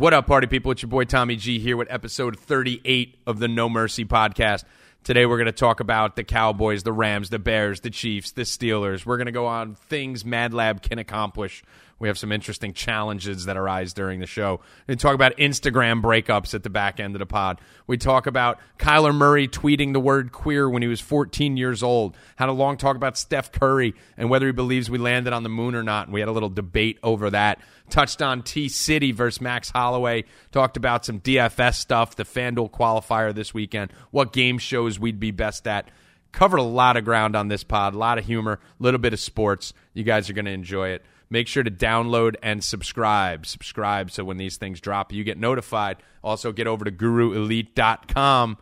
[0.00, 0.72] What up, party people?
[0.72, 4.64] It's your boy Tommy G here with episode 38 of the No Mercy podcast.
[5.04, 8.44] Today we're going to talk about the Cowboys, the Rams, the Bears, the Chiefs, the
[8.44, 9.04] Steelers.
[9.04, 11.62] We're going to go on things Mad Lab can accomplish.
[12.00, 14.60] We have some interesting challenges that arise during the show.
[14.88, 17.60] We talk about Instagram breakups at the back end of the pod.
[17.86, 22.16] We talk about Kyler Murray tweeting the word queer when he was 14 years old.
[22.36, 25.50] Had a long talk about Steph Curry and whether he believes we landed on the
[25.50, 26.06] moon or not.
[26.06, 27.60] And we had a little debate over that.
[27.90, 30.24] Touched on T City versus Max Holloway.
[30.52, 35.32] Talked about some DFS stuff, the FanDuel qualifier this weekend, what game shows we'd be
[35.32, 35.90] best at.
[36.32, 39.12] Covered a lot of ground on this pod, a lot of humor, a little bit
[39.12, 39.74] of sports.
[39.92, 41.04] You guys are going to enjoy it.
[41.32, 43.46] Make sure to download and subscribe.
[43.46, 45.98] Subscribe so when these things drop, you get notified.
[46.24, 48.58] Also, get over to guruelite.com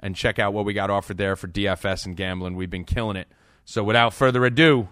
[0.00, 2.56] and check out what we got offered there for DFS and gambling.
[2.56, 3.28] We've been killing it.
[3.66, 4.88] So, without further ado,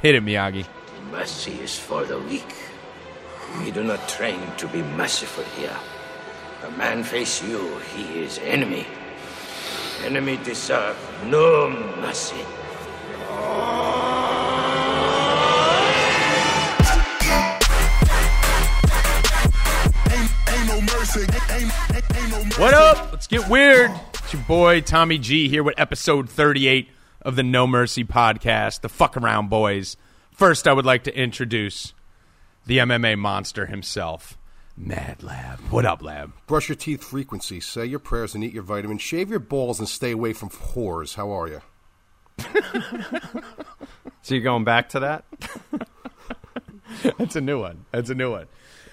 [0.00, 0.66] hit it, Miyagi.
[1.10, 2.54] Mercy is for the weak.
[3.58, 5.76] We do not train to be merciful here.
[6.62, 8.86] The man face you, he is enemy.
[10.04, 11.70] Enemy deserve no
[12.00, 12.44] mercy.
[22.58, 23.12] What up?
[23.12, 23.90] Let's get weird.
[24.12, 26.90] It's your boy Tommy G here with episode 38
[27.22, 29.96] of the No Mercy podcast, the Fuck Around Boys.
[30.32, 31.94] First, I would like to introduce
[32.66, 34.36] the MMA monster himself,
[34.76, 35.60] Mad Lab.
[35.70, 36.34] What up, Lab?
[36.46, 39.88] Brush your teeth frequency, say your prayers and eat your vitamins, shave your balls and
[39.88, 41.14] stay away from whores.
[41.14, 41.62] How are you?
[44.28, 45.24] So you're going back to that?
[47.18, 47.86] That's a new one.
[47.92, 48.46] That's a new one.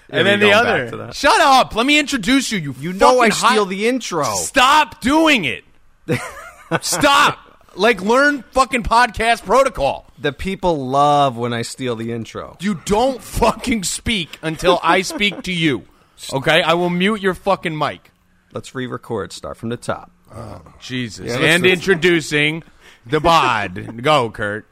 [0.08, 1.12] Yeah, and then the other.
[1.12, 1.74] Shut up.
[1.74, 2.58] Let me introduce you.
[2.58, 4.24] You, You know I fucking hot- steal the intro.
[4.24, 5.64] Stop doing it.
[6.80, 7.38] Stop.
[7.74, 10.06] Like learn fucking podcast protocol.
[10.18, 12.56] The people love when I steal the intro.
[12.60, 15.84] You don't fucking speak until I speak to you.
[16.32, 16.62] Okay?
[16.62, 18.10] I will mute your fucking mic.
[18.52, 19.32] Let's re-record.
[19.32, 20.10] Start from the top.
[20.34, 21.26] Oh, Jesus.
[21.26, 22.62] Yeah, and let's- introducing
[23.04, 24.02] the bod.
[24.02, 24.66] Go, Kurt.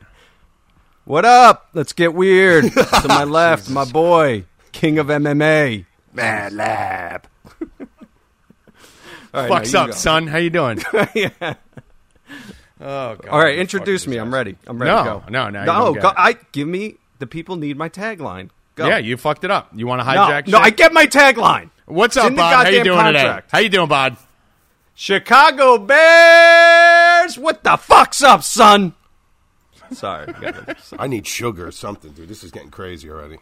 [1.04, 1.68] What up?
[1.74, 2.72] Let's get weird.
[2.72, 5.86] to my left, my boy, king of MMA.
[6.12, 7.26] Mad Lab.
[9.32, 9.94] All right, Fucks now up, go.
[9.94, 10.26] son.
[10.26, 10.80] How you doing?
[11.14, 11.28] yeah.
[12.80, 13.28] Oh, God.
[13.28, 14.16] All right, introduce me.
[14.18, 14.56] I'm ready.
[14.66, 15.22] I'm ready No, to go.
[15.30, 16.02] no, no, you no.
[16.02, 16.12] go.
[16.16, 18.50] I give me the people need my tagline.
[18.76, 18.86] Go.
[18.88, 19.70] Yeah, you fucked it up.
[19.74, 20.66] You want to hijack no, shit?
[20.66, 21.70] I get my tagline.
[21.86, 22.66] What's It's up, in the Bod?
[22.66, 23.48] How you doing contract.
[23.48, 23.56] today?
[23.56, 24.16] How you doing, Bod?
[24.94, 27.38] Chicago Bears.
[27.38, 28.94] What the fuck's up, son?
[29.92, 30.32] Sorry.
[30.32, 32.28] gotta- I need sugar or something, dude.
[32.28, 33.38] This is getting crazy already.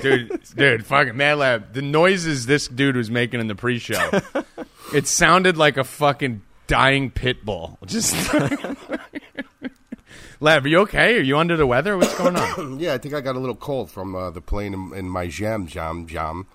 [0.00, 1.72] Dude, dude, fucking Mad Lab.
[1.72, 4.10] The noises this dude was making in the pre-show,
[4.94, 7.78] it sounded like a fucking dying pit bull.
[7.86, 8.14] Just
[10.40, 11.18] Lab, are you okay?
[11.18, 11.96] Are you under the weather?
[11.98, 12.78] What's going on?
[12.80, 15.26] Yeah, I think I got a little cold from uh, the plane in, in my
[15.26, 16.46] jam jam jam.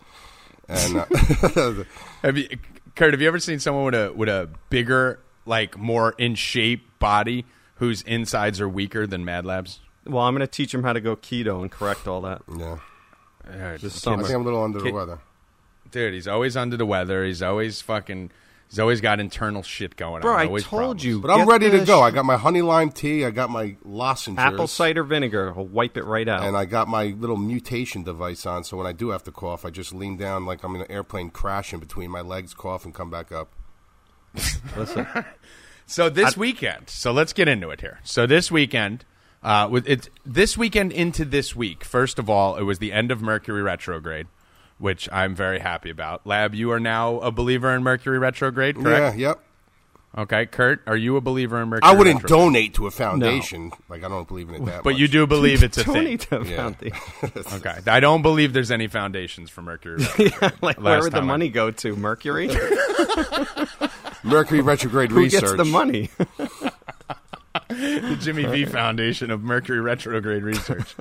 [0.69, 1.05] And uh,
[2.23, 2.47] have you,
[2.95, 3.13] Kurt?
[3.13, 7.45] Have you ever seen someone with a with a bigger, like more in shape body
[7.75, 9.81] whose insides are weaker than Mad Lab's?
[10.05, 12.41] well, I'm going to teach him how to go keto and correct all that.
[12.57, 12.77] yeah,
[13.77, 14.23] Just I summer.
[14.23, 15.19] think I'm a little under the weather.
[15.91, 17.23] Dude, he's always under the weather.
[17.25, 18.31] He's always fucking.
[18.69, 20.39] He's always got internal shit going Bro, on.
[20.39, 21.05] I always told problems.
[21.05, 21.19] you.
[21.21, 21.99] But I'm ready to go.
[21.99, 23.23] sh- I got my honey lime tea.
[23.23, 24.39] I got my lozenges.
[24.39, 25.53] apple cider vinegar.
[25.55, 26.41] I'll wipe it right out.
[26.43, 29.63] And I got my little mutation device on, so when I do have to cough,
[29.63, 32.95] I just lean down like I'm in an airplane crashing between my legs, cough, and
[32.95, 33.51] come back up.
[34.75, 35.05] Listen,
[35.85, 37.99] So this weekend, so let's get into it here.
[38.03, 39.05] So this weekend,
[39.43, 41.83] uh, with it this weekend into this week.
[41.83, 44.27] First of all, it was the end of Mercury retrograde,
[44.77, 46.25] which I'm very happy about.
[46.25, 49.17] Lab, you are now a believer in Mercury retrograde, correct?
[49.17, 49.39] Yeah, yep.
[50.15, 51.89] Okay, Kurt, are you a believer in Mercury?
[51.91, 52.39] I wouldn't retrograde?
[52.39, 53.71] donate to a foundation.
[53.89, 54.99] Like I don't believe in it that but much.
[54.99, 56.03] you do believe it's a don't thing.
[56.03, 56.55] need to Yeah.
[56.55, 59.97] found the- Okay, I don't believe there's any foundations for Mercury.
[60.19, 60.53] retrograde.
[60.61, 61.95] like where would the I- money go to?
[61.95, 62.47] Mercury.
[64.23, 65.41] Mercury retrograde Who research.
[65.41, 66.09] gets the money?
[67.69, 70.95] The Jimmy V Foundation of Mercury retrograde research.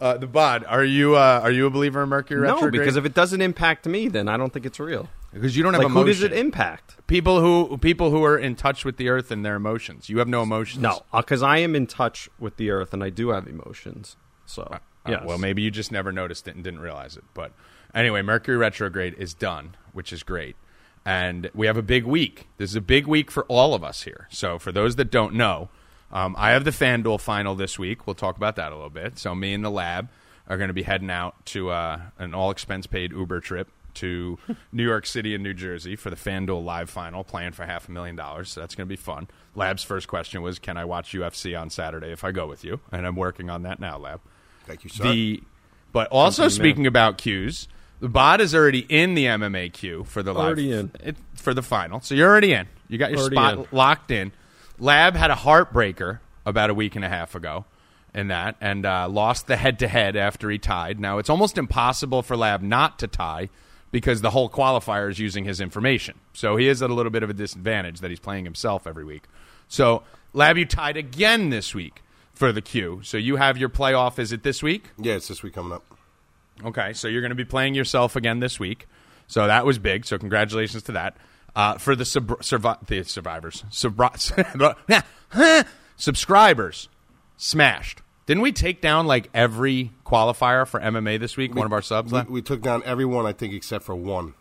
[0.00, 2.74] Uh, the bod, are you uh, are you a believer in Mercury no, retrograde?
[2.74, 5.10] No, because if it doesn't impact me, then I don't think it's real.
[5.32, 6.96] because you don't have Like who does it impact?
[7.06, 10.08] people who people who are in touch with the earth and their emotions.
[10.08, 10.82] You have no emotions.
[10.82, 14.16] No, because I am in touch with the earth and I do have emotions.
[14.46, 14.78] So Uh,
[15.10, 15.22] yes.
[15.26, 17.24] Well, maybe you just never noticed it and didn't realize it.
[17.34, 17.52] But
[17.94, 20.56] anyway, Mercury retrograde is done, which is great.
[21.04, 22.48] And we have a big week.
[22.58, 24.28] This is a big week for all of us here.
[24.30, 25.70] So for those that don't know,
[26.12, 28.06] um, I have the FanDuel final this week.
[28.06, 29.18] We'll talk about that a little bit.
[29.18, 30.08] So me and the lab
[30.48, 34.38] are going to be heading out to uh, an all expense paid Uber trip to
[34.72, 37.92] New York City and New Jersey for the FanDuel live final, playing for half a
[37.92, 38.50] million dollars.
[38.50, 39.28] So that's going to be fun.
[39.54, 42.80] Lab's first question was, "Can I watch UFC on Saturday if I go with you?"
[42.92, 44.20] And I'm working on that now, Lab.
[44.66, 45.04] Thank you, sir.
[45.04, 45.42] The
[45.92, 47.66] but also speaking about cues,
[47.98, 50.92] The bot is already in the MMA queue for the live Already in.
[51.00, 52.00] it, for the final.
[52.00, 52.68] So you're already in.
[52.88, 53.66] You got your Already spot in.
[53.72, 54.30] locked in.
[54.80, 57.66] Lab had a heartbreaker about a week and a half ago
[58.14, 60.98] in that and uh, lost the head to head after he tied.
[60.98, 63.50] Now it's almost impossible for Lab not to tie
[63.92, 66.18] because the whole qualifier is using his information.
[66.32, 69.04] So he is at a little bit of a disadvantage that he's playing himself every
[69.04, 69.24] week.
[69.68, 72.02] So Lab, you tied again this week
[72.32, 73.00] for the queue.
[73.04, 74.18] So you have your playoff.
[74.18, 74.90] Is it this week?
[74.98, 75.84] Yeah, it's this week coming up.
[76.64, 78.86] Okay, so you're going to be playing yourself again this week.
[79.26, 80.04] So that was big.
[80.06, 81.16] So congratulations to that.
[81.56, 85.04] Uh, for the sub- survi- the survivors, Subri-
[85.96, 86.88] subscribers,
[87.36, 88.02] smashed.
[88.26, 91.54] Didn't we take down like every qualifier for MMA this week?
[91.54, 94.34] one of our subs, We, we took down everyone, I think, except for one.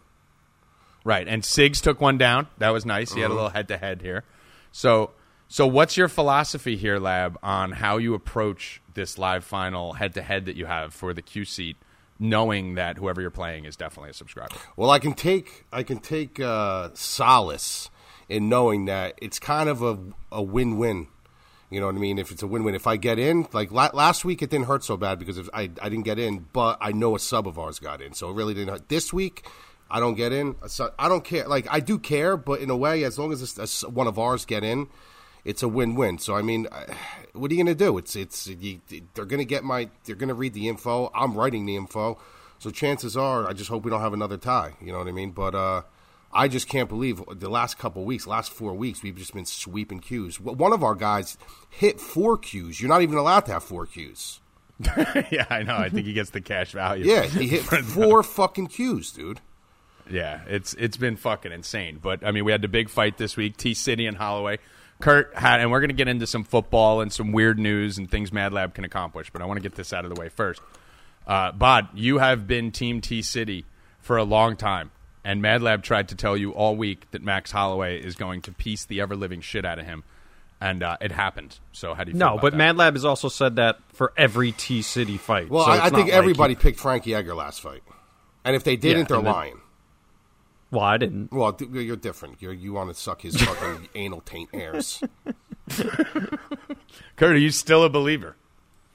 [1.04, 1.28] right?
[1.28, 2.48] And Sigs took one down.
[2.60, 3.12] That was nice.
[3.14, 4.24] He had a little head to head here.
[4.72, 5.12] So,
[5.48, 10.22] so what's your philosophy here, Lab, on how you approach this live final head to
[10.22, 11.78] head that you have for the Q seat,
[12.20, 14.56] knowing that whoever you're playing is definitely a subscriber?
[14.76, 17.90] Well, I can take I can take uh, solace
[18.28, 19.98] in knowing that it's kind of a
[20.32, 21.08] a win win.
[21.72, 22.18] You know what I mean?
[22.18, 24.66] If it's a win win, if I get in, like la- last week, it didn't
[24.66, 27.58] hurt so bad because I I didn't get in, but I know a sub of
[27.60, 28.90] ours got in, so it really didn't hurt.
[28.90, 29.46] This week,
[29.90, 30.56] I don't get in.
[30.98, 31.48] I don't care.
[31.48, 34.64] Like I do care, but in a way, as long as one of ours get
[34.64, 34.88] in,
[35.46, 36.18] it's a win win.
[36.18, 36.68] So I mean,
[37.34, 37.98] what are you going to do?
[37.98, 38.82] It's it's you,
[39.14, 41.12] they're going to get my they're going to read the info.
[41.14, 42.18] I'm writing the info,
[42.60, 44.74] so chances are, I just hope we don't have another tie.
[44.82, 45.32] You know what I mean?
[45.32, 45.82] But uh,
[46.32, 50.00] I just can't believe the last couple weeks, last four weeks, we've just been sweeping
[50.00, 50.40] cues.
[50.40, 51.38] One of our guys
[51.70, 52.82] hit four cues.
[52.82, 54.42] You're not even allowed to have four cues.
[55.32, 55.76] yeah, I know.
[55.76, 57.06] I think he gets the cash value.
[57.06, 59.42] Yeah, he hit four fucking cues, dude.
[60.10, 62.00] Yeah, it's it's been fucking insane.
[62.02, 64.60] But I mean, we had the big fight this week, T City and Holloway.
[65.02, 68.10] Kurt had, and we're going to get into some football and some weird news and
[68.10, 69.30] things Mad Lab can accomplish.
[69.32, 70.62] But I want to get this out of the way first.
[71.26, 73.66] Uh, Bod, you have been Team T City
[74.02, 74.92] for a long time,
[75.24, 78.52] and Mad Lab tried to tell you all week that Max Holloway is going to
[78.52, 80.04] piece the ever living shit out of him,
[80.60, 81.60] and uh, it happened.
[81.72, 82.58] So how do you feel No, about but that?
[82.58, 85.50] Mad Lab has also said that for every T City fight.
[85.50, 87.84] Well, So I, I not think like everybody he- picked Frankie Edgar last fight,
[88.44, 89.59] and if they didn't, Yeah, they're lying.
[90.72, 91.32] Well, I didn't.
[91.32, 92.42] Well, th- you're different.
[92.42, 95.02] You're, you want to suck his fucking anal taint hairs.
[97.16, 98.36] Kurt, are you still a believer?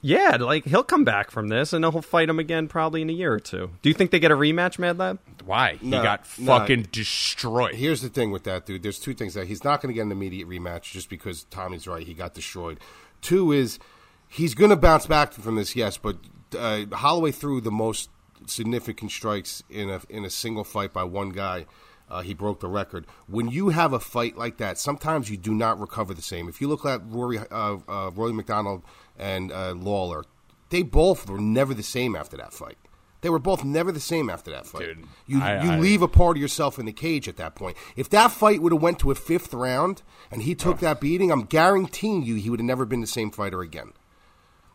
[0.01, 3.13] Yeah, like he'll come back from this, and he'll fight him again probably in a
[3.13, 3.71] year or two.
[3.81, 5.19] Do you think they get a rematch, Mad Lab?
[5.43, 6.45] Why he No, got no.
[6.59, 7.73] fucking destroyed?
[7.73, 8.83] Here's the thing with that, dude.
[8.83, 11.87] There's two things that he's not going to get an immediate rematch just because Tommy's
[11.87, 12.05] right.
[12.05, 12.79] He got destroyed.
[13.21, 13.79] Two is
[14.27, 16.17] he's going to bounce back from this, yes, but
[16.55, 18.09] uh, Holloway threw the most
[18.49, 21.65] significant strikes in a in a single fight by one guy.
[22.07, 23.07] Uh, he broke the record.
[23.27, 26.47] When you have a fight like that, sometimes you do not recover the same.
[26.47, 28.83] If you look at Rory, uh, uh, Rory MacDonald
[29.17, 30.23] and uh, Lawler,
[30.69, 32.77] they both were never the same after that fight.
[33.21, 34.81] They were both never the same after that fight.
[34.85, 37.55] Dude, you I- you I- leave a part of yourself in the cage at that
[37.55, 37.75] point.
[37.95, 41.31] If that fight would have went to a fifth round and he took that beating,
[41.31, 43.93] I'm guaranteeing you he would have never been the same fighter again.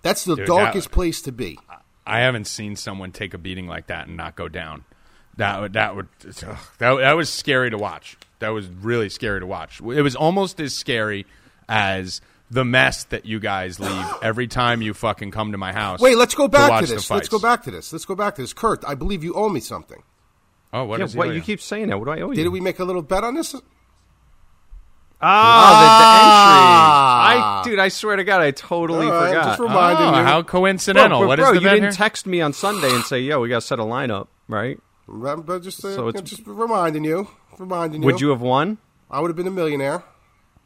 [0.03, 1.61] That's the Dude, darkest that- place to be.
[2.07, 4.85] I haven't seen someone take a beating like that and not go down.
[5.37, 8.17] That that would that, that was scary to watch.
[8.41, 9.81] That was really scary to watch.
[9.81, 11.27] It was almost as scary
[11.69, 12.21] as
[12.51, 16.01] the mess that you guys leave every time you fucking come to my house.
[16.01, 17.11] Wait, let's go to back watch to the this.
[17.11, 17.93] Let's go back to this.
[17.93, 18.53] Let's go back to this.
[18.53, 20.03] Kurt, I believe you owe me something.
[20.73, 21.99] Oh, what yeah, is what you keep saying that?
[21.99, 22.43] What do I owe you?
[22.43, 23.55] Did we make a little bet on this?
[25.23, 27.29] Ah, the, Ah.
[27.29, 27.43] the entry.
[27.43, 29.45] I, dude, I swear to God, I totally All right, forgot.
[29.45, 30.25] just reminding Oh, you.
[30.25, 31.21] how coincidental!
[31.21, 31.93] Bro, what bro, is the you didn't here?
[31.93, 34.79] text me on Sunday and say, "Yo, we got to set a lineup," right?
[35.07, 37.29] Rem- but just, uh, So it's- just reminding you.
[37.59, 38.07] Reminding you.
[38.07, 38.79] Would you have won?
[39.11, 40.03] I would have been a millionaire.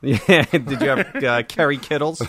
[0.03, 0.45] Yeah.
[0.51, 2.19] Did you have uh, Kerry Kittles?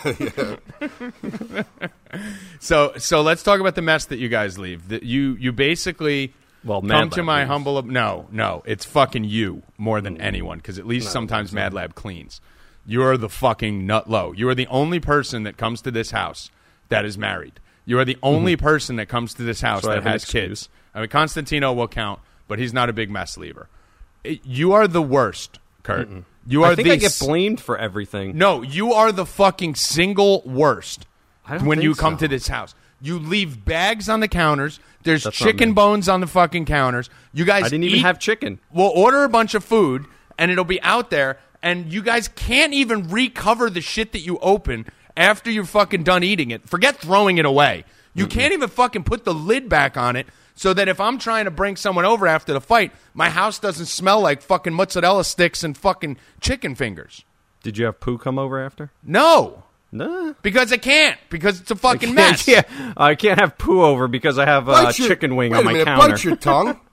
[2.59, 4.87] so so let's talk about the mess that you guys leave.
[4.87, 6.33] That you you basically
[6.65, 7.49] Well, come Mad to my leaves.
[7.49, 10.23] humble no no it's fucking you more than mm-hmm.
[10.23, 12.41] anyone because at least sometimes Mad Lab cleans.
[12.85, 14.31] You are the fucking nut low.
[14.33, 16.49] You are the only person that comes to this house
[16.89, 17.59] that is married.
[17.85, 18.25] You are the mm-hmm.
[18.25, 20.43] only person that comes to this house So I that have an has excuse.
[20.67, 20.69] kids.
[20.93, 23.67] I mean, Constantino will count, but he's not a big mess leaver.
[24.23, 26.09] It- you are the worst, Kurt.
[26.47, 28.37] You are I think the I get s- blamed for everything.
[28.37, 31.07] no, you are the fucking single worst
[31.45, 32.19] I don't when you come so.
[32.19, 32.75] to this house.
[33.05, 34.79] You leave bags on the counters.
[35.03, 35.73] There's That's not chicken me.
[35.75, 37.09] bones on the fucking counters.
[37.33, 38.59] You guys I didn't even eat- have chicken.
[38.73, 40.05] We'll order a bunch of food
[40.37, 44.39] and it'll be out there and you guys can't even recover the shit that you
[44.39, 44.85] open
[45.15, 46.67] after you're fucking done eating it.
[46.67, 47.85] Forget throwing it away.
[48.13, 51.45] You can't even fucking put the lid back on it so that if I'm trying
[51.45, 55.63] to bring someone over after the fight, my house doesn't smell like fucking mozzarella sticks
[55.65, 57.23] and fucking chicken fingers.
[57.61, 58.91] Did you have poo come over after?
[59.03, 59.64] No.
[59.95, 60.33] Nah.
[60.41, 61.17] Because I can't.
[61.29, 62.45] Because it's a fucking I mess.
[62.45, 65.57] can't, I can't have poo over because I have a Bite your- chicken wing wait
[65.59, 66.09] on a my minute, counter.
[66.13, 66.79] Bite your tongue.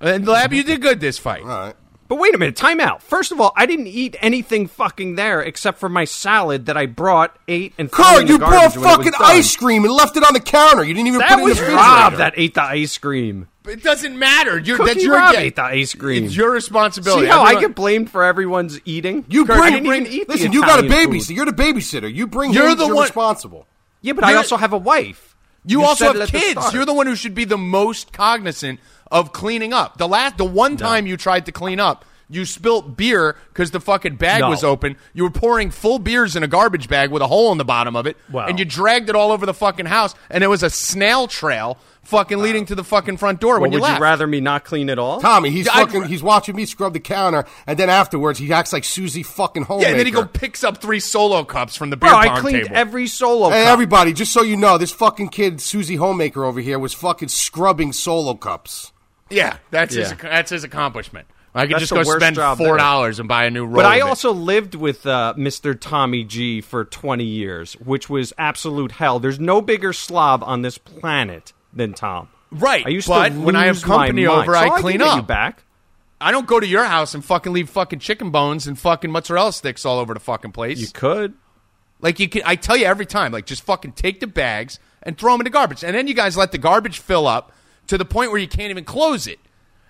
[0.00, 1.42] And Lab, you did good this fight.
[1.42, 1.74] All right.
[2.12, 3.02] But wait a minute, time out.
[3.02, 6.84] First of all, I didn't eat anything fucking there except for my salad that I
[6.84, 9.56] brought, ate, and threw Carl, in the you brought garbage when it was fucking ice
[9.56, 10.84] cream and left it on the counter.
[10.84, 12.16] You didn't even That put it in was the Rob refrigerator.
[12.18, 13.48] that ate the ice cream.
[13.66, 14.58] It doesn't matter.
[14.58, 15.44] You're, Cookie that's your Rob day.
[15.44, 16.24] ate the ice cream.
[16.26, 17.22] It's your responsibility.
[17.24, 19.24] See how I get blamed for everyone's eating?
[19.30, 20.52] You Kurt, bring, I didn't bring even eat the listen.
[20.52, 21.18] You got a Italian baby.
[21.18, 21.24] food.
[21.28, 22.14] So you're the babysitter.
[22.14, 22.52] You bring.
[22.52, 23.66] You're him, the you're one- responsible.
[24.02, 25.34] Yeah, but I You're- also have a wife.
[25.64, 26.74] You, also have kids.
[26.74, 28.80] You're the one who should be the most cognizant
[29.12, 29.98] of cleaning up.
[29.98, 33.80] The last, the one time you tried to clean up, you spilt beer because the
[33.80, 34.48] fucking bag No.
[34.48, 34.96] was open.
[35.12, 37.94] You were pouring full beers in a garbage bag with a hole in the bottom
[37.94, 38.46] of it, Wow.
[38.46, 40.14] and you dragged it all over the fucking house.
[40.30, 43.72] And it was a snail trail, fucking leading to the fucking front door Well, when
[43.72, 43.98] you would left.
[43.98, 45.20] you rather me not clean at all?
[45.20, 46.00] Tommy, he's Yeah, I'd fucking.
[46.02, 49.66] ra- he's watching me scrub the counter, and then afterwards he acts like Susie fucking
[49.68, 52.40] yeah, and then he go picks up three solo cups from the beer Bro, I
[52.40, 52.76] cleaned table.
[52.76, 53.72] every solo Hey, cup.
[53.74, 57.92] everybody, just so you know, this fucking kid, Susie Homemaker over here, was fucking scrubbing
[57.92, 58.90] solo cups.
[59.32, 60.12] Yeah, that's his.
[60.14, 61.26] That's his accomplishment.
[61.54, 63.76] I could That's just go spend four dollars and buy a new roll.
[63.76, 65.78] But I also lived with uh, Mr.
[65.78, 69.18] Tommy G for 20 years, which was absolute hell.
[69.18, 72.28] There's no bigger slob on this planet than Tom.
[72.50, 75.26] Right, I used but to when I have company over, So I can clean up.
[75.26, 75.64] Back.
[76.20, 79.52] I don't go to your house and fucking leave fucking chicken bones and fucking mozzarella
[79.52, 80.78] sticks all over the fucking place.
[80.78, 81.34] You could.
[82.00, 85.18] like you can, I tell you every time, like just fucking take the bags and
[85.18, 87.52] throw them in the garbage, and then you guys let the garbage fill up
[87.88, 89.38] to the point where you can't even close it.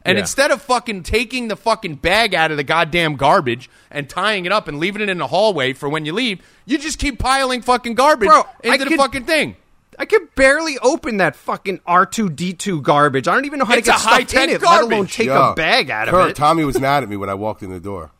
[0.04, 0.22] And Yeah.
[0.22, 4.52] instead of fucking taking the fucking bag out of the goddamn garbage and tying it
[4.52, 7.62] up and leaving it in the hallway for when you leave, you just keep piling
[7.62, 9.56] fucking garbage Bro, I into the could- fucking thing.
[9.98, 13.28] I could barely open that fucking R2D2 garbage.
[13.28, 15.26] I don't even know how It's to a get stuff in it, let alone take
[15.26, 16.36] Yo, a bag out Kurt, of it.
[16.36, 18.10] Tommy was mad at me when I walked in the door.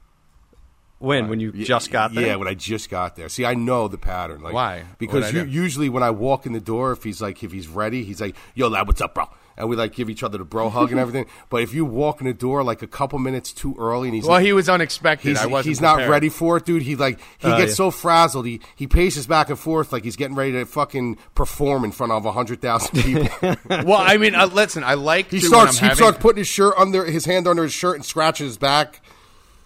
[0.98, 1.28] when?
[1.28, 2.26] When you uh, just got there?
[2.26, 3.28] Yeah, when I just got there.
[3.28, 4.42] See, I know the pattern.
[4.42, 4.84] Like, Why?
[4.98, 8.04] Because you, usually when I walk in the door, if he's like, if he's ready,
[8.04, 10.68] he's like, "Yo, lad, what's up, bro?" And we like give each other the bro
[10.70, 11.26] hug and everything.
[11.50, 14.24] But if you walk in the door like a couple minutes too early, and he's
[14.26, 15.28] Well, he was unexpected.
[15.28, 15.68] He's, I wasn't.
[15.70, 16.10] he's not prepared.
[16.10, 16.82] ready for it, dude.
[16.82, 17.74] He like he Oh, gets yeah.
[17.76, 18.46] so frazzled.
[18.46, 22.12] He he paces back and forth like he's getting ready to fucking perform in front
[22.12, 23.28] of a hundred thousand people.
[23.68, 26.38] Well, I mean, uh, listen, I like he to starts he I'm starts having, putting
[26.38, 29.00] his shirt under his hand under his shirt and scratches his back.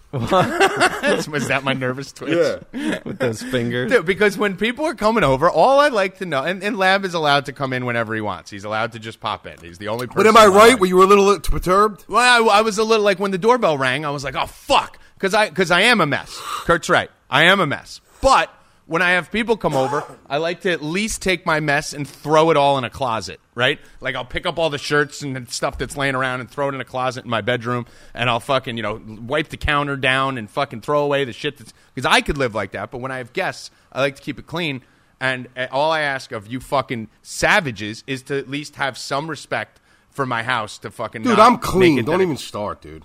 [0.13, 2.61] Was that my nervous twitch?
[3.03, 3.91] with those fingers.
[3.91, 7.03] Dude, because when people are coming over, all I like to know, and, and Lab
[7.03, 8.49] is allowed to come in whenever he wants.
[8.49, 9.59] He's allowed to just pop in.
[9.59, 10.23] He's the only person.
[10.23, 10.79] But am I right?
[10.79, 12.05] Were you a little perturbed?
[12.07, 14.45] Well, I, I was a little like when the doorbell rang, I was like, oh
[14.45, 16.39] fuck, because I because I am a mess.
[16.39, 17.99] Kurt's right, I am a mess.
[18.21, 18.49] But
[18.87, 22.07] when I have people come over, I like to at least take my mess and
[22.07, 23.79] throw it all in a closet, right?
[24.01, 26.75] Like I'll pick up all the shirts and stuff that's laying around and throw it
[26.75, 30.37] in a closet in my bedroom, and I'll fucking you know wipe the counter down
[30.37, 32.89] and fucking throw away the shit that's because I could live like that.
[32.91, 34.81] But when I have guests, I like to keep it clean.
[35.19, 39.29] And uh, all I ask of you fucking savages is to at least have some
[39.29, 39.79] respect
[40.11, 42.03] for my house to fucking Dude, I'm clean.
[42.05, 43.03] Don't even start, dude.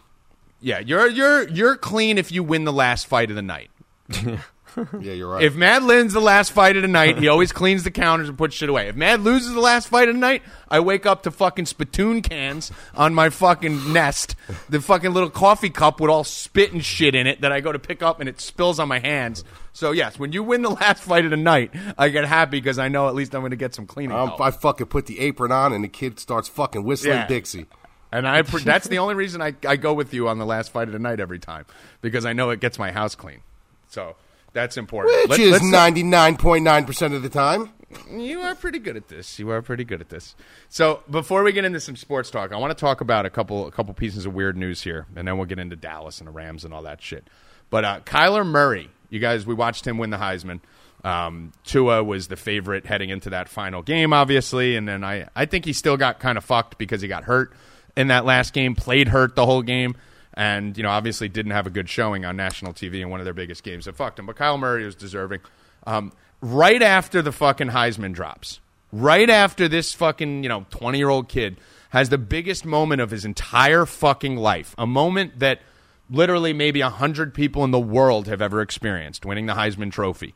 [0.61, 3.71] yeah, you're you're you're clean if you win the last fight of the night.
[5.01, 5.43] Yeah, you're right.
[5.43, 8.39] If Mad wins the last fight of the night, he always cleans the counters and
[8.39, 8.89] puts shit away.
[8.89, 12.23] If Mad loses the last fight of the night, I wake up to fucking spittoon
[12.23, 14.35] cans on my fucking nest,
[14.69, 17.73] the fucking little coffee cup with all spit and shit in it that I go
[17.73, 19.45] to pick up and it spills on my hands.
[19.73, 22.79] So yes, when you win the last fight of the night, I get happy because
[22.79, 24.33] I know at least I'm going to get some cleaning Um.
[24.41, 27.27] I fucking put the apron on and the kid starts fucking whistling Yeah.
[27.27, 27.67] Dixie.
[28.11, 30.87] And I that's the only reason I, I go with you on the last fight
[30.87, 31.65] of the night every time
[32.03, 33.41] because I know it gets my house clean.
[33.89, 34.17] So
[34.53, 35.31] that's important.
[35.31, 37.71] Which Let- is ninety nine point nine percent of the time.
[38.11, 39.39] You are pretty good at this.
[39.39, 40.35] You are pretty good at this.
[40.71, 43.67] So before we get into some sports talk, I want to talk about a couple
[43.67, 46.33] a couple pieces of weird news here, and then we'll get into Dallas and the
[46.33, 47.29] Rams and all that shit.
[47.71, 50.61] But uh, Kyler Murray, you guys, we watched him win the Heisman.
[51.05, 55.47] Um, Tua was the favorite heading into that final game, obviously, and then I I
[55.47, 57.53] think he still got kind of fucked because he got hurt
[57.97, 59.97] in that last game, played hurt the whole game.
[60.35, 63.25] And you know, obviously, didn't have a good showing on national TV in one of
[63.25, 63.87] their biggest games.
[63.87, 64.27] It fucked him.
[64.27, 65.41] But Kyle Murray was deserving.
[65.87, 68.61] Um, right after the fucking Heisman drops,
[68.93, 71.59] right after this fucking you know twenty year old kid
[71.91, 75.61] has the biggest moment of his entire fucking life, a moment that
[76.09, 80.35] literally maybe hundred people in the world have ever experienced, winning the Heisman Trophy.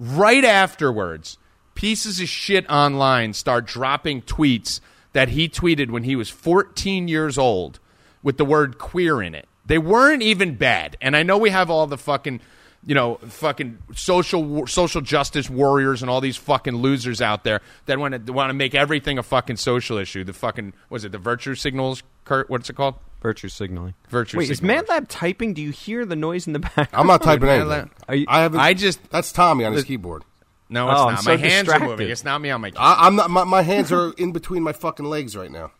[0.00, 1.38] Right afterwards,
[1.76, 4.80] pieces of shit online start dropping tweets
[5.12, 7.78] that he tweeted when he was 14 years old
[8.24, 9.46] with the word queer in it.
[9.66, 10.96] They weren't even bad.
[11.00, 12.40] And I know we have all the fucking,
[12.84, 17.98] you know, fucking social social justice warriors and all these fucking losers out there that
[17.98, 20.24] want to want to make everything a fucking social issue.
[20.24, 22.50] The fucking was it the virtue signals, Kurt?
[22.50, 22.96] What's it called?
[23.22, 23.94] Virtue signaling.
[24.10, 24.62] Virtue Wait, is signalers.
[24.64, 25.54] Mad Lab typing?
[25.54, 26.90] Do you hear the noise in the back?
[26.92, 27.90] I'm not typing Man, anything.
[28.20, 28.60] You- I haven't.
[28.60, 30.24] I just- that's Tommy on his keyboard.
[30.68, 31.22] No, it's Oh, I'm not.
[31.24, 32.10] so my hands are moving.
[32.10, 32.72] It's not me on my.
[32.76, 33.30] I, I'm not.
[33.30, 35.70] My, my hands are in between my fucking legs right now.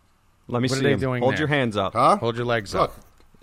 [0.48, 1.00] Let me What are see they 'em.
[1.00, 1.40] doing Hold there?
[1.40, 1.94] your hands up.
[1.94, 2.16] Huh?
[2.18, 2.94] Hold your legs Look, up.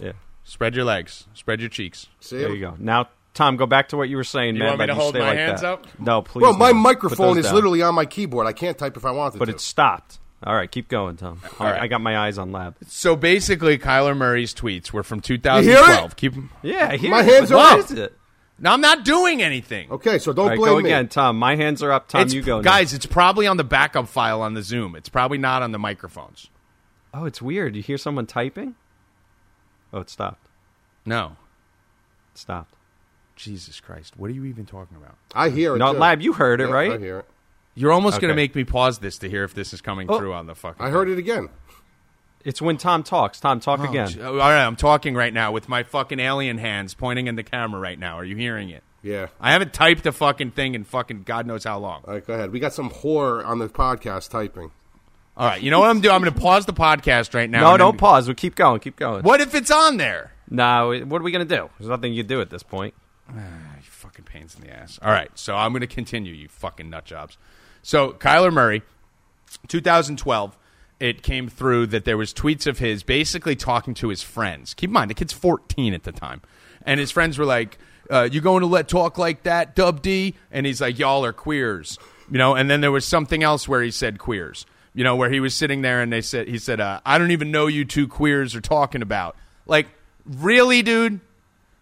[0.02, 0.12] Yeah.
[0.44, 1.28] Spread your legs.
[1.34, 2.08] Spread your cheeks.
[2.20, 2.76] see There you go.
[2.78, 4.68] Now, Tom, go back to what you were saying, You man.
[4.70, 5.72] want me Like, to hold stay my like hands that.
[5.72, 5.88] up?
[6.00, 6.42] No, please.
[6.42, 6.76] Bro, my don't.
[6.78, 7.56] Put microphone those is down.
[7.56, 8.46] literally on my keyboard.
[8.48, 9.52] I can't type if I wanted But to.
[9.52, 10.20] it's stopped.
[10.44, 11.40] All right, keep going, Tom.
[11.60, 11.82] All right, right.
[11.84, 12.76] I got my eyes on Lab.
[12.88, 16.16] So basically, Kyler Murray's tweets were from hear 2012.
[16.16, 17.12] Keep 'em- Yeah, here.
[17.12, 17.80] My hands are What up.
[17.86, 18.18] is it?
[18.60, 19.90] No, I'm not doing anything.
[19.92, 20.90] okay, so don't All right, blame go me.
[20.90, 21.38] again, Tom.
[21.40, 22.08] My hands are up.
[22.10, 22.58] Tom, It's- you go.
[22.58, 22.62] now.
[22.64, 24.96] guys, it's probably on the backup file on the Zoom.
[24.96, 26.50] It's probably not on the microphones.
[27.14, 27.76] Oh, it's weird.
[27.76, 28.76] You hear someone typing?
[29.94, 30.48] Oh, it stopped.
[31.06, 31.36] No.
[32.34, 32.74] It stopped.
[33.36, 34.14] Jesus Christ.
[34.18, 35.16] What are you even talking about?
[35.36, 35.80] I hear it.
[35.80, 36.00] No, too.
[36.00, 36.92] Lab, you heard it, Yeah, right?
[36.94, 37.26] I hear it.
[37.76, 40.18] You're almost going to make me pause this to hear if this is coming Oh.
[40.18, 40.86] through on the fucking.
[40.86, 41.50] I heard it again.
[42.44, 43.40] It's when Tom talks.
[43.40, 44.08] Tom, talk Oh, again.
[44.10, 47.44] gee- All right, I'm talking right now with my fucking alien hands pointing in the
[47.44, 48.18] camera right now.
[48.18, 48.84] Are you hearing it?
[49.04, 49.28] Yeah.
[49.40, 52.02] I haven't typed a fucking thing in fucking God knows how long.
[52.06, 52.52] All right, go ahead.
[52.52, 54.72] We got some whore on the podcast typing.
[55.42, 56.14] All right, you know what I'm doing?
[56.14, 57.72] I'm going to pause the podcast right now.
[57.72, 58.28] no, don't pause.
[58.28, 58.80] We keep going.
[58.80, 59.24] Keep going.
[59.24, 60.34] What if it's on there?
[60.52, 61.68] No, what are we gonna do?
[61.80, 62.94] There's nothing you can do at this point.
[63.28, 63.42] You
[63.82, 65.00] fucking pains in the ass.
[65.02, 67.40] All right, so I'm going to continue, you fucking nut jobs.
[67.82, 68.84] So Kyler Murray,
[69.68, 70.58] 2012,
[71.00, 74.76] it came through that there was tweets of his basically talking to his friends.
[74.76, 76.44] Keep in mind, the kid's 14 at the time,
[76.86, 77.80] and his friends were like,
[78.12, 81.34] uh, "You going to let talk like that, Dub D?" And he's like, "Y'all are
[81.34, 81.98] queers,"
[82.30, 82.54] you know.
[82.54, 85.54] And then there was something else where he said queers, you know, where he was
[85.54, 88.56] sitting there and they said, he said, uh, "I don't even know you two queers
[88.56, 89.88] are talking about." Like,
[90.26, 91.20] really, dude?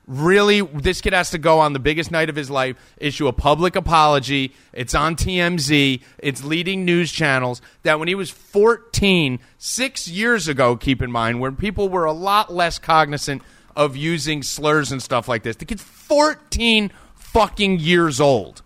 [0.09, 0.61] really?
[0.61, 3.75] This kid has to go on the biggest night of his life issue a public
[3.75, 4.53] apology.
[4.73, 10.75] It's on tmz it's leading news channels that when he was 14 six years ago
[10.75, 13.43] keep in mind when people were a lot less cognizant
[13.75, 15.55] of using slurs and stuff like this.
[15.55, 18.63] The kid's 14 fucking years old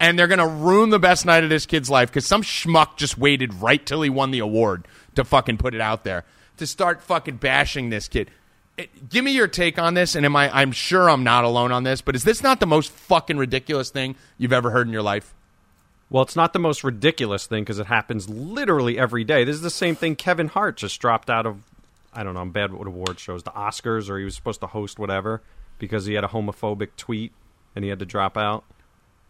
[0.00, 2.96] and they're going to ruin the best night of this kid's life because some schmuck
[2.96, 6.24] just waited right till he won the award to fucking put it out there
[6.56, 8.30] to start fucking bashing this kid.
[8.78, 10.50] It- give me your take on this, and am I?
[10.58, 13.90] I'm sure I'm not alone on this, but is this not the most fucking ridiculous
[13.90, 15.34] thing you've ever heard in your life?
[16.08, 19.44] Well, it's not the most ridiculous thing because it happens literally every day.
[19.44, 21.62] This is the same thing Kevin Hart just dropped out of.
[22.12, 22.40] I don't know.
[22.40, 25.40] I'm bad with award shows, the Oscars, or he was supposed to host whatever
[25.78, 27.32] because he had a homophobic tweet
[27.76, 28.64] and he had to drop out.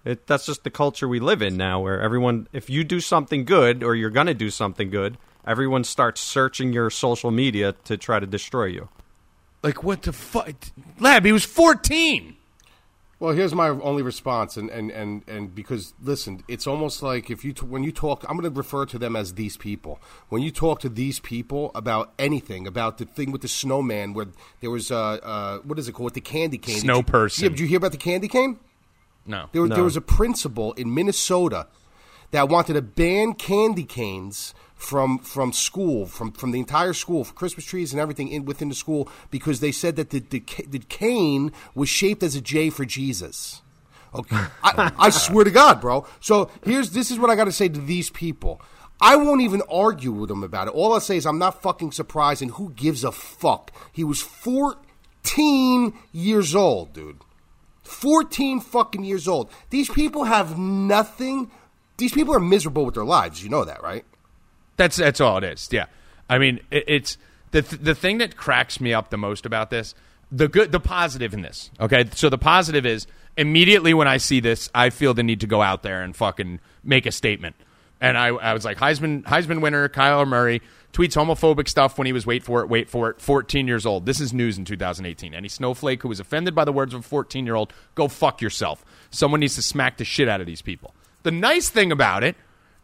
[0.05, 3.45] It, that's just the culture we live in now, where everyone, if you do something
[3.45, 8.19] good or you're gonna do something good, everyone starts searching your social media to try
[8.19, 8.89] to destroy you.
[9.63, 10.55] Like what the fuck,
[10.99, 11.25] lab?
[11.27, 12.37] He was 14.
[13.19, 17.45] Well, here's my only response, and, and, and, and because listen, it's almost like if
[17.45, 20.01] you t- when you talk, I'm going to refer to them as these people.
[20.31, 24.29] When you talk to these people about anything, about the thing with the snowman, where
[24.61, 26.77] there was uh, uh what is it called, the candy cane?
[26.77, 27.45] Did Snow you- person.
[27.45, 28.59] Yeah, did you hear about the candy cane?
[29.31, 29.75] No, There, No.
[29.77, 31.67] there was a principal in Minnesota
[32.33, 37.35] that wanted to ban candy canes from from school, from from the entire school, for
[37.35, 40.79] Christmas trees and everything in, within the school, because they said that the, the the
[40.79, 43.63] cane was shaped as a J for Jesus.
[44.15, 46.07] Okay, I, I swear to God, bro.
[46.21, 48.61] So here's this is what I got to say to these people.
[49.03, 50.75] I won't even argue with them about it.
[50.75, 53.71] All I say is I'm not fucking surprised, and who gives a fuck?
[53.93, 57.21] He was 14 years old, dude.
[57.91, 59.51] 14 fucking years old.
[59.71, 61.51] These people have nothing.
[61.97, 63.43] These people are miserable with their lives.
[63.43, 64.05] You know that, right?
[64.77, 65.69] That's that's all it is.
[65.71, 65.87] Yeah,
[66.29, 67.19] I mean, it, it's
[67.51, 69.95] the th- the thing that cracks me up the most about this.
[70.33, 71.71] The good, the positive in this.
[71.81, 75.49] Okay, so the positive is immediately when I see this, I feel the need to
[75.49, 77.57] go out there and fucking make a statement.
[78.01, 82.13] And I, I was like Heisman Heisman winner Kyler Murray tweets homophobic stuff when he
[82.13, 84.07] was wait for it wait for it 14 years old.
[84.07, 85.35] This is news in 2018.
[85.35, 88.41] Any snowflake who was offended by the words of a 14 year old, go fuck
[88.41, 88.85] yourself.
[89.11, 90.95] Someone needs to smack the shit out of these people.
[91.23, 92.37] The nice thing about it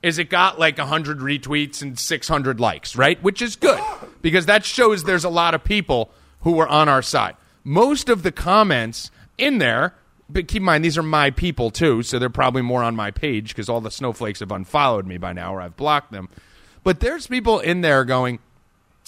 [0.03, 3.21] is it got like 100 retweets and 600 likes, right?
[3.23, 3.83] Which is good
[4.23, 7.37] because that shows there's a lot of people who were on our side.
[7.65, 9.95] Most of the comments in there,
[10.29, 13.11] but keep in mind, these are my people too, so they're probably more on my
[13.11, 16.29] page because all the snowflakes have unfollowed me by now or I've blocked them.
[16.83, 18.41] But there's people in there going,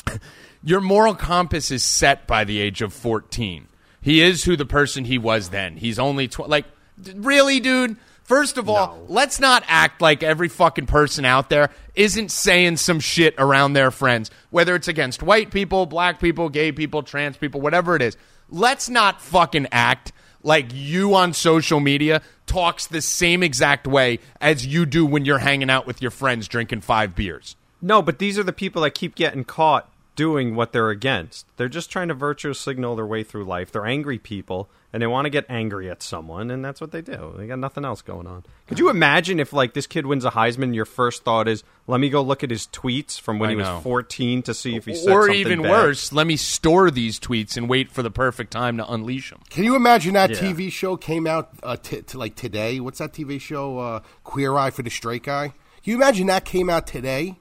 [0.63, 3.67] your moral compass is set by the age of 14.
[4.01, 5.77] He is who the person he was then.
[5.77, 6.67] He's only tw- like
[7.15, 7.97] really dude.
[8.23, 13.01] First of all, let's not act like every fucking person out there isn't saying some
[13.01, 17.63] shit around their friends, whether it's against white people, black people, gay people, trans people,
[17.63, 18.19] whatever it is.
[18.51, 20.13] Let's not fucking act
[20.49, 25.39] like you on social media talks the same exact way as you do when you're
[25.39, 27.55] hanging out with your friends drinking 5 beers.
[27.83, 31.47] No, but these are the people that keep getting caught doing what they're against.
[31.57, 33.71] They're just trying to virtue signal their way through life.
[33.71, 37.01] They're angry people, and they want to get angry at someone, and that's what they
[37.03, 37.35] do.
[37.37, 38.43] They got nothing else going on.
[38.67, 42.01] Could you imagine if, like, this kid wins a Heisman, your first thought is, let
[42.01, 43.75] me go look at his tweets from when I he know.
[43.77, 45.71] was 14 to see if he said or something even bad.
[45.71, 49.41] worse, let me store these tweets and wait for the perfect time to unleash them.
[49.51, 50.37] Can you imagine that Yeah.
[50.53, 52.81] TV show came out uh, t- to like today?
[52.81, 53.79] What's that TV show?
[53.79, 55.53] Uh, Queer Eye for the Straight Guy.
[55.85, 57.37] Can you imagine that came out today?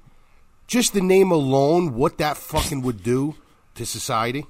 [0.68, 3.36] Just the name alone, what that fucking would do
[3.76, 4.46] to society.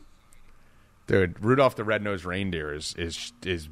[1.06, 3.70] Dude, Rudolph the Red-Nosed Reindeer is is is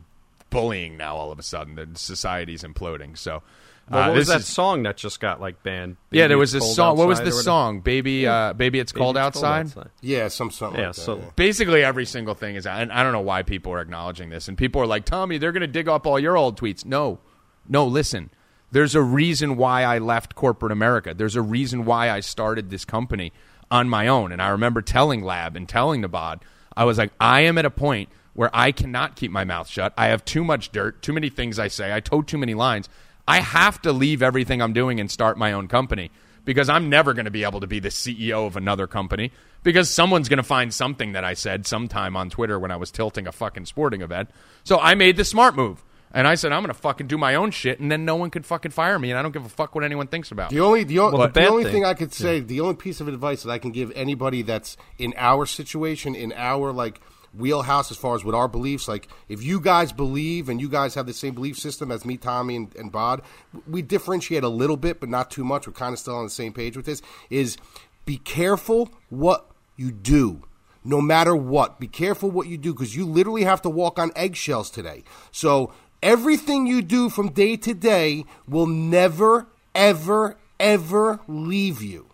[0.50, 1.16] bullying now.
[1.16, 3.18] All of a sudden, the society's imploding.
[3.18, 3.42] So,
[3.90, 5.98] Well, uh, what was this that is- song that just got like banned?
[6.12, 6.98] Yeah, there was It's this Cold song.
[6.98, 7.80] What was Outside the song?
[7.82, 9.74] Baby, uh, baby, it's Baby, cold It's outside.
[10.02, 10.80] Yeah, some something.
[10.80, 11.24] Yeah, like that, so- yeah.
[11.36, 14.48] Basically, every single thing is, and I don't know why people are acknowledging this.
[14.48, 16.86] And people are like, Tommy, they're going to dig up all your old tweets.
[16.86, 17.20] No,
[17.68, 18.30] no, listen.
[18.76, 21.14] There's a reason why I left corporate America.
[21.14, 23.32] There's a reason why I started this company
[23.72, 24.34] on my own.
[24.34, 26.42] And I remember telling Lab and telling Nabad,
[26.76, 29.94] I was like, I am at a point where I cannot keep my mouth shut.
[29.96, 31.94] I have too much dirt, too many things I say.
[31.94, 32.90] I told too many lines.
[33.26, 36.12] I have to leave everything I'm doing and start my own company
[36.44, 39.32] because I'm never going to be able to be the CEO of another company
[39.64, 42.92] because someone's going to find something that I said sometime on Twitter when I was
[42.92, 44.32] tilting a fucking sporting event.
[44.66, 45.82] So I made the smart move.
[46.16, 48.32] And I said, I'm going to fucking do my own shit, and then no one
[48.32, 50.50] could fucking fire me, and I don't give a fuck what anyone thinks about.
[50.50, 52.76] The only the, o- Well, the the only thing- thing, I could say, the only
[52.76, 57.02] piece of advice that I can give anybody that's in our situation, in our like
[57.34, 60.96] wheelhouse, as far as with our beliefs, like if you guys believe and you guys
[60.96, 63.22] have the same belief system as me, Tommy, and, and Bod,
[63.68, 65.68] we differentiate a little bit, but not too much.
[65.68, 67.02] We're kind of still on the same page with this.
[67.30, 67.58] Is
[68.06, 70.44] be careful what you do.
[70.88, 74.12] No matter what, be careful what you do because you literally have to walk on
[74.16, 75.04] eggshells today.
[75.32, 75.74] So
[76.06, 82.06] everything you do from day to day will never, ever, ever leave you.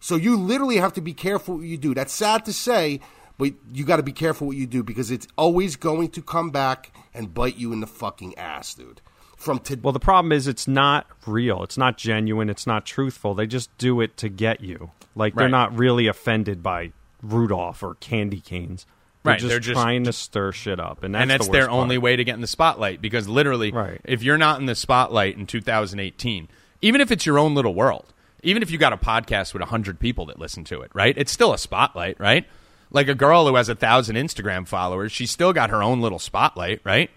[0.00, 1.94] So you literally have to be careful what you do.
[1.94, 3.00] That's sad to say,
[3.38, 6.50] but you got to be careful what you do because it's always going to come
[6.50, 9.00] back and bite you in the fucking ass, dude.
[9.36, 9.82] From today.
[9.84, 11.62] Well, the problem is it's not real.
[11.62, 12.50] It's not genuine.
[12.50, 13.34] It's not truthful.
[13.34, 14.90] They just do it to get you.
[15.14, 18.84] Like they're not really offended by Rudolph or candy canes.
[19.28, 21.52] They're Right, just they're just- trying to stir shit up, and that's, and that's the
[21.52, 21.78] their part.
[21.80, 24.00] only way to get in the spotlight because literally Right.
[24.04, 26.48] if you're not in the spotlight in 2018
[26.80, 28.06] even if it's your own little world
[28.42, 31.32] even if you got a podcast with 100 people that listen to it right it's
[31.32, 32.46] still a spotlight right
[32.92, 36.18] like a girl who has a thousand instagram followers she's still got her own little
[36.20, 37.10] spotlight right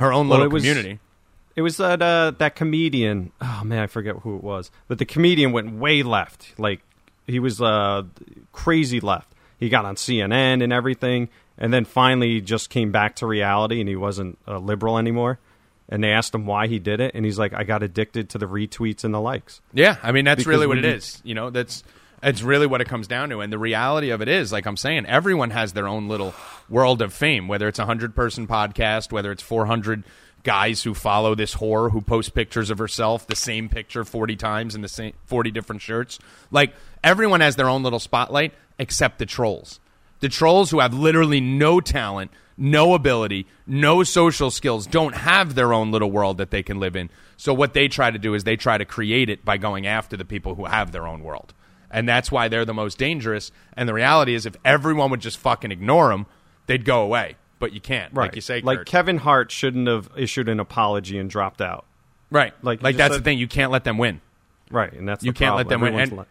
[0.00, 0.98] her own Well, little it was- community
[1.54, 3.32] It was that uh, that comedian.
[3.40, 4.70] Oh man, I forget who it was.
[4.88, 6.52] But the comedian went way left.
[6.58, 6.80] Like
[7.26, 8.02] he was uh,
[8.52, 9.32] crazy left.
[9.58, 13.80] He got on CNN and everything, and then finally he just came back to reality,
[13.80, 15.38] and he wasn't a liberal anymore.
[15.88, 18.38] And they asked him why he did it, and he's like, "I got addicted to
[18.38, 21.34] the retweets and the likes." Yeah, I mean that's Because really what it is you-
[21.34, 21.84] know, that's
[22.22, 23.40] it's really what it comes down to.
[23.40, 26.34] And the reality of it is, like I'm saying, everyone has their own little
[26.68, 27.46] world of fame.
[27.46, 30.02] Whether it's a hundred person podcast, whether it's 400
[30.42, 34.74] guys who follow this whore who post pictures of herself, the same picture 40 times
[34.74, 36.18] in the same 40 different shirts.
[36.50, 36.72] Like
[37.04, 39.78] everyone has their own little spotlight, except the trolls.
[40.26, 45.72] The trolls who have literally no talent, no ability, no social skills, don't have their
[45.72, 47.10] own little world that they can live in.
[47.36, 50.16] So what they try to do is they try to create it by going after
[50.16, 51.54] the people who have their own world.
[51.92, 53.52] And that's why they're the most dangerous.
[53.76, 56.26] And the reality is if everyone would just fucking ignore them,
[56.66, 57.36] they'd go away.
[57.60, 58.12] But you can't.
[58.12, 58.24] Right.
[58.24, 58.86] Like you say, like Kurt.
[58.88, 61.84] Kevin Hart shouldn't have issued an apology and dropped out.
[62.32, 62.52] right.
[62.64, 63.38] like Like, you just that's said- the thing.
[63.38, 64.22] You can't let them win.
[64.72, 65.90] Right, and that's You the can't let them win.
[65.94, 66.26] Everyone's And li-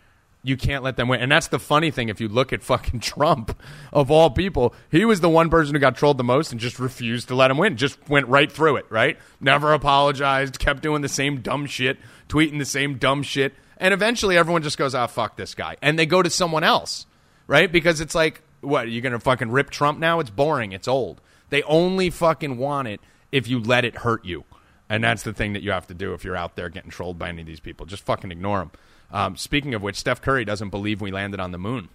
[0.46, 1.22] you can't let them win.
[1.22, 2.10] And that's the funny thing.
[2.10, 3.58] If you look at fucking Trump,
[3.92, 6.78] of all people, he was the one person who got trolled the most and just
[6.80, 7.78] refused to let him win.
[7.78, 9.18] Just went right through it, right?
[9.42, 11.98] Never apologized, kept doing the same dumb shit,
[12.30, 13.56] tweeting the same dumb shit.
[13.78, 15.78] And eventually everyone just goes, ah, fuck this guy.
[15.82, 17.08] And they go to someone else,
[17.48, 17.72] right?
[17.72, 20.20] Because it's like, what, you're going to fucking rip Trump now?
[20.20, 20.74] It's boring.
[20.74, 21.22] It's old.
[21.50, 24.44] They only fucking want it if you let it hurt you.
[24.90, 27.18] And that's the thing that you have to do if you're out there getting trolled
[27.18, 27.88] by any of these people.
[27.88, 28.72] Just fucking ignore them.
[29.12, 31.90] Um, speaking of which, Steph Curry doesn't believe we landed on the moon.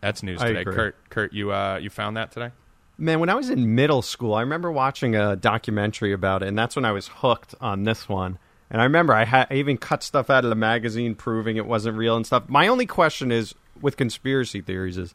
[0.00, 0.60] That's news I today.
[0.62, 0.74] agree.
[0.74, 2.50] Kurt, Kurt, you uh, you found that today?
[2.98, 6.58] Man, when I was in middle school, I remember watching a documentary about it, and
[6.58, 8.38] that's when I was hooked on this one.
[8.70, 11.66] And I remember I, ha- I even cut stuff out of the magazine proving it
[11.66, 12.48] wasn't real and stuff.
[12.48, 15.14] My only question is with conspiracy theories is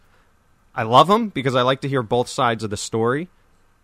[0.74, 3.30] I love them because I like to hear both sides of the story,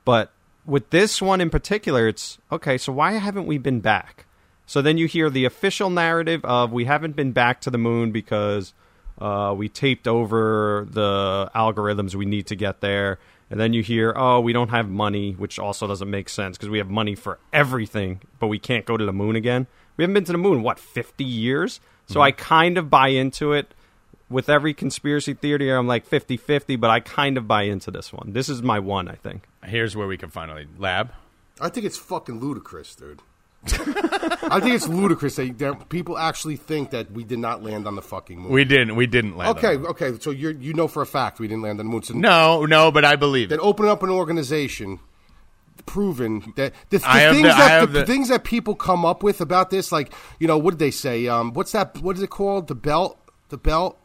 [0.03, 0.33] but
[0.65, 2.77] with this one in particular, it's okay.
[2.77, 4.25] So why haven't we been back?
[4.71, 8.13] So then you hear the official narrative of we haven't been back to the moon
[8.13, 8.73] because
[9.19, 13.19] uh, we taped over the algorithms we need to get there.
[13.49, 16.69] And then you hear, oh, we don't have money, which also doesn't make sense because
[16.69, 19.67] we have money for everything, but we can't go to the moon again.
[19.97, 21.81] We haven't been to the moon, what, 50 years?
[22.05, 23.73] So I kind of buy into it
[24.29, 28.31] with every conspiracy theory, I'm like 50-50, but I kind of buy into this one.
[28.31, 29.49] This is my one, I think.
[29.65, 31.11] Here's where we can finally lab.
[31.59, 33.21] I think it's fucking ludicrous, dude.
[33.63, 37.95] I think it's ludicrous that, that people actually think that we did not land on
[37.95, 38.51] the fucking moon.
[38.51, 38.95] We didn't.
[38.95, 39.57] We didn't land.
[39.57, 40.17] okay, on okay.
[40.19, 42.01] So you you know for a fact we didn't land on the moon.
[42.03, 43.55] So No, no, but I believe that.
[43.55, 43.61] it.
[43.61, 44.99] open up an organization
[45.85, 49.41] proven that the, the things the- that the, the- things that people come up with
[49.41, 51.27] about this, like you know, what did they say?
[51.27, 51.97] Um, what's that?
[52.01, 52.67] What is it called?
[52.67, 53.19] The belt,
[53.49, 53.97] the belt.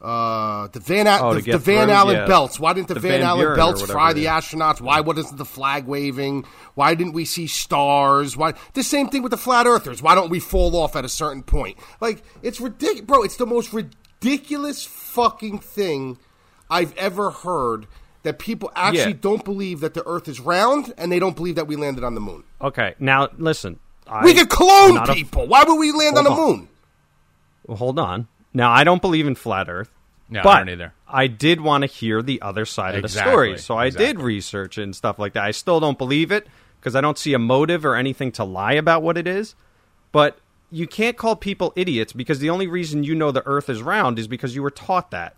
[0.00, 2.26] Uh, the Van Oh, the, the Van through, Allen yeah.
[2.26, 2.60] belts.
[2.60, 4.80] Why didn't the, The Van, Van Allen Buren belts fry the astronauts?
[4.80, 6.44] Why wasn't the flag waving?
[6.74, 8.36] Why didn't we see stars?
[8.36, 10.02] Why the same thing with the flat earthers?
[10.02, 11.78] Why don't we fall off at a certain point?
[12.00, 13.22] Like it's ridiculous, bro.
[13.22, 16.18] It's the most ridiculous fucking thing
[16.70, 17.86] I've ever heard.
[18.22, 19.18] That people actually Yeah.
[19.20, 22.16] don't believe that the Earth is round, and they don't believe that we landed on
[22.16, 22.42] the moon.
[22.60, 23.78] Okay, now listen.
[24.08, 25.46] I, we could clone not a- people.
[25.46, 26.36] Why would we land on the on.
[26.36, 26.68] moon?
[27.68, 28.26] Well, hold on.
[28.56, 29.90] Now, I don't believe in flat Earth.
[30.30, 30.94] No, I but don't either.
[31.06, 34.78] I did want to hear the other side of the story, so I did research
[34.78, 35.44] and stuff like that.
[35.44, 36.48] I still don't believe it
[36.80, 39.54] because I don't see a motive or anything to lie about what it is.
[40.10, 40.38] But
[40.70, 44.18] you can't call people idiots because the only reason you know the Earth is round
[44.18, 45.36] is because you were taught that.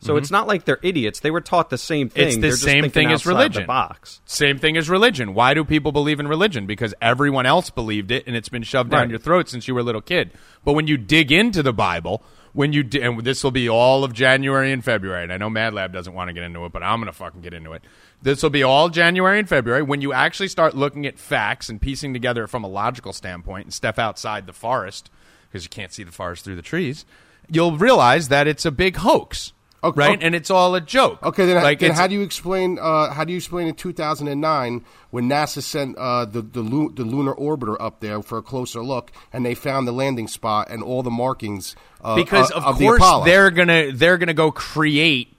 [0.00, 2.22] So it's not like they're idiots; they were taught the same thing.
[2.22, 2.28] Mm-hmm.
[2.28, 3.66] It's the They're same thing as religion.
[3.66, 4.20] box.
[4.24, 5.32] Same thing as religion.
[5.32, 6.66] Why do people believe in religion?
[6.66, 9.80] Because everyone else believed it, and it's been shoved down your throat since you were
[9.80, 10.32] a little kid.
[10.64, 14.12] But when you dig into the Bible, when you and this will be all of
[14.12, 16.82] January and February, and I know Mad Lab doesn't want to get into it, but
[16.82, 17.82] I'm going to fucking get into it.
[18.20, 19.82] This will be all January and February.
[19.82, 23.74] When you actually start looking at facts and piecing together from a logical standpoint and
[23.74, 25.10] step outside the forest,
[25.48, 27.04] because you can't see the forest through the trees,
[27.48, 29.52] you'll realize that it's a big hoax.
[29.84, 29.98] Okay.
[29.98, 31.24] Right, and it's all a joke.
[31.24, 32.78] Okay, then, like then how do you explain?
[32.78, 37.02] Uh, how do you explain in 2009 when NASA sent uh, the the, lu- the
[37.02, 40.84] lunar orbiter up there for a closer look, and they found the landing spot and
[40.84, 41.74] all the markings?
[42.00, 43.24] Uh, because uh, of, the course Apollo.
[43.24, 45.36] they're gonna they're gonna go create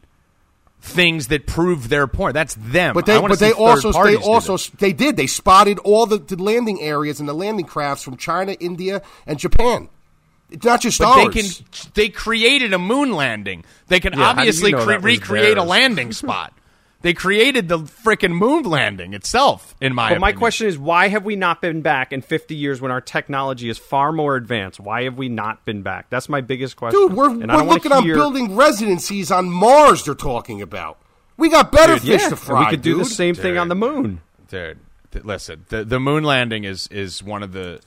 [0.82, 2.34] things that prove their point.
[2.34, 2.94] That's them.
[2.94, 5.16] But they, but they also, they also, they did.
[5.16, 9.40] They spotted all the, the landing areas and the landing crafts from China, India, and
[9.40, 9.88] Japan.
[10.54, 11.34] It's not just But ours.
[11.34, 11.52] they can
[11.96, 13.66] they created a moon landing.
[13.88, 16.54] They can Yeah, obviously you know cre- that was recreate a landing spot.
[17.02, 19.76] They created the freaking moon landing itself.
[19.82, 20.22] In my opinion.
[20.22, 23.02] But my question is, why have we not been back in 50 years when our
[23.02, 24.80] technology is far more advanced?
[24.80, 26.10] Why have we not been back?
[26.10, 27.02] That's my biggest question.
[27.02, 30.06] Dude, we're, And we're looking on hear- building residencies on Mars.
[30.06, 30.98] They're talking about.
[31.36, 32.60] We got better fish Yeah, to and fry.
[32.62, 33.12] we could do the dude.
[33.12, 34.22] same thing on the moon.
[34.48, 34.78] dude.
[35.12, 37.82] th- listen, the the moon landing is is one of the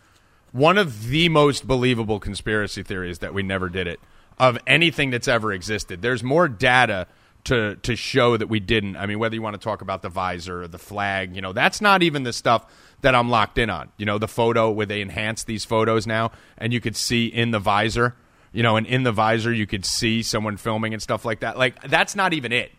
[0.57, 4.01] one of the most believable conspiracy theories that we never did it
[4.39, 6.01] of anything that's ever existed.
[6.03, 7.07] There's more data
[7.45, 8.97] to to show that we didn't.
[8.97, 11.53] I mean, whether you want to talk about the visor or the flag, you know,
[11.53, 12.67] that's not even the stuff
[13.03, 13.91] that I'm locked in on.
[13.99, 17.51] You know, the photo where they enhance these photos now, and you could see in
[17.51, 18.17] the visor.
[18.53, 21.59] You know, and in the visor you could see someone filming and stuff like that.
[21.59, 22.73] Like that's not even it.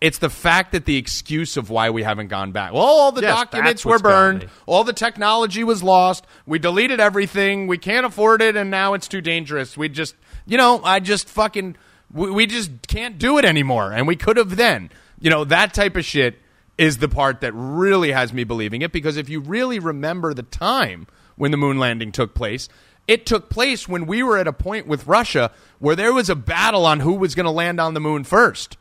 [0.00, 2.72] It's the fact that the excuse of why we haven't gone back.
[2.72, 4.48] Well, all the Yes, documents were burned.
[4.66, 6.26] All the technology was lost.
[6.44, 7.66] We deleted everything.
[7.66, 9.76] We can't afford it, and now it's too dangerous.
[9.76, 11.76] We just, you know, I just fucking,
[12.12, 13.92] we, we just can't do it anymore.
[13.92, 14.90] And we could have then.
[15.18, 16.38] You know, that type of shit
[16.76, 20.42] is the part that really has me believing it because if you really remember the
[20.42, 21.06] time
[21.36, 22.68] when the moon landing took place,
[23.08, 26.34] it took place when we were at a point with Russia where there was a
[26.34, 28.76] battle on who was going to land on the moon first.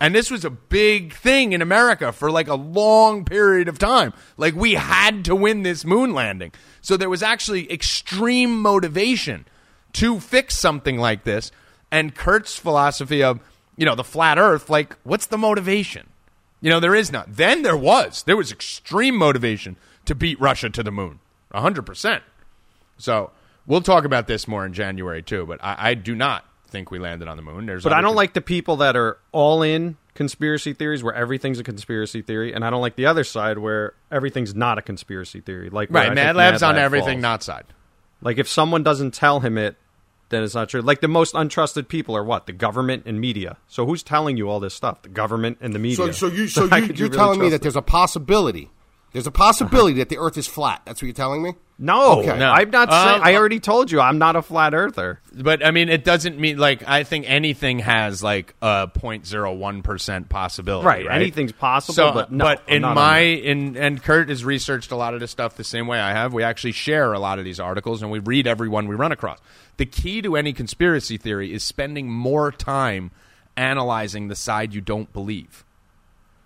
[0.00, 4.12] And this was a big thing in America for like a long period of time.
[4.36, 6.52] Like we had to win this moon landing.
[6.80, 9.46] So there was actually extreme motivation
[9.94, 11.50] to fix something like this.
[11.90, 13.40] And Kurt's philosophy of,
[13.76, 16.08] you know, the flat earth, like, what's the motivation?
[16.60, 17.36] You know, there is not.
[17.36, 18.22] Then there was.
[18.24, 19.76] There was extreme motivation
[20.06, 21.20] to beat Russia to the moon.
[21.54, 22.20] 100%.
[22.98, 23.30] So
[23.66, 25.46] we'll talk about this more in January, too.
[25.46, 26.44] But I, I do not
[26.74, 27.66] think we landed on the moon.
[27.66, 31.14] There's But I don't con- like the people that are all in conspiracy theories where
[31.14, 34.82] everything's a conspiracy theory, and I don't like the other side where everything's not a
[34.82, 35.70] conspiracy theory.
[35.70, 37.22] Like where I Right, think Mad Lab's on Lab everything falls.
[37.22, 37.64] not side.
[38.20, 39.76] Like if someone doesn't tell him it,
[40.30, 40.80] then it's not true.
[40.80, 42.46] Like the most untrusted people are what?
[42.46, 43.58] The government and media.
[43.68, 45.02] So who's telling you all this stuff?
[45.02, 45.96] The government and the media.
[45.96, 47.62] So, so you, so how you, could you're really telling me that them?
[47.62, 48.70] there's a possibility.
[49.14, 50.82] There's a possibility that the Earth is flat.
[50.84, 51.52] That's what you're telling me.
[51.78, 52.36] no, Okay.
[52.36, 52.50] No.
[52.50, 53.20] I'm not saying.
[53.20, 55.20] Um, I already told you I'm not a flat earther.
[55.32, 60.28] But I mean, it doesn't mean like I think anything has like a 0.01 percent
[60.28, 60.84] possibility.
[60.84, 64.44] Right, Right, anything's possible, So, but no, I'm in not my in and Kurt has
[64.44, 66.32] researched a lot of this stuff the same way I have.
[66.34, 69.12] We actually share a lot of these articles and we read every one we run
[69.12, 69.38] across.
[69.76, 73.12] The key to any conspiracy theory is spending more time
[73.56, 75.64] analyzing the side you don't believe.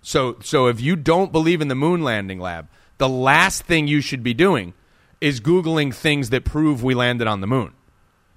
[0.01, 4.01] So so if you don't believe in the moon landing lab, the last thing you
[4.01, 4.73] should be doing
[5.21, 7.73] is googling things that prove we landed on the moon.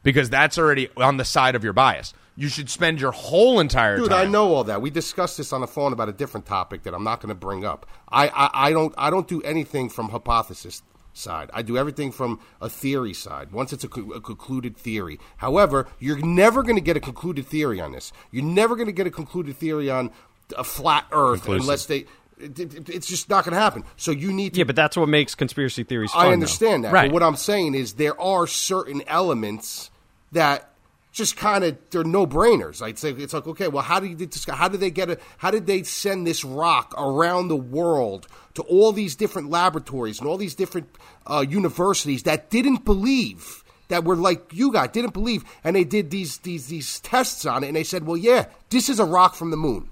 [0.03, 2.13] Because that's already on the side of your bias.
[2.35, 4.27] You should spend your whole entire Dude, time.
[4.27, 4.81] I know all that.
[4.81, 7.35] We discussed this on the phone about a different topic that I'm not going to
[7.35, 7.87] bring up.
[8.09, 11.51] I, I, I don't I don't do anything from hypothesis side.
[11.53, 13.53] I do everything from a theory side.
[13.53, 15.21] Once it's a, co- a concluded theory.
[15.37, 18.13] However, you're never going to get a concluded theory on this.
[18.31, 20.11] You're never going to get a concluded theory on
[20.57, 21.61] a flat Earth Conclusive.
[21.63, 22.07] unless they.
[22.39, 23.85] It, it- it's just not going to happen.
[23.97, 26.23] So you need to Yeah, but that's what makes conspiracy theories fun.
[26.23, 26.33] I though.
[26.33, 26.93] understand that.
[26.93, 27.09] Right.
[27.09, 29.91] But what I'm saying is there are certain elements
[30.33, 30.71] that
[31.13, 32.83] just kind of they're no brainers.
[32.83, 35.51] I'd say it's like okay, well, how did this, how did they get a how
[35.53, 40.39] did they send this rock around the world to all these different laboratories and all
[40.39, 40.89] these different
[41.27, 46.11] uh, universities that didn't believe that were like you guys didn't believe, and they did
[46.11, 49.35] these these these tests on it, and they said, well, yeah, this is a rock
[49.37, 49.91] from the moon.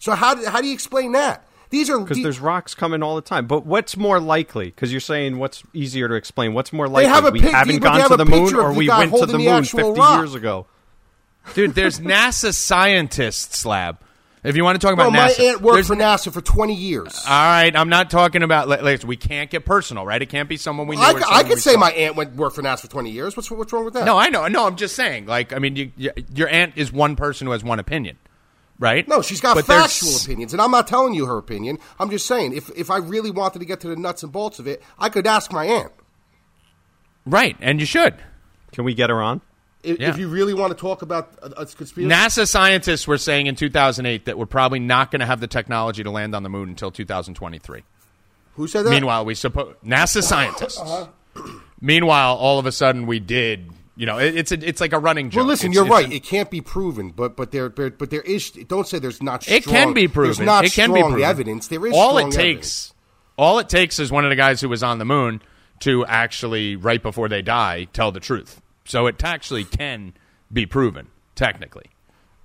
[0.00, 1.46] So how do, how do you explain that?
[1.70, 3.46] These are Because the- there's rocks coming all the time.
[3.46, 4.66] But what's more likely?
[4.66, 6.52] Because you're saying what's easier to explain.
[6.52, 7.08] What's more likely?
[7.08, 9.20] have a we pic- haven't gone have to the moon, or the we went to
[9.26, 10.18] the the moon 50 rock.
[10.18, 10.66] years ago.
[11.54, 13.98] Dude, there's NASA scientists lab.
[14.42, 16.74] If you want to talk about well, my aunt worked there's for NASA for 20
[16.74, 17.14] years.
[17.28, 18.68] All right, I'm not talking about.
[18.68, 20.20] like, like, we can't get personal, right?
[20.20, 21.02] It can't be someone we knew.
[21.02, 21.78] I, or c- I someone could say saw.
[21.78, 23.36] my aunt went worked for NASA for 20 years.
[23.36, 24.06] What's what's wrong with that?
[24.06, 24.48] No, I know.
[24.48, 25.26] No, I'm just saying.
[25.26, 28.16] Like, I mean, you, you, your aunt is one person who has one opinion,
[28.80, 29.06] right?
[29.06, 31.78] No, she's got But there's- factual opinions, and I'm not telling you her opinion.
[32.00, 34.58] I'm just saying if if I really wanted to get to the nuts and bolts
[34.58, 35.92] of it, I could ask my aunt.
[37.26, 38.14] Right, and you should.
[38.72, 39.40] Can we get her on?
[39.82, 40.10] If, Yeah.
[40.10, 43.54] if you really want to talk about a, a conspiracy, NASA scientists were saying in
[43.56, 46.68] 2008 that we're probably not going to have the technology to land on the moon
[46.68, 47.82] until 2023.
[48.56, 48.90] who said that?
[48.90, 50.78] Meanwhile, we suppose NASA scientists.
[50.78, 51.06] Uh-huh.
[51.80, 53.70] Meanwhile, all of a sudden we did.
[53.96, 55.38] You know, it, it's a, it's like a running joke.
[55.40, 56.06] well, listen, It's- you're it's right.
[56.06, 58.50] an- it can't be proven, but but there but, but there is.
[58.50, 59.46] Don't say there's not.
[59.48, 60.28] It can be proven.
[60.36, 61.22] There's not it can strong be proven.
[61.22, 61.66] evidence.
[61.68, 62.94] There is all strong it takes.
[63.36, 65.42] All it takes is one of the guys who was on the moon
[65.80, 68.60] to actually, right before they die, tell the truth.
[68.84, 70.12] So it actually can
[70.52, 71.86] be proven technically,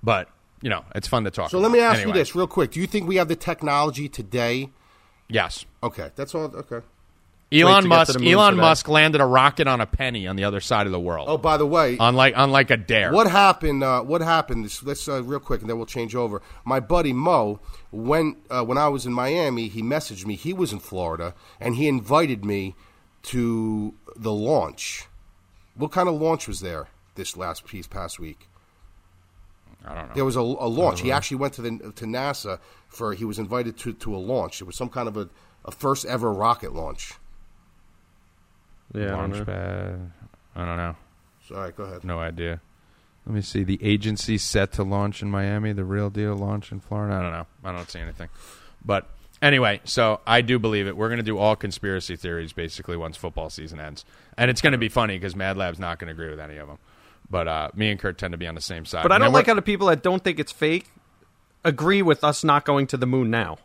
[0.02, 0.28] but
[0.62, 1.50] you know, it's fun to talk.
[1.50, 1.70] So about.
[1.70, 4.08] let me ask Anyway, you this real quick: Do you think we have the technology
[4.08, 4.70] today?
[5.28, 6.44] Yes, Okay, that's all.
[6.54, 6.80] Okay.
[7.52, 8.12] Elon Musk.
[8.12, 8.60] to the moon Elon today.
[8.60, 11.28] Musk landed a rocket on a penny on the other side of the world.
[11.28, 13.12] Oh, by the way, unlike unlike a dare.
[13.12, 13.84] What happened?
[13.84, 14.64] Uh, what happened?
[14.64, 16.42] This, let's uh, real quick, and then we'll change over.
[16.64, 17.60] My buddy Mo,
[17.92, 20.34] when uh, when I was in Miami, he messaged me.
[20.34, 22.74] He was in Florida, and he invited me
[23.24, 25.06] to the launch.
[25.76, 28.48] What kind of launch was there this last piece past week?
[29.84, 30.14] I don't know.
[30.14, 31.00] There was a, a launch.
[31.00, 33.14] He actually went to the to NASA for.
[33.14, 34.60] He was invited to to a launch.
[34.60, 35.28] It was some kind of a,
[35.64, 37.14] a first ever rocket launch.
[38.94, 39.32] Yeah, I don't.
[39.32, 40.10] Launchpad.
[40.54, 40.96] I don't know.
[41.48, 42.04] Sorry, go ahead.
[42.04, 42.60] No idea.
[43.26, 43.64] Let me see.
[43.64, 45.72] The agency set to launch in Miami.
[45.72, 47.14] The real deal launch in Florida.
[47.16, 47.46] I don't know.
[47.64, 48.28] I don't see anything.
[48.84, 49.08] But
[49.42, 50.96] anyway, so I do believe it.
[50.96, 54.04] We're going to do all conspiracy theories basically once football season ends,
[54.38, 56.56] and it's going to be funny because Mad Lab's not going to agree with any
[56.56, 56.78] of them.
[57.28, 59.02] But uh, me and Kurt tend to be on the same side.
[59.02, 60.86] But I don't like we're- how the people that don't think it's fake
[61.64, 63.58] agree with us not going to the moon now.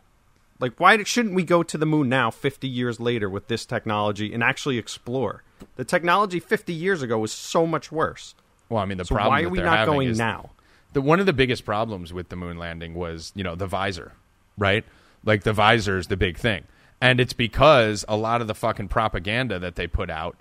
[0.62, 4.32] Like, why shouldn't we go to the moon now, 50 years later, with this technology
[4.32, 5.42] and actually explore?
[5.74, 8.36] The technology 50 years ago was so much worse.
[8.68, 10.50] Well, I mean, the So problem why are that we not going now?
[10.92, 14.12] The one of the biggest problems with the moon landing was, you know, the visor,
[14.56, 14.84] right?
[15.24, 16.62] Like the visor is the big thing,
[17.00, 20.36] and it's because a lot of the fucking propaganda that they put out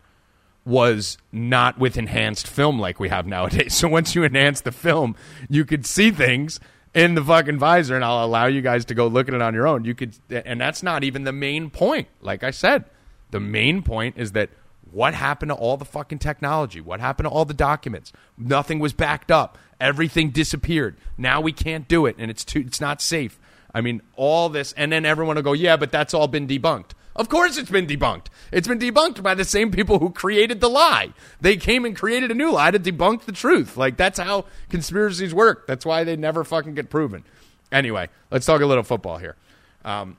[0.65, 3.73] was not with enhanced film like we have nowadays.
[3.81, 5.15] So once you enhance the film,
[5.49, 6.59] you could see things
[6.93, 9.53] in the fucking visor, and I'll allow you guys to go look at it on
[9.53, 9.85] your own.
[9.85, 12.07] You could, and that's not even the main point.
[12.21, 12.85] Like I said,
[13.31, 14.49] the main point is that
[14.91, 16.81] what happened to all the fucking technology?
[16.81, 18.11] What happened to all the documents?
[18.37, 19.57] Nothing was backed up.
[19.79, 20.97] Everything disappeared.
[21.17, 23.39] Now we can't do it, and it's too, it's not safe.
[23.73, 26.91] I mean, all this, and then everyone will go, yeah, but that's all been debunked.
[27.15, 28.27] Of course, it's been debunked.
[28.51, 31.13] It's been debunked by the same people who created the lie.
[31.41, 33.75] They came and created a new lie to debunk the truth.
[33.77, 35.67] Like that's how conspiracies work.
[35.67, 37.23] That's why they never fucking get proven.
[37.71, 39.35] Anyway, let's talk a little football here.
[39.83, 40.17] Um,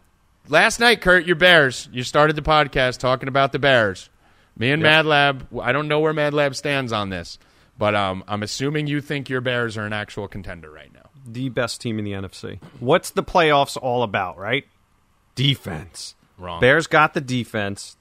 [0.49, 1.89] last night, Kurt, your Bears.
[1.93, 4.11] You started the podcast talking about the Bears.
[4.57, 5.47] Me and Mad Lab.
[5.61, 7.39] I don't know where Mad Lab stands on this,
[7.79, 11.09] but um, I'm assuming you think your Bears are an actual contender right now.
[11.27, 12.61] The best team in the NFC.
[12.81, 14.67] What's the playoffs all about, right?
[15.35, 16.15] Defense.
[16.39, 16.61] Wrong.
[16.61, 17.97] Bears got the defense.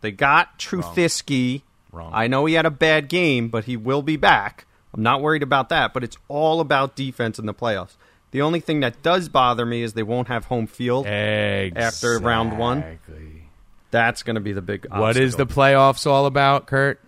[0.00, 1.62] They got Trubisky.
[1.92, 2.10] Wrong.
[2.12, 4.66] I know he had a bad game, but he will be back.
[4.92, 7.96] I'm not worried about that, but it's all about defense in the playoffs.
[8.30, 11.06] The only thing that does bother me is they won't have home field.
[11.06, 12.78] After round one?
[12.78, 13.42] Exactly.
[13.90, 17.00] That's going to be the big What is the playoffs all about, Kurt?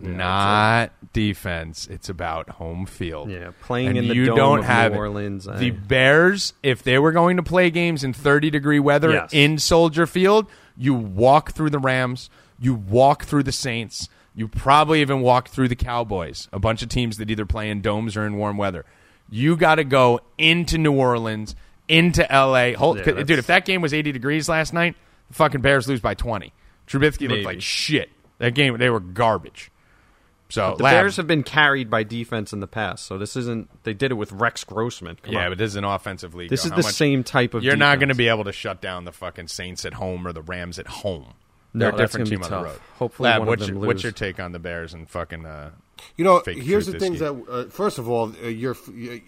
[0.00, 1.86] Not defense.
[1.90, 3.30] It's about home field.
[3.30, 4.98] Yeah, playing And in the you dome don't of have New.
[4.98, 9.10] Orleans, I- The Bears, if they were going to play games in 30 degree weather
[9.12, 9.30] Yes.
[9.32, 12.28] in Soldier Field, you walk through the Rams,
[12.58, 14.08] you walk through the Saints.
[14.34, 17.80] You probably even walk through the Cowboys, a bunch of teams that either play in
[17.80, 18.84] domes or in warm weather.
[19.30, 21.56] You got to go into New Orleans,
[21.88, 22.74] into LA.
[22.74, 24.94] Hold, Yeah, dude, if that game was 80 degrees last night,
[25.28, 26.52] the fucking Bears lose by 20.
[26.86, 27.28] Trubisky Maybe.
[27.28, 28.10] looked like shit.
[28.38, 29.70] That game, they were garbage.
[30.48, 33.68] So The Lab- Bears have been carried by defense in the past, so this isn't.
[33.82, 35.16] They did it with Rex Grossman.
[35.22, 35.50] Come yeah, on.
[35.50, 36.50] but this is an offensive league.
[36.50, 36.66] this though.
[36.66, 37.64] is How the much- same type of.
[37.64, 40.32] You're not going to be able to shut down the fucking Saints at home or
[40.32, 41.34] the Rams at home.
[41.74, 42.62] No, They're a different team be on tough.
[42.62, 42.80] the road.
[42.98, 45.44] Hopefully Lab, one of what's, them your, what's your take on the Bears and fucking?
[45.44, 45.72] Uh,
[46.16, 47.00] You know, fake here's the Trubisky.
[47.00, 47.44] things that.
[47.50, 49.20] Uh, first of all, uh, you're you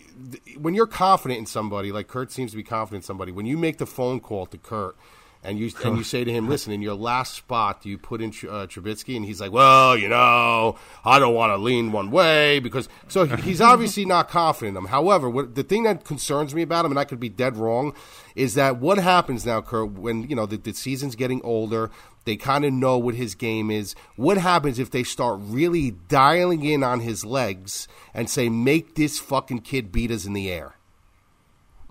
[0.56, 3.32] when you're confident in somebody, like Kurt seems to be confident in somebody.
[3.32, 4.96] When you make the phone call to Kurt,
[5.44, 8.20] and you and you say to him, "Listen, in your last spot, do you put
[8.20, 12.10] in uh, Trubisky?" And he's like, "Well, you know, I don't want to lean one
[12.10, 14.88] way because." So he's obviously not confident in him.
[14.88, 17.94] However, what, the thing that concerns me about him, and I could be dead wrong,
[18.34, 21.90] is that what happens now, Kurt, when you know the, the season's getting older.
[22.24, 23.94] They kind of know what his game is.
[24.16, 29.18] What happens if they start really dialing in on his legs and say, "Make this
[29.18, 30.77] fucking kid beat us in the air"?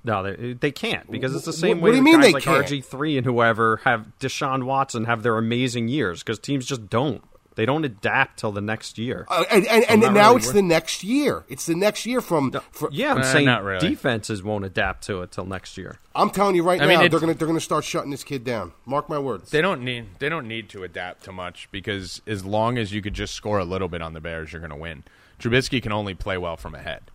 [0.04, 2.26] No, they, they can't because it's the Wh- same what way do you mean guys
[2.28, 2.66] they like can't?
[2.66, 7.24] RG three and whoever have Deshaun Watson have their amazing years because teams just don't.
[7.56, 9.26] They don't adapt till the next year.
[9.28, 11.44] Uh, and and, and not now really it's wor- the next year.
[11.50, 12.52] It's the next year from.
[12.72, 13.90] fr- yeah, I'm Uh, saying not really.
[13.90, 15.98] defenses won't adapt to it till next year.
[16.14, 18.24] I'm telling you right I mean, now, it's- they're gonna they're gonna start shutting this
[18.24, 18.74] kid down.
[18.86, 19.50] Mark my words.
[19.50, 23.02] they don't need they don't need to adapt to much because as long as you
[23.02, 25.04] could just score a little bit on the Bears, you're going to win.
[25.40, 27.10] Trubisky can only play well from ahead.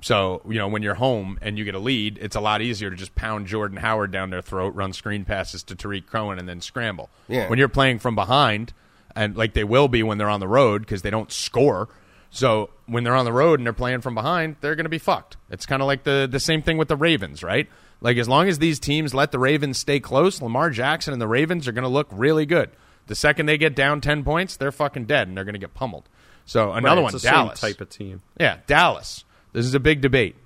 [0.00, 2.88] So you know when you're home and you get a lead, it's a lot easier
[2.90, 6.48] to just pound Jordan Howard down their throat, run screen passes to Tarik Cohen, and
[6.48, 7.10] then scramble.
[7.28, 7.48] Yeah.
[7.48, 8.72] When you're playing from behind,
[9.16, 11.88] and like they will be when they're on the road because they don't score.
[12.30, 14.98] So when they're on the road and they're playing from behind, they're going to be
[14.98, 15.36] fucked.
[15.50, 17.68] It's kind of like the the same thing with the Ravens, right?
[18.00, 21.26] Like as long as these teams let the Ravens stay close, Lamar Jackson and the
[21.26, 22.70] Ravens are going to look really good.
[23.08, 25.74] The second they get down ten points, they're fucking dead and they're going to get
[25.74, 26.08] pummeled.
[26.44, 27.58] So another Right, one, the Dallas.
[27.60, 28.20] same type of team.
[28.38, 29.24] Yeah, Dallas.
[29.52, 30.36] This is a big debate.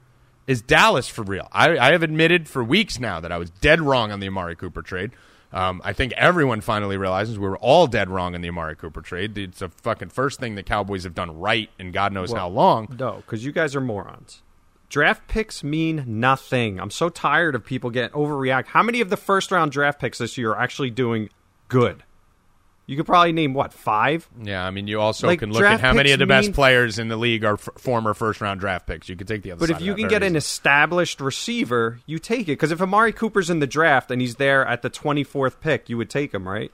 [0.46, 1.48] Is Dallas for real?
[1.52, 4.56] I, I have admitted for weeks now that I was dead wrong on the Amari
[4.56, 5.12] Cooper trade.
[5.52, 9.02] Um, I think everyone finally realizes we were all dead wrong in the Amari Cooper
[9.02, 9.36] trade.
[9.36, 12.96] It's the fucking first thing the Cowboys have done right in God knows how long.
[12.98, 14.42] No, because you guys are morons.
[14.88, 16.80] Draft picks mean nothing.
[16.80, 18.66] I'm so tired of people getting overreact.
[18.66, 21.28] How many of the first round draft picks this year are actually doing
[21.68, 22.02] good?
[22.86, 24.28] You could probably name what five.
[24.42, 26.54] Yeah, I mean, you also Like, can look at how many of the best mean-
[26.54, 29.08] players in the league are f- former first round draft picks.
[29.08, 32.42] You could take the other But if you can get an established receiver, you take
[32.48, 32.52] it.
[32.58, 35.96] Because if Amari Cooper's in the draft and he's there at the 24th pick, you
[35.96, 36.72] would take him, right?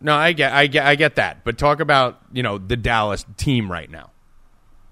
[0.00, 1.44] No, I get, I get, I get that.
[1.44, 4.10] But talk about you know the Dallas team right now.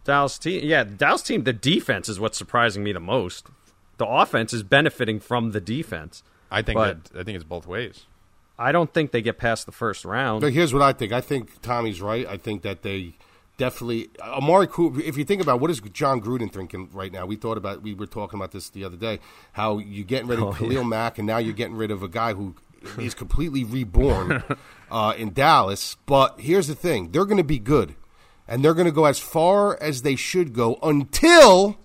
[0.04, 1.42] Dallas team, yeah, the Dallas team.
[1.44, 3.46] The defense is what's surprising me the most.
[3.98, 6.22] The offense is benefiting from the defense.
[6.50, 8.06] I think But- that I think it's both ways.
[8.59, 10.40] I don't think they get past the first round.
[10.42, 11.12] But here's what I think.
[11.12, 12.26] I think Tommy's right.
[12.26, 13.14] I think that they
[13.57, 15.00] definitely Amari Cooper.
[15.00, 17.94] If you think about what is Jon Gruden thinking right now, we thought about we
[17.94, 19.20] were talking about this the other day.
[19.53, 22.09] How you getting rid of Oh, Khalil Mack, and now you're getting rid of a
[22.09, 22.55] guy who
[22.98, 24.42] is completely reborn
[24.90, 25.96] uh, in Dallas.
[26.07, 27.94] But here's the thing: they're going to be good,
[28.46, 31.78] and they're going to go as far as they should go until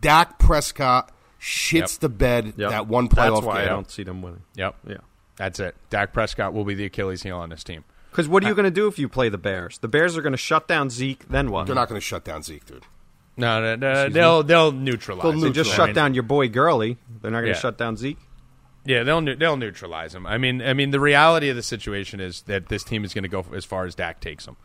[0.00, 2.00] Dak Prescott shits Yep.
[2.00, 2.70] the bed Yep.
[2.70, 4.42] that one playoff That's why I don't see them winning.
[4.56, 4.76] Yep.
[4.88, 4.96] Yeah.
[5.42, 5.74] That's it.
[5.90, 7.82] Dak Prescott will be the Achilles heel on this team.
[8.12, 9.78] Because what are you uh, going to do if you play the Bears?
[9.78, 11.26] The Bears are going to shut down Zeke.
[11.28, 11.66] Then what?
[11.66, 12.84] They're not going to shut down Zeke, dude.
[13.36, 15.24] No, no, no they'll they'll neutralize.
[15.24, 15.48] They'll it.
[15.48, 16.96] They just I shut mean, down your boy Gurley.
[17.20, 17.60] They're not going to Yeah.
[17.60, 18.18] shut down Zeke.
[18.84, 20.28] Yeah, they'll they'll neutralize him.
[20.28, 23.24] I mean, I mean, the reality of the situation is that this team is going
[23.24, 24.56] to go as far as Dak takes them,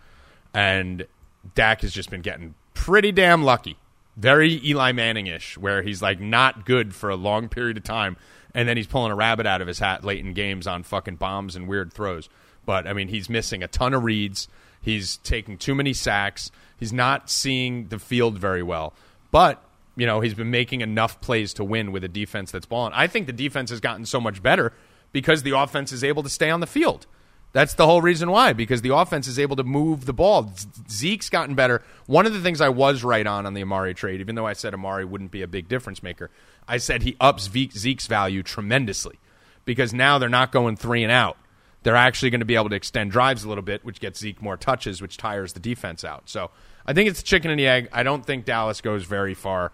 [0.53, 1.07] and
[1.55, 3.77] Dak has just been getting pretty damn lucky,
[4.15, 8.17] very Eli Manning ish, where he's like not good for a long period of time,
[8.57, 11.17] and then he's pulling a rabbit out of his hat late in games on fucking
[11.17, 12.27] bombs and weird throws.
[12.65, 14.47] But I mean, he's missing a ton of reads.
[14.81, 16.49] He's taking too many sacks.
[16.75, 18.95] He's not seeing the field very well.
[19.29, 19.63] But
[19.95, 22.93] you know, he's been making enough plays to win with a defense that's balling.
[22.95, 24.73] I think the defense has gotten so much better
[25.11, 27.05] because the offense is able to stay on the field.
[27.53, 30.53] That's the whole reason why, because the offense is able to move the ball.
[30.89, 31.81] Zeke's gotten better.
[32.05, 34.53] One of the things I was right on on the Amari trade, even though I
[34.53, 36.29] said Amari wouldn't be a big difference maker,
[36.67, 39.17] I said he ups Zeke's value tremendously
[39.65, 41.37] because now they're not going three and out.
[41.83, 44.41] They're actually going to be able to extend drives a little bit, which gets Zeke
[44.41, 46.23] more touches, which tires the defense out.
[46.29, 46.51] So
[46.85, 47.89] I think it's chicken and the egg.
[47.93, 49.71] I don't think Dallas goes very far.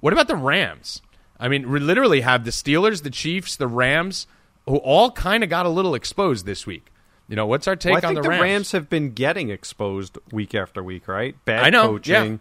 [0.00, 1.02] What about the Rams?
[1.40, 4.26] I mean, we literally have the Steelers, the Chiefs, the Rams,
[4.66, 6.86] who all kind of got a little exposed this week.
[7.28, 8.42] You know, what's our take Well, I on think the the Rams?
[8.42, 11.34] Rams have been getting exposed week after week, right?
[11.44, 12.40] Bad I know, coaching.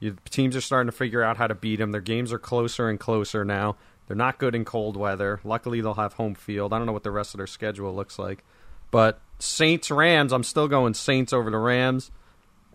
[0.00, 1.92] You, teams are starting to figure out how to beat them.
[1.92, 3.76] Their games are closer and closer now.
[4.08, 5.40] They're not good in cold weather.
[5.44, 6.72] Luckily, they'll have home field.
[6.72, 8.42] I don't know what the rest of their schedule looks like,
[8.90, 10.32] but Saints Rams.
[10.32, 12.10] I'm still going Saints over the Rams.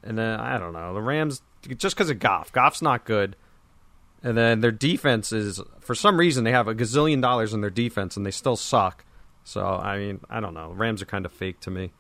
[0.03, 1.41] And then I don't know the Rams
[1.75, 2.51] just because of Goff.
[2.51, 3.35] Goff's not good,
[4.23, 7.69] and then their defense is for some reason they have a gazillion dollars in their
[7.69, 9.03] defense and they still suck.
[9.47, 10.71] So I mean I don't know.
[10.71, 11.91] Rams are kind of fake to me.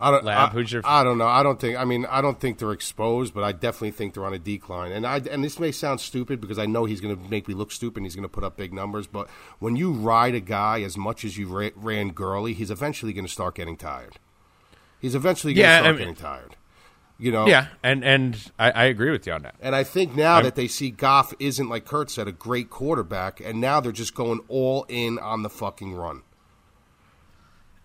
[0.00, 0.24] I don't.
[0.24, 1.26] Lab, I, who's your- I don't know.
[1.26, 1.76] I don't think.
[1.78, 4.90] I mean, I don't think they're exposed, but I definitely think they're on a decline.
[4.90, 7.52] And I and this may sound stupid because I know he's going to make me
[7.54, 7.98] look stupid.
[7.98, 10.96] and He's going to put up big numbers, but when you ride a guy as
[10.96, 14.16] much as you ra- ran Gurley, he's eventually going to start getting tired.
[14.98, 16.56] He's eventually going to Yeah, start I mean- getting tired.
[17.18, 17.46] You know.
[17.46, 19.54] Yeah, and and I, I agree with you on that.
[19.60, 23.40] And I think now that they see Goff isn't like Kurt said a great quarterback,
[23.40, 26.22] and now they're just going all in on the fucking run.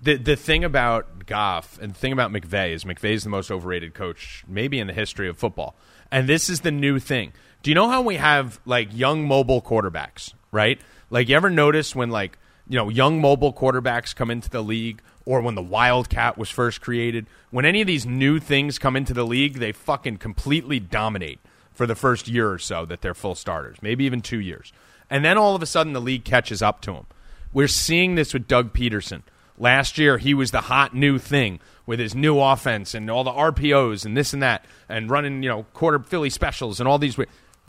[0.01, 3.93] The the thing about Goff and the thing about McVay is McVay's the most overrated
[3.93, 5.75] coach maybe in the history of football.
[6.11, 7.33] And this is the new thing.
[7.63, 10.81] Do you know how we have like young mobile quarterbacks, right?
[11.09, 12.37] Like you ever notice when like,
[12.67, 16.81] you know, young mobile quarterbacks come into the league or when the Wildcat was first
[16.81, 21.39] created, when any of these new things come into the league, they fucking completely dominate
[21.71, 24.73] for the first year or so that they're full starters, maybe even 2 years.
[25.09, 27.05] And then all of a sudden the league catches up to them.
[27.53, 29.21] We're seeing this with Doug Pederson.
[29.61, 33.31] Last year, he was the hot new thing with his new offense and all the
[33.31, 37.15] RPOs and this and that, and running you know quarter Philly specials and all these.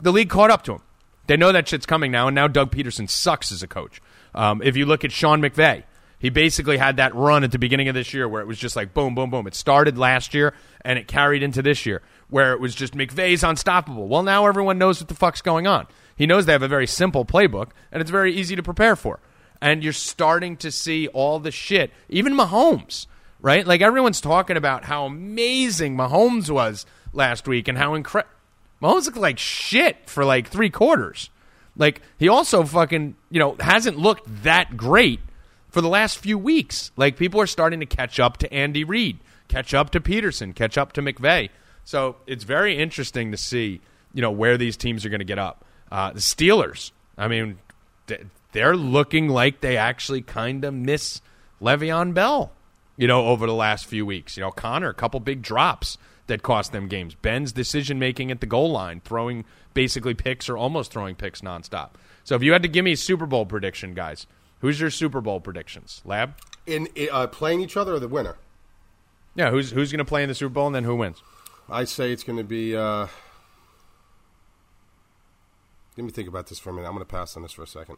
[0.01, 0.81] The league caught up to him.
[1.27, 4.01] They know that shit's coming now, and now Doug Pederson sucks as a coach.
[4.33, 5.83] Um, if you look at Sean McVay,
[6.17, 8.75] he basically had that run at the beginning of this year where it was just
[8.75, 9.45] like boom, boom, boom.
[9.45, 13.43] It started last year and it carried into this year where it was just McVay's
[13.43, 14.07] unstoppable.
[14.07, 15.85] Well, now everyone knows what the fuck's going on.
[16.15, 19.19] He knows they have a very simple playbook and it's very easy to prepare for.
[19.63, 23.07] And you're starting to see all the shit, even Mahomes,
[23.39, 23.65] right?
[23.65, 28.29] Like everyone's talking about how amazing Mahomes was last week and how incredible.
[28.81, 31.29] Mahomes looked like shit for like three quarters.
[31.77, 35.21] Like he also fucking you know hasn't looked that great
[35.69, 36.91] for the last few weeks.
[36.97, 40.77] Like people are starting to catch up to Andy Reid, catch up to Pederson, catch
[40.77, 41.49] up to McVay.
[41.85, 43.79] So it's very interesting to see
[44.13, 45.63] you know where these teams are going to get up.
[45.89, 47.59] Uh, the Steelers, I mean,
[48.53, 51.21] they're looking like they actually kind of miss
[51.61, 52.51] Le'Veon Bell.
[52.95, 55.97] You know, over the last few weeks, you know, Conner, a couple big drops
[56.27, 57.15] that cost them games.
[57.15, 61.91] Ben's decision making at the goal line, throwing basically picks or almost throwing picks nonstop.
[62.23, 64.27] So if you had to give me a Super Bowl prediction, guys,
[64.59, 66.01] who's your Super Bowl predictions?
[66.05, 66.35] Lab?
[66.65, 68.37] In uh, playing each other or the winner?
[69.35, 71.21] Yeah, who's who's going to play in the Super Bowl and then who wins?
[71.69, 72.75] I say it's going to be.
[72.75, 73.07] Uh,
[75.97, 76.87] let me think about this for a minute.
[76.87, 77.97] I'm going to pass on this for a second.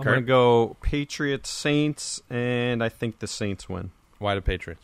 [0.00, 0.14] I'm Kurt?
[0.14, 3.90] gonna go Patriots Saints, and I think the Saints win.
[4.18, 4.82] Why the Patriots?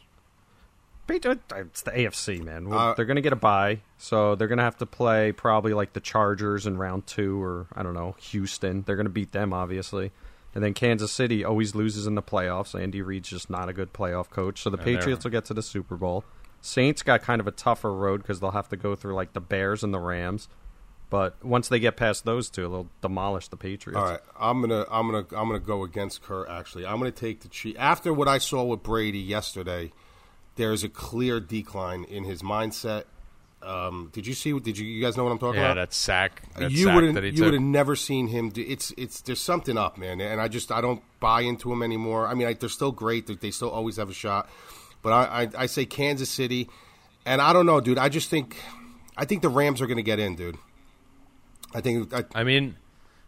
[1.07, 2.67] Patri- It's the AFC, man.
[2.73, 5.73] Uh, they're going to get a bye, so they're going to have to play probably
[5.73, 8.83] like the Chargers in round two, or I don't know, Houston.
[8.83, 10.11] They're going to beat them, obviously.
[10.55, 12.75] And then Kansas City always loses in the playoffs.
[12.81, 15.55] Andy Reid's just not a good playoff coach, so the And Patriots will get to
[15.55, 16.25] the Super Bowl.
[16.61, 19.41] Saints got kind of a tougher road because they'll have to go through like the
[19.41, 20.49] Bears and the Rams.
[21.09, 23.97] But once they get past those two, they'll demolish the Patriots.
[23.99, 26.49] All right, I'm gonna I'm gonna I'm gonna go against Kurt.
[26.49, 27.79] Actually, I'm gonna take the Chiefs.
[27.79, 29.93] After what I saw with Brady yesterday,
[30.57, 33.05] there is a clear decline in his mindset.
[33.63, 34.59] Um, did you see?
[34.59, 35.89] Did you you guys know what I'm talking Yeah, about?
[35.89, 36.43] that sack.
[36.59, 38.51] That you would that he you would have never seen him.
[38.51, 41.83] Do, it's it's there's something up, man, and I just I don't buy into him
[41.85, 42.27] anymore.
[42.27, 43.29] I mean, I, they're still great.
[43.29, 44.49] They, they still always have a shot,
[45.03, 46.69] but I, I I say Kansas City,
[47.25, 47.97] and I don't know, dude.
[47.99, 48.57] I just think
[49.17, 50.59] I think the Rams are going to get in, dude.
[51.77, 52.77] I think I, I mean,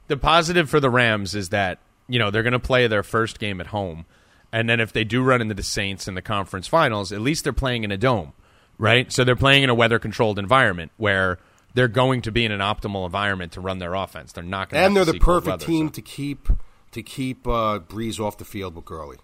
[0.07, 3.39] the positive for the Rams is that you know they're going to play their first
[3.39, 4.07] game at home,
[4.51, 7.45] and then if they do run into the Saints in the conference finals, at least
[7.45, 8.33] they're playing in a dome,
[8.79, 9.13] right?
[9.13, 11.39] So they're playing in a weather-controlled environment where
[11.75, 14.33] they're going to be in an optimal environment to run their offense.
[14.33, 16.49] They're not going, and they're the perfect weather, team so- to keep
[16.93, 19.19] to keep uh, Brees off the field with Gurley.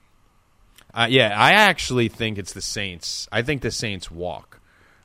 [0.93, 3.27] Uh, yeah, I actually think it's the Saints.
[3.33, 4.61] I think the Saints walk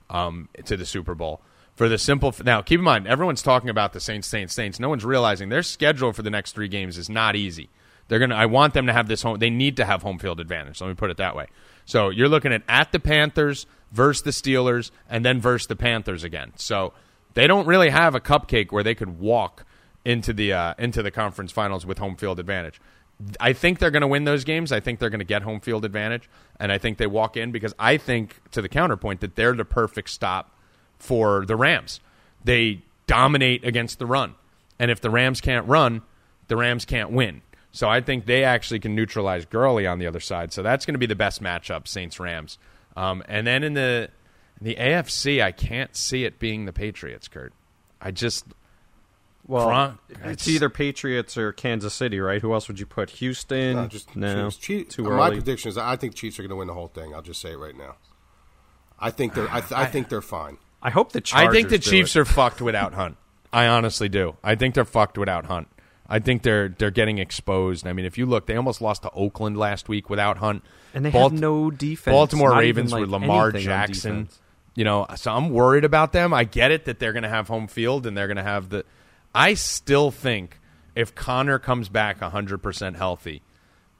[0.10, 1.42] um, to the Super Bowl
[1.80, 2.36] for the simple.
[2.44, 4.82] Now, keep in mind, everyone's talking about the Saints, Saints, Saints.
[4.82, 7.70] No one's realizing their schedule for the next three games is not easy.
[8.10, 8.36] They're gonna.
[8.36, 9.40] I want them to have this home.
[9.40, 10.82] They need to have home field advantage.
[10.82, 11.48] Let me put it that way.
[11.86, 16.26] So you're looking at at the Panthers versus the Steelers, and then versus the Panthers
[16.26, 16.52] again.
[16.58, 16.92] So
[17.34, 19.64] they don't really have a cupcake where they could walk
[20.04, 22.82] into the uh, into the conference finals with home field advantage.
[23.40, 24.74] I think they're going to win those games.
[24.74, 27.54] I think they're going to get home field advantage, and I think they walk in
[27.54, 30.58] because I think, to the counterpoint, that they're the perfect stop
[31.00, 32.00] for the Rams.
[32.44, 34.36] They dominate against the run,
[34.78, 36.02] and if the Rams can't run,
[36.48, 37.42] the Rams can't win.
[37.72, 40.52] So I think they actually can neutralize Gurley on the other side.
[40.52, 42.58] So that's going to be the best matchup, Saints Rams.
[42.96, 44.10] Um, and then in the
[44.60, 47.54] in the AFC, I can't see it being the Patriots, Kurt.
[48.02, 48.46] I just
[49.46, 52.42] Well, Gronk- it's either Patriots or Kansas City, right?
[52.42, 53.12] Who else would you put?
[53.12, 53.76] Houston?
[53.76, 54.58] No, just no, Chiefs.
[54.58, 57.14] Chiefs- too my prediction is I think Chiefs are going to win the whole thing.
[57.14, 57.96] I'll just say it right now.
[59.00, 60.58] I think they're I, th- I think they're fine.
[60.82, 62.20] I hope the Chargers I think the do Chiefs it.
[62.20, 63.18] are fucked without Hunt.
[63.52, 64.36] I honestly do.
[64.44, 65.68] I think they're fucked without Hunt.
[66.08, 67.86] I think they're they're getting exposed.
[67.86, 70.64] I mean, if you look, they almost lost to Oakland last week without Hunt,
[70.94, 72.14] and they Balt- have no defense.
[72.14, 74.30] Baltimore Ravens even, with Lamar Jackson.
[74.76, 76.34] You know, so I'm worried about them.
[76.34, 78.70] I get it that they're going to have home field and they're going to have
[78.70, 78.86] the.
[79.36, 80.60] I still think
[80.96, 83.42] if Conner comes back 100 percent healthy,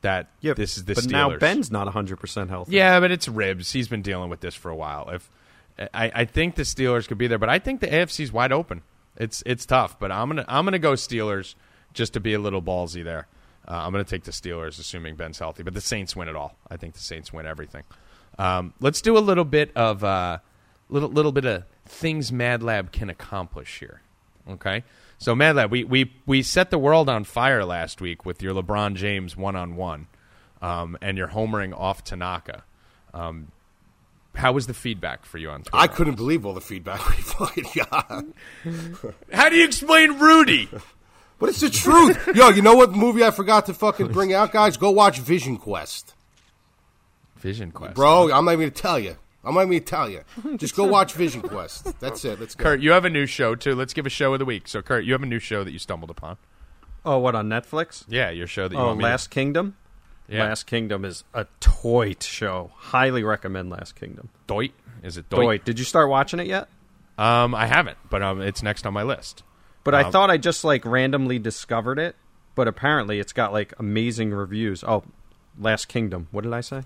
[0.02, 1.12] that Yeah, this is the but Steelers.
[1.12, 2.72] now Ben's not 100 percent healthy.
[2.76, 3.72] Yeah, but it's ribs.
[3.72, 5.10] He's been dealing with this for a while.
[5.10, 5.30] If
[5.94, 8.82] I, I think the Steelers could be there, but I think the AFC's wide open.
[9.18, 11.56] It's it's tough, but I'm gonna I'm gonna go Steelers
[11.94, 13.28] just to be a little ballsy there.
[13.68, 15.64] Uh, I'm gonna take the Steelers, assuming Ben's healthy.
[15.64, 16.56] But the Saints win it all.
[16.70, 17.84] I think the Saints win everything.
[18.38, 20.40] Um, let's do a little bit of uh,
[20.90, 24.02] little little bit of things Mad Lab can accomplish here.
[24.50, 24.84] Okay,
[25.18, 28.54] so Mad Lab, we we we set the world on fire last week with your
[28.54, 30.08] LeBron James one on one,
[30.62, 32.64] and your homering off Tanaka.
[33.14, 33.52] Um,
[34.36, 35.78] how was the feedback for you on Twitter?
[35.78, 38.26] I couldn't believe all the feedback we fucking got.
[39.34, 40.70] How do you explain Rudy?
[41.40, 42.30] But it's the truth.
[42.36, 44.76] Yo, you know what movie I forgot to fucking bring out, guys?
[44.78, 46.14] Go watch Vision Quest.
[47.38, 49.16] Vision Quest, Bro, I'm not even going to tell you.
[49.46, 50.58] I'm not even going to tell you.
[50.58, 51.98] Just go watch Vision Quest.
[52.02, 52.40] That's it.
[52.40, 52.64] Let's go.
[52.64, 53.74] Kurt, you have a new show too.
[53.76, 54.68] Let's give a show of the week.
[54.68, 56.36] So, Kurt, you have a new show that you stumbled upon.
[57.06, 58.04] Oh, what on Netflix?
[58.10, 59.78] Yeah, your show that you Oh, want me to- Last Kingdom.
[60.30, 60.44] Yeah.
[60.44, 62.72] Last Kingdom is a toit show.
[62.76, 64.30] Highly recommend Last Kingdom.
[64.48, 64.72] Doit.
[65.04, 65.40] Is it Toit.
[65.60, 65.66] Doit?
[65.66, 66.68] Did you start watching it yet?
[67.18, 69.44] Um, I haven't, but um, it's next on my list.
[69.84, 72.16] But I Um, thought I just like randomly discovered it.
[72.56, 74.84] But apparently, it's got like amazing reviews.
[74.84, 75.04] Oh,
[75.58, 76.28] Last Kingdom.
[76.32, 76.84] What did I say?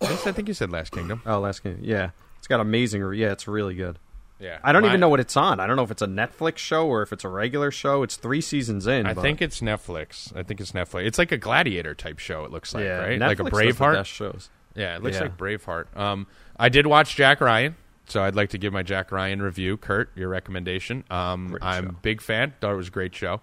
[0.00, 1.22] I think you said Last Kingdom.
[1.24, 1.84] Oh, Last Kingdom.
[1.84, 3.02] Yeah, it's got amazing.
[3.02, 3.98] Re- yeah, it's really good.
[4.40, 5.60] Yeah, I don't My- even know what it's on.
[5.60, 8.02] I don't know if it's a Netflix show or if it's a regular show.
[8.02, 9.06] It's three seasons in.
[9.06, 10.36] I but- think it's Netflix.
[10.36, 11.06] I think it's Netflix.
[11.06, 12.44] It's like a gladiator type show.
[12.44, 13.94] It looks like yeah, right, Netflix like a does the Braveheart.
[13.94, 14.50] best shows.
[14.74, 15.22] Yeah, it looks Yeah.
[15.22, 15.96] like Braveheart.
[15.96, 16.26] Um,
[16.58, 17.76] I did watch Jack Ryan,
[18.06, 19.76] so I'd like to give my Jack Ryan review.
[19.76, 21.04] Kurt, your recommendation.
[21.10, 22.54] Um, I'm a big fan.
[22.60, 23.40] Thought it was a great show.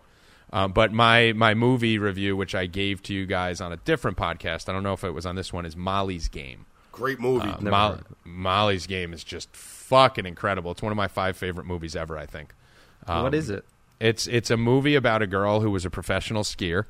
[0.53, 4.17] Um, but my my movie review, which I gave to you guys on a different
[4.17, 6.65] podcast, I don't know if it was on this one, is Molly's Game.
[6.91, 7.47] Great movie.
[7.47, 9.55] Uh, Mo- Molly's Game is just
[9.91, 10.71] fucking incredible.
[10.71, 12.17] It's one of my five favorite movies ever.
[12.17, 12.53] I think.
[13.05, 13.65] Um, what is it?
[13.99, 16.85] It's it's a movie about a girl who was a professional skier,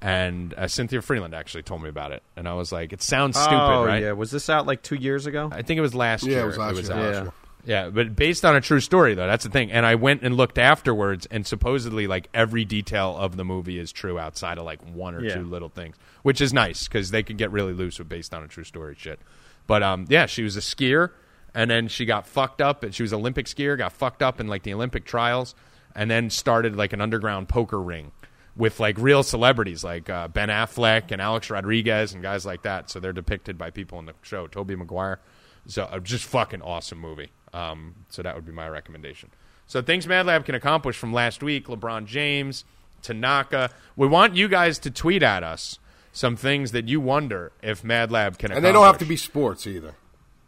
[0.00, 3.36] and uh, Cynthia Freeland actually told me about it, and I was like, it sounds
[3.38, 4.02] stupid, oh right?
[4.02, 5.48] yeah, was this out like two years ago?
[5.52, 6.42] I think it was last Yeah, year.
[6.42, 7.24] it was last year, out.
[7.24, 7.30] Yeah.
[7.64, 9.70] Yeah, but based on a true story though, that's the thing.
[9.70, 13.92] And I went and looked afterwards, and supposedly like every detail of the movie is
[13.92, 15.36] true outside of like one or Yeah.
[15.36, 18.42] two little things, which is nice because they can get really loose with based on
[18.42, 19.20] a true story shit.
[19.68, 21.10] But um, yeah, she was a skier,
[21.54, 22.82] and then she got fucked up.
[22.82, 25.54] And she was Olympic skier, got fucked up in like the Olympic trials,
[25.94, 28.12] and then started like an underground poker ring
[28.56, 32.90] with like real celebrities like uh, Ben Affleck and Alex Rodriguez and guys like that.
[32.90, 34.46] So they're depicted by people in the show.
[34.46, 35.20] Tobey Maguire.
[35.66, 37.30] So uh, just fucking awesome movie.
[37.52, 39.30] Um, so that would be my recommendation.
[39.66, 42.64] So things Mad Lab can accomplish from last week: LeBron James,
[43.00, 43.70] Tanaka.
[43.96, 45.78] We want you guys to tweet at us
[46.12, 48.52] some things that you wonder if Mad Lab can.
[48.52, 49.94] And they don't have to be sports either.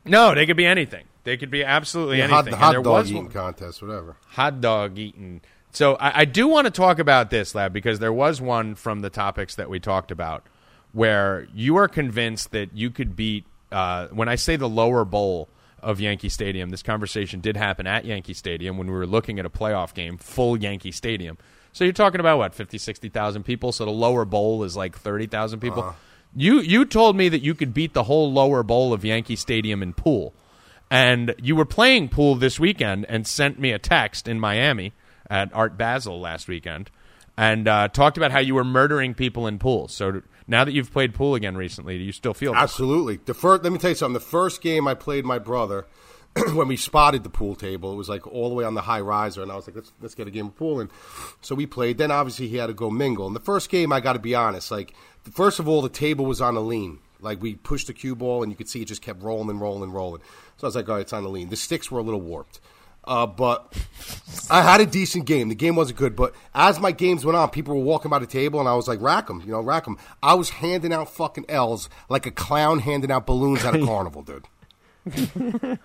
[0.04, 1.04] No, they could be anything.
[1.24, 2.54] They could be absolutely Yeah, anything.
[2.54, 4.16] Hot there dog eating one- contest, whatever.
[4.28, 5.40] hot dog eating.
[5.72, 9.00] So I, I do want to talk about this, Lab, because there was one from
[9.00, 10.46] the topics that we talked about
[10.92, 13.44] where you are convinced that you could beat.
[13.72, 15.48] Uh, when I say the lower bowl
[15.82, 19.46] of Yankee Stadium, this conversation did happen at Yankee Stadium when we were looking at
[19.46, 21.36] a playoff game, full Yankee Stadium.
[21.72, 23.72] So you're talking about what, 50, 60,000 people?
[23.72, 25.96] So the lower bowl is like 30,000 people.
[26.36, 29.82] You you told me that you could beat the whole lower bowl of Yankee Stadium
[29.82, 30.34] in pool.
[30.90, 34.92] And you were playing pool this weekend and sent me a text in Miami
[35.28, 36.90] at Art Basel last weekend
[37.36, 39.88] and uh, talked about how you were murdering people in pool.
[39.88, 42.54] So now that you've played pool again recently, do you still feel?
[42.54, 43.18] Absolutely.
[43.24, 44.14] The first, let me tell you something.
[44.14, 45.86] The first game I played my brother,
[46.54, 49.00] when we spotted the pool table, it was like all the way on the high
[49.00, 50.80] riser, and I was like, let's let's get a game of pool.
[50.80, 50.90] And
[51.40, 51.98] so we played.
[51.98, 53.26] Then obviously he had to go mingle.
[53.26, 56.24] And the first game, I got to be honest, like first of all, the table
[56.24, 56.98] was on a lean.
[57.20, 59.60] Like we pushed the cue ball, and you could see it just kept rolling and
[59.60, 60.22] rolling and rolling.
[60.56, 61.48] So I was like, all right, it's on a lean.
[61.48, 62.60] The sticks were a little warped.
[63.06, 63.76] Uh, but
[64.50, 65.50] I had a decent game.
[65.50, 68.26] The game wasn't good, but as my games went on, people were walking by the
[68.26, 69.98] table, and I was like, rack 'em, you know, rack 'em.
[70.22, 74.22] I was handing out fucking L's like a clown handing out balloons at a carnival,
[74.22, 74.46] dude.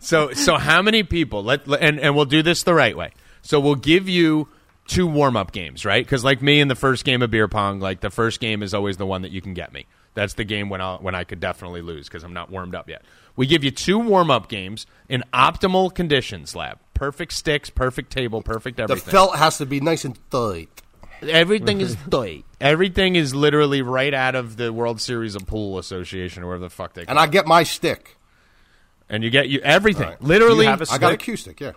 [0.00, 1.42] So so how many people?
[1.42, 3.12] Let, let- and and we'll do this the right way.
[3.42, 4.48] So we'll give you
[4.86, 6.04] two warm up games, right?
[6.04, 8.74] Because like me in the first game of beer pong, like the first game is
[8.74, 9.86] always the one that you can get me.
[10.14, 12.88] That's the game when I when I could definitely lose because I'm not warmed up
[12.88, 13.02] yet.
[13.36, 16.78] We give you two warm up games in optimal conditions, lab.
[16.94, 19.04] Perfect sticks, perfect table, perfect everything.
[19.04, 20.70] The felt has to be nice and tight.
[21.22, 22.44] Everything is tight.
[22.60, 26.70] Everything is literally right out of the World Series of Pool Association or whatever the
[26.70, 28.15] fuck they call And I get my stick.
[29.08, 30.04] And you get you everything.
[30.04, 30.22] All right.
[30.22, 31.22] Literally, You have a I got stick?
[31.22, 31.60] acoustic.
[31.60, 31.72] Yeah.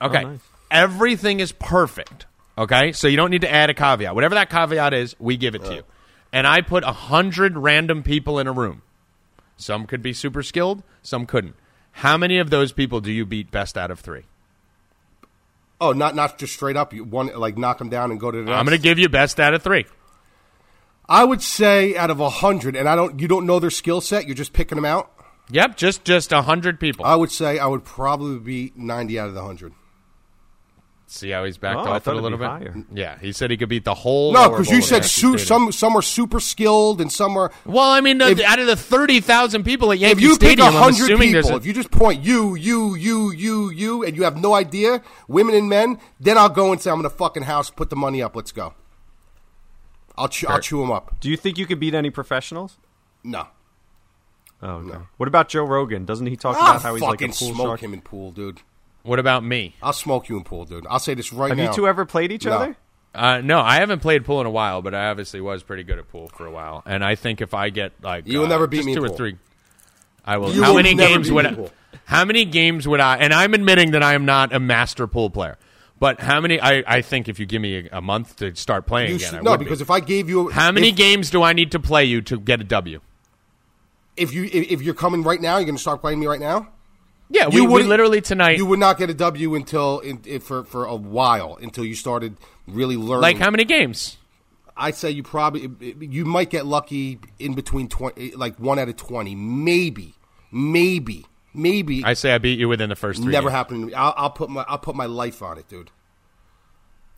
[0.00, 0.24] Okay.
[0.24, 0.40] Oh, nice.
[0.70, 2.26] Everything is perfect.
[2.56, 2.92] Okay.
[2.92, 4.14] So you don't need to add a caveat.
[4.14, 5.82] Whatever that caveat is, we give it to you.
[6.32, 8.82] And I put a hundred random people in a room.
[9.56, 11.54] Some could be super skilled, some couldn't.
[11.92, 14.22] How many of those people do you beat best out of three?
[15.80, 16.92] Oh, not not just straight up.
[16.92, 18.52] You one like knock them down and go to the.
[18.52, 19.86] I'm going to give you best out of three.
[21.08, 23.18] I would say out of a hundred, and I don't.
[23.20, 24.26] You don't know their skill set.
[24.26, 25.10] You're just picking them out.
[25.52, 27.04] Yep, just just a hundred people.
[27.04, 29.72] I would say I would probably be ninety out of the hundred.
[31.06, 32.46] See how he's backed Oh, off it a little bit.
[32.46, 32.84] higher.
[32.92, 34.32] Yeah, he said he could beat the whole.
[34.32, 37.50] No, because you said su- some some are super skilled and some are.
[37.66, 40.58] Well, I mean, If- out of the thirty thousand people at Yankee If you pick
[40.58, 43.32] Stadium, a I'm hundred assuming there's people, a, if you just point you, you, you,
[43.32, 46.92] you, you, and you have no idea, women and men, then I'll go and say
[46.92, 48.74] I'm in a fucking house, put the money up, let's go.
[50.16, 51.18] I'll chew, I'll chew them up.
[51.18, 52.76] Do you think you could beat any professionals?
[53.24, 53.48] No,
[54.62, 54.98] Oh, okay.
[55.16, 56.04] What about Joe Rogan?
[56.04, 57.80] Doesn't he talk I'll about how he's like a fucking pool smoke shark?
[57.82, 58.60] him in pool, dude.
[59.02, 59.74] what about me?
[59.82, 60.86] I'll smoke you in pool, dude.
[60.88, 61.64] I'll say this right Have now.
[61.64, 62.52] Have you two ever played each No.
[62.52, 62.76] other?
[63.14, 65.98] Uh, no, I haven't played pool in a while, but I obviously was pretty good
[65.98, 66.82] at pool for a while.
[66.86, 68.98] And I think if I get like You will uh, never beat just me in
[68.98, 69.16] two or pool.
[69.16, 69.36] three,
[70.24, 70.52] I will.
[70.54, 71.54] You how will many never games would I?
[71.54, 71.70] pool.
[72.04, 73.16] How many games would I?
[73.16, 75.56] And I'm admitting that I am not a master pool player.
[75.98, 76.60] But how many?
[76.60, 79.30] I, I think if you give me a, a month to start playing You again,
[79.30, 79.64] should- I no, would be.
[79.64, 82.20] because if I gave you how many if, games do I need to play you
[82.22, 83.00] to get a W?
[84.20, 86.40] If you if, if you're coming right now, you're going to start playing me right
[86.40, 86.68] now.
[87.32, 88.56] Yeah, we, You wouldn't- literally tonight.
[88.58, 91.94] You would not get a W until in, in, for for a while until you
[91.94, 93.22] started really learning.
[93.22, 94.16] like how many games?
[94.76, 98.96] I'd say you probably you might get lucky in between twenty, like one out of
[98.96, 100.14] twenty, maybe,
[100.50, 102.02] maybe, maybe.
[102.04, 103.30] I say I beat you within the first three.
[103.30, 103.56] Never games.
[103.56, 103.94] happened to me.
[103.94, 105.90] I'll, I'll put my I'll put my life on it, dude.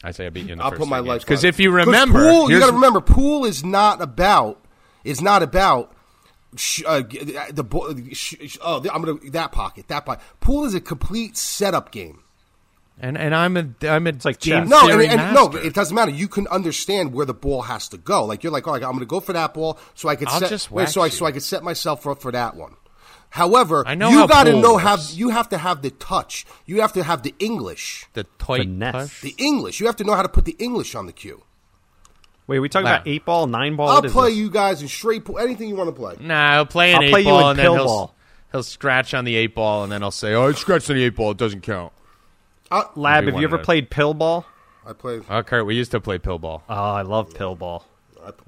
[0.05, 1.48] I say I beat you in the I'll first put my three life because on
[1.48, 1.50] it.
[1.50, 4.59] if you 'Cause remember, pool, you got to remember, pool is not about
[5.05, 5.92] is not about.
[6.57, 10.22] Sh- uh, g- the bo- sh- sh- oh, I'm gonna that pocket that pocket.
[10.40, 12.22] Pool is a complete setup game.
[13.00, 14.68] and and I'm a I'm a like game.
[14.68, 16.11] No, and, and no, it doesn't matter.
[16.11, 18.24] You can understand where the ball has to go.
[18.26, 20.40] Like you're like, oh, I'm going to go for that ball, so I could I'll
[20.40, 21.26] set, just wait, so I wax so.
[21.26, 22.74] I could set myself up for that one.
[23.30, 24.84] However, I know you how got to know works.
[24.84, 26.44] have you have to have the touch.
[26.66, 29.22] You have to have the English, the toy Finesse.
[29.22, 29.80] the English.
[29.80, 31.42] You have to know how to put the English on the cue.
[32.53, 32.96] Wait, we talking Nah.
[32.96, 33.88] about eight ball, nine ball?
[33.88, 34.38] I'll What is play this?
[34.38, 36.16] you guys in straight pool, anything you want to play.
[36.20, 38.14] Nah, he'll play an I'll eight play you ball in and then pill he'll ball.
[38.53, 41.05] he'll scratch on the eight ball and then I'll say, "Oh, I scratched on the
[41.05, 41.30] eight ball.
[41.30, 41.94] It doesn't count."
[42.70, 44.44] I, Lab, have you you ever wanted to- played pill ball?
[44.86, 45.20] I play.
[45.30, 46.62] Oh, Kurt, we used to play pill ball.
[46.68, 47.86] Oh, I love pill ball.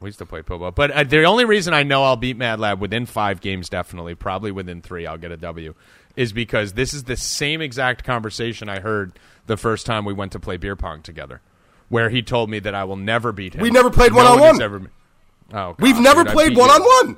[0.01, 0.71] We used to play pill ball.
[0.71, 4.15] But uh, the only reason I know I'll beat Mad Lab within five games, definitely,
[4.15, 5.75] probably within three, I'll get a W,
[6.15, 10.33] is because this is the same exact conversation I heard the first time we went
[10.33, 11.41] to play beer pong together,
[11.95, 13.61] where he told me that I will never beat him.
[13.63, 14.61] We never played one one-on-one.
[14.61, 14.83] Ever...
[15.53, 17.17] Oh, We've never dude, played one on one.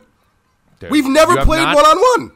[0.91, 2.33] We've never played one on one.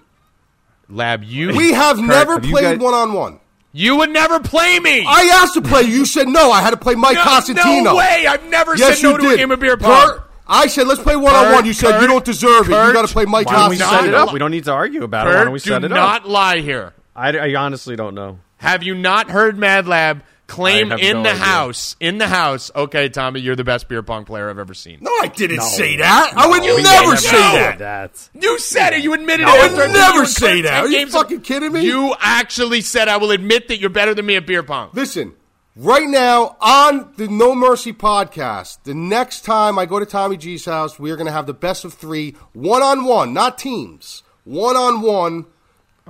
[0.89, 3.41] Lab, you We have never have played one on one.
[3.73, 5.05] you would never play me.
[5.07, 5.99] I asked to play you.
[5.99, 6.51] You said no.
[6.51, 7.83] I had to play Mike no, Costantino.
[7.83, 8.25] no way!
[8.27, 9.35] I've never Yes, said no to did.
[9.35, 9.91] a game of beer pong.
[10.09, 11.55] Kurt, I said let's play one on one.
[11.57, 12.87] Kurt, You said Kurt, you don't deserve it.
[12.87, 14.17] You got to play Mike Why don't we set it Costantino.
[14.17, 14.33] up?
[14.33, 15.35] We don't need to argue about it.
[15.35, 15.97] Why don't we do set it up?
[15.97, 16.95] Do not lie here.
[17.15, 18.39] I, I honestly don't know.
[18.57, 21.43] Have you not heard Mad Lab claim in no the idea.
[21.45, 21.97] house?
[22.01, 24.99] In the house, okay, Tommy, you're the best beer pong player I've ever seen.
[25.01, 26.33] No, I didn't say that.
[26.37, 27.19] I would You never did.
[27.21, 27.79] say that.
[27.79, 28.29] That.
[28.35, 29.03] You said it.
[29.03, 29.61] You admitted I it.
[29.61, 30.85] I would never beat you in say that.
[30.85, 31.13] Are you games.
[31.13, 31.83] fucking kidding me?
[31.83, 34.91] You actually said I will admit that you're better than me at beer pong.
[34.93, 35.35] Listen,
[35.77, 40.65] right now on the No Mercy podcast, the next time I go to Tommy G's
[40.65, 44.23] house, we are going to have the best of three, one on one, not teams,
[44.45, 45.47] one on one.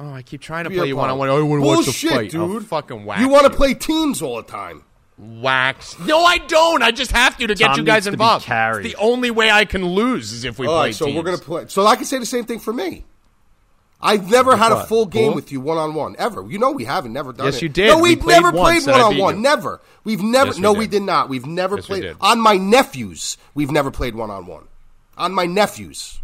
[0.02, 1.28] Oh, I keep trying to beer play oh, you one on one.
[1.28, 2.34] I want to watch the Bullshit, fight.
[2.34, 2.66] I'll dude.
[2.66, 4.82] fucking wax You want to play teams all the time.
[5.18, 5.98] wax?
[5.98, 6.82] No, I don't.
[6.82, 8.46] I just have to to get you guys needs to be involved.
[8.46, 8.86] carried.
[8.86, 11.16] It's the only way I can lose is if we All play right, so teams.
[11.18, 11.64] we're going to play.
[11.68, 13.04] So I can say the same thing for me.
[14.02, 14.88] I've never had a what?
[14.88, 15.34] full game Pool?
[15.34, 16.46] with you one on one ever.
[16.50, 17.62] You know we haven't never done Yes, it.
[17.62, 17.88] you did.
[17.88, 19.36] No, We we've played never once played and I one on beat one.
[19.36, 19.42] you.
[19.42, 19.80] Never.
[20.04, 20.46] We've never.
[20.46, 20.78] Yes, we no, did.
[20.78, 21.28] we did not.
[21.28, 22.16] We've never Yes, we played did.
[22.22, 23.36] on my nephews.
[23.54, 24.68] We've never played one on one.
[25.18, 26.19] On my nephews.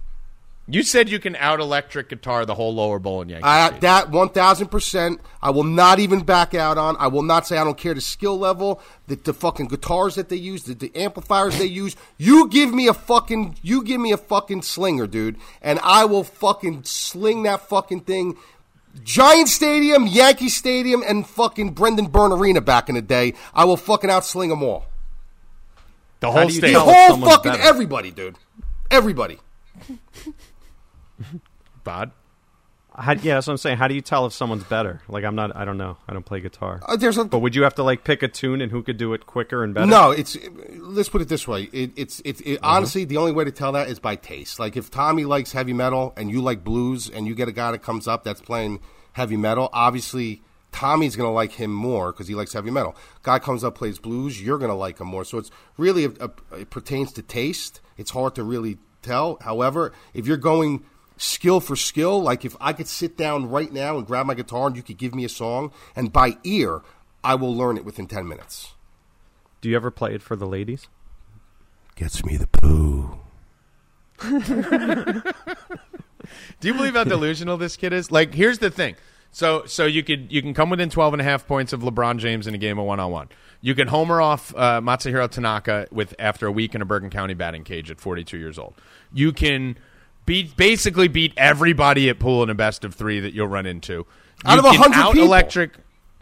[0.68, 3.80] You said you can out electric guitar the whole lower bowl in Yankee I, Stadium.
[3.82, 5.20] that one thousand percent.
[5.40, 6.96] I will not even back out on.
[6.98, 10.28] I will not say I don't care the skill level, the, the fucking guitars that
[10.28, 11.94] they use, the, the amplifiers they use.
[12.18, 16.24] You give me a fucking, you give me a fucking slinger, dude, and I will
[16.24, 18.36] fucking sling that fucking thing.
[19.04, 23.34] Giant Stadium, Yankee Stadium, and fucking Brendan Byrne Arena back in the day.
[23.54, 24.86] I will fucking outsling them all.
[26.18, 26.82] the whole do you The stadium.
[26.82, 28.36] whole someone's fucking everybody, dude.
[28.90, 29.38] Everybody.
[31.84, 32.10] Bod.
[32.98, 33.76] How, yeah, that's what I'm saying.
[33.76, 35.02] How do you tell if someone's better?
[35.06, 35.54] Like, I'm not.
[35.54, 35.98] I don't know.
[36.08, 36.80] I don't play guitar.
[36.86, 38.96] Uh, there's a but would you have to like pick a tune and who could
[38.96, 39.86] do it quicker and better?
[39.86, 40.34] No, it's
[40.78, 41.64] let's put it this way.
[41.74, 42.76] It, it's it's it, Uh-huh.
[42.76, 44.58] honestly the only way to tell that is by taste.
[44.58, 47.70] Like if Tommy likes heavy metal and you like blues, and you get a guy
[47.72, 48.80] that comes up that's playing
[49.12, 50.40] heavy metal, obviously
[50.72, 52.96] Tommy's gonna like him more because he likes heavy metal.
[53.22, 55.26] Guy comes up plays blues, you're gonna like him more.
[55.26, 57.82] So it's really a, a, it pertains to taste.
[57.98, 59.36] It's hard to really tell.
[59.42, 60.86] However, if you're going
[61.16, 64.66] skill for skill, like if I could sit down right now and grab my guitar
[64.66, 66.82] and you could give me a song, and by ear,
[67.24, 68.74] I will learn it within ten minutes.
[69.60, 70.88] Do you ever play it for the ladies?
[71.96, 73.18] Gets me the poo.
[76.60, 78.10] Do you believe how delusional this kid is?
[78.10, 78.96] Like, here's the thing.
[79.30, 82.18] So, so you could you can come within 12 and a half points of LeBron
[82.18, 83.28] James in a game of one on one.
[83.60, 87.34] You can homer off uh, Matsuhiro Tanaka with after a week in a Bergen County
[87.34, 88.74] batting cage at 42 years old.
[89.12, 89.76] You can
[90.26, 94.06] beat basically beat everybody at pool in a best of three that you'll run into.
[94.44, 95.26] Out you of 100 out people.
[95.26, 95.72] electric.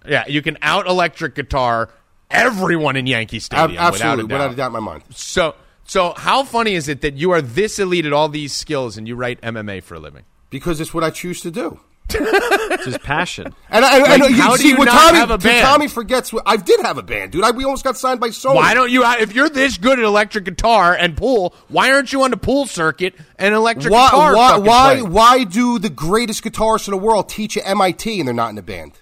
[0.07, 1.91] Yeah, you can out electric guitar
[2.31, 4.35] everyone in Yankee Stadium absolutely, without a doubt.
[4.35, 5.03] without a doubt in my mind.
[5.11, 8.97] So, so how funny is it that you are this elite at all these skills
[8.97, 10.25] and you write MMA for a living?
[10.51, 11.81] Because it's what I choose to do.
[12.11, 13.55] It's his passion.
[13.71, 15.67] And I, I, I know you see what Tommy, have a band?
[15.67, 16.33] Tommy forgets.
[16.47, 17.45] I did have a band, dude.
[17.45, 18.57] I, we almost got signed by Sony.
[18.57, 19.05] Why don't you?
[19.05, 22.67] If you're this good at electric guitar and pool, why aren't you on the pool
[22.67, 24.35] circuit and electric why guitar?
[24.35, 28.35] why why, why do the greatest guitarists in the world teach at MIT and they're
[28.35, 29.01] not in a band?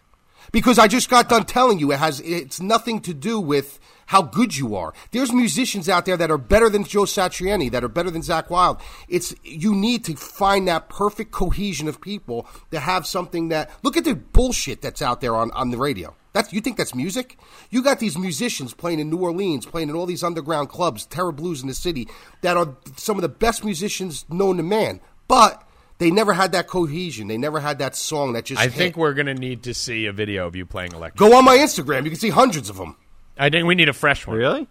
[0.53, 3.80] Because I just got done telling you it has it's nothing to do with
[4.13, 4.93] how good you are.
[5.11, 8.51] There's musicians out there that are better than Joe Satriani, that are better than Zakk
[8.51, 8.79] Wylde.
[9.09, 13.97] It's you need to find that perfect cohesion of people that have something that look
[13.97, 16.15] at the bullshit that's out there on, on the radio.
[16.35, 17.39] That's you think that's music?
[17.71, 21.33] You got these musicians playing in New Orleans, playing in all these underground clubs, Terror
[21.33, 22.07] Blues in the city,
[22.43, 25.01] that are some of the best musicians known to man.
[25.27, 27.29] But they never had that cohesion.
[27.29, 28.61] They never had that song that just.
[28.61, 28.75] I hit.
[28.75, 31.19] think we're gonna need to see a video of you playing electric.
[31.19, 32.05] Go on my Instagram.
[32.05, 32.97] You can see hundreds of them.
[33.39, 34.37] I think we need a fresh one.
[34.37, 34.68] Really?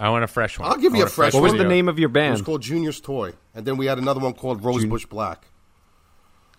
[0.00, 0.68] I want a fresh one.
[0.68, 1.42] I'll give I you want a fresh one.
[1.42, 1.68] What was video.
[1.68, 2.24] the name of your band?
[2.24, 2.32] It band?
[2.40, 5.46] was called Junior's Toy, and then we had another one called Rosebush Black.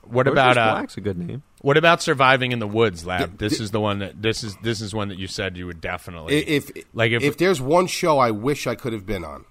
[0.03, 1.43] What Rose about uh, Black's a good name.
[1.61, 3.31] what about surviving in the woods, lab?
[3.31, 5.55] D- This d- is the one that this is this is one that you said
[5.57, 9.05] you would definitely If like if, if there's one show I wish I could have
[9.05, 9.45] been on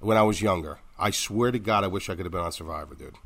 [0.00, 2.52] when I was younger, I swear to God, I wish I could have been on
[2.52, 3.16] Survivor, dude.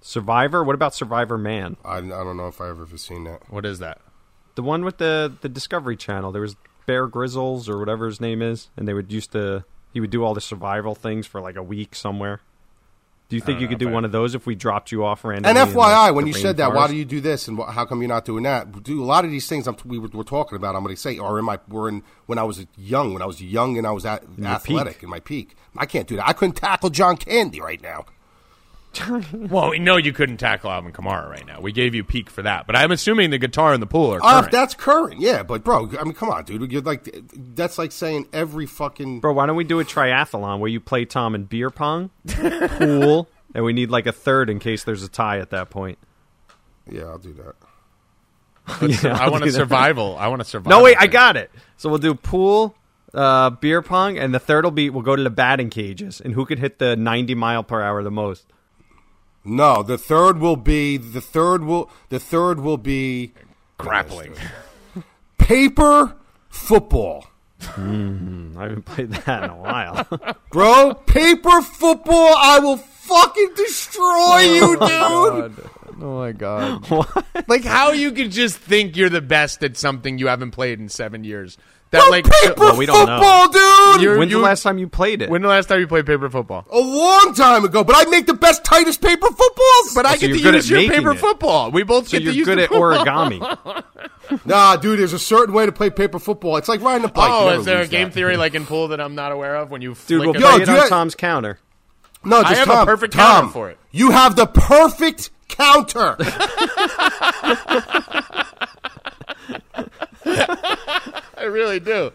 [0.00, 0.62] Survivor.
[0.62, 1.76] What about Survivor Man?
[1.84, 3.50] I, I don't know if I ever seen that.
[3.50, 4.00] what is that?
[4.54, 6.32] The one with the the Discovery Channel.
[6.32, 9.64] There was Bear Grizzles or whatever his name is, and they would used to.
[9.92, 12.40] He would do all the survival things for like a week somewhere.
[13.28, 15.24] Do you think don't you could do one of those if we dropped you off
[15.24, 15.58] randomly?
[15.58, 17.68] And FYI, like, when the you said that, why do you do this and wh-
[17.72, 18.82] how come you're not doing that?
[18.82, 20.76] Do a lot of these things I'm, we were, we're talking about.
[20.76, 23.26] I'm going to say are in my were in when I was young, when I
[23.26, 25.02] was young and I was at, your athletic peak.
[25.04, 25.56] in my peak.
[25.76, 26.28] I can't do that.
[26.28, 28.04] I couldn't tackle John Candy right now.
[29.32, 31.60] Well, we know you couldn't tackle Alvin Kamara right now.
[31.60, 34.20] We gave you peak for that, but I'm assuming the guitar and the pool are
[34.22, 35.42] Uh, that's current, yeah.
[35.42, 36.70] But bro, I mean, come on, dude.
[36.72, 40.68] You're like that's like saying every fucking Bro, why don't we do a triathlon where
[40.70, 44.84] you play Tom and beer pong, pool, and we need like a third in case
[44.84, 45.98] there's a tie at that point.
[46.90, 47.02] yeah.
[47.04, 47.54] I'll do that.
[49.04, 49.58] Yeah, I I'll want do a that.
[49.58, 50.16] survival.
[50.18, 50.78] I want a survival.
[50.78, 51.50] No, wait, I got it.
[51.76, 52.74] So we'll do pool,
[53.12, 56.32] uh, beer pong, and the third will be we'll go to the batting cages, and
[56.32, 58.46] who could hit the 90 mile per hour the most?
[59.44, 63.32] No, the third will be the third will the third will be
[63.76, 64.34] grappling.
[65.38, 66.16] paper
[66.48, 67.26] football,
[67.60, 70.06] hmm, I haven't played that in a while.
[70.50, 70.94] bro.
[70.94, 72.34] paper football.
[72.38, 75.70] I will fucking destroy oh you, dude.
[76.00, 76.88] Oh my god!
[77.48, 80.88] like how you could just think you're the best at something you haven't played in
[80.88, 81.58] seven years.
[81.94, 83.18] That Bro, like paper Well, we don't know.
[83.18, 84.02] football, dude.
[84.02, 85.30] You're- When's you- the last time you played it?
[85.30, 86.66] when the last time you played paper football?
[86.70, 89.94] A long time ago, but I make the best, tightest paper footballs.
[89.94, 91.18] But oh, I so get you're to good use at your paper it.
[91.18, 91.70] football.
[91.70, 93.04] We both so get you're to use good at football.
[93.04, 93.84] origami.
[94.44, 96.56] nah, dude, there's a certain way to play paper football.
[96.56, 97.30] It's like riding a bike.
[97.32, 98.14] Oh, you Oh, is there a game that.
[98.14, 99.70] theory like in pool that I'm not aware of?
[99.70, 101.58] When you Dude, flick we'll Yo, play it do on that- Tom's counter.
[102.24, 103.78] No, just have a Tom, perfect Tom, counter for it.
[103.92, 106.16] You have the perfect counter.
[111.44, 112.10] I really do.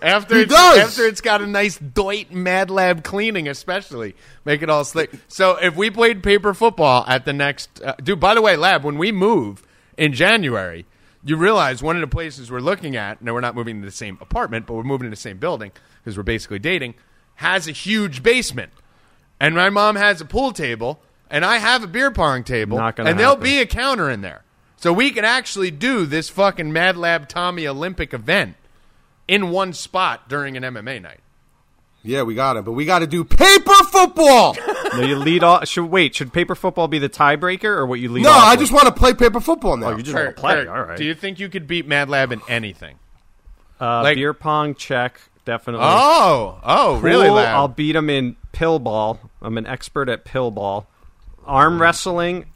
[0.00, 0.78] After He it's, does.
[0.78, 4.14] after it's got a nice Doit Mad Lab cleaning, especially
[4.44, 5.10] make it all slick.
[5.26, 8.20] So if we played paper football at the next, uh, dude.
[8.20, 9.64] By the way, Lab, when we move
[9.96, 10.86] in January,
[11.24, 13.20] you realize one of the places we're looking at.
[13.20, 15.72] Now we're not moving to the same apartment, but we're moving to the same building
[16.02, 16.94] because we're basically dating.
[17.34, 18.72] Has a huge basement,
[19.40, 21.00] and my mom has a pool table,
[21.30, 24.42] and I have a beer pong table, and there'll be a counter in there.
[24.76, 28.54] So we can actually do this fucking Mad Lab Tommy Olympic event
[29.28, 31.20] in one spot during an MMA night.
[32.02, 34.56] yeah, we got it, but we got to do paper football.
[34.88, 35.68] No, you lead off.
[35.68, 36.14] Should wait?
[36.14, 38.22] Should paper football be the tiebreaker or what you lead?
[38.22, 38.60] No, off I with?
[38.60, 39.88] just want to play paper football now.
[39.88, 40.54] Oh, you just want to play.
[40.54, 40.96] Kurt, All right.
[40.96, 42.98] Do you think you could beat Mad Lab in anything?
[43.80, 45.84] uh, like- beer pong check definitely.
[45.86, 47.26] Oh, oh, really?
[47.26, 47.54] Pool, Lab?
[47.54, 49.20] I'll beat him in pill ball.
[49.42, 50.86] I'm an expert at pill ball.
[51.44, 52.46] Arm wrestling,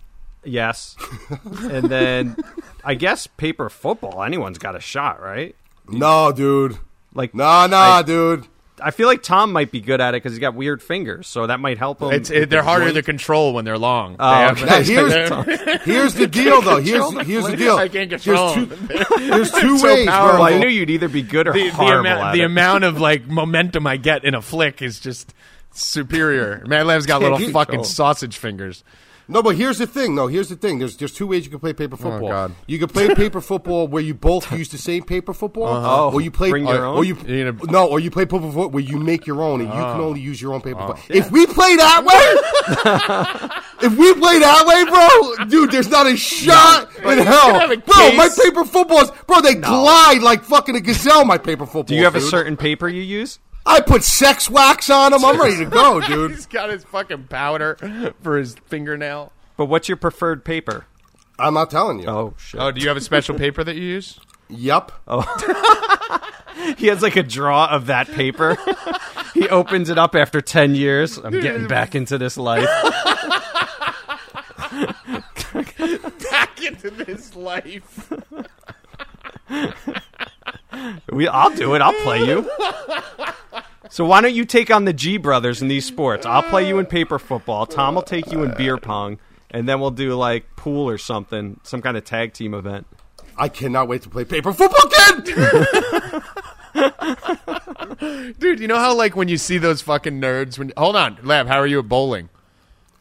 [0.43, 0.97] yes.
[1.61, 2.37] and then
[2.83, 4.23] I guess paper football.
[4.23, 5.55] Anyone's got a shot, right?
[5.89, 6.78] No, dude.
[7.14, 8.47] Like Nah, nah, I- dude.
[8.85, 11.47] I feel like Tom might be good at it because he's got weird fingers, so
[11.47, 12.11] that might help him.
[12.11, 12.97] It's, it, they're harder joint.
[12.97, 14.16] to control when they're long.
[14.18, 14.64] Oh, They okay.
[14.66, 14.83] Now,
[15.45, 16.78] here's, here's the deal, though.
[16.80, 17.76] Here's here's the deal.
[17.76, 18.68] I can't control There's
[19.07, 20.41] two, there's two So ways, powerful.
[20.41, 22.47] Well, I knew you'd either be good or the, the, horrible amount, at the it.
[22.47, 25.33] amount of like momentum I get in a flick is just
[25.70, 26.64] superior.
[26.66, 28.83] Mad Lab's got little fucking sausage fingers.
[29.29, 30.14] No, but here's the thing.
[30.14, 30.79] No, here's the thing.
[30.79, 32.29] There's there's two ways you can play paper football.
[32.29, 32.55] God.
[32.66, 36.11] You can play paper football where you both use the same paper football, Uh-huh.
[36.11, 36.97] or you play Bring your or, own?
[36.97, 39.61] or you You're gonna- no, or you play paper football where you make your own
[39.61, 39.93] and you Oh.
[39.93, 40.99] can only use your own paper football.
[41.09, 42.23] If we play that way,
[43.87, 47.77] if we play that way, bro, dude, there's not a shot in hell, bro.
[47.77, 48.16] case.
[48.16, 51.25] My paper footballs, bro, they glide like fucking a gazelle.
[51.25, 51.85] My paper football.
[51.85, 53.39] Do you have a certain paper you use?
[53.64, 55.24] I put sex wax on him.
[55.24, 56.32] I'm ready to go, dude.
[56.32, 59.32] He's got his fucking powder for his fingernail.
[59.56, 60.86] But what's your preferred paper?
[61.38, 62.06] I'm not telling you.
[62.06, 62.60] Oh shit!
[62.60, 64.20] Oh, do you have a special paper that you use?
[64.48, 64.92] Yup.
[65.08, 66.28] Oh.
[66.76, 68.56] He has like a draw of that paper.
[69.34, 71.18] he opens it up after ten years.
[71.18, 72.68] I'm getting back into this life.
[76.30, 78.12] Back into this life.
[81.11, 81.83] We, I'll do it.
[81.83, 82.49] I'll play you.
[83.91, 86.25] So why don't you take on the G brothers in these sports?
[86.25, 87.66] I'll play you in paper football.
[87.66, 89.18] Tom will take you in beer pong,
[89.51, 92.87] and then we'll do like pool or something, some kind of tag team event.
[93.37, 95.25] I cannot wait to play paper football kid.
[98.39, 101.47] Dude, you know how like when you see those fucking nerds when Hold on, Lab,
[101.47, 102.31] how are you at bowling?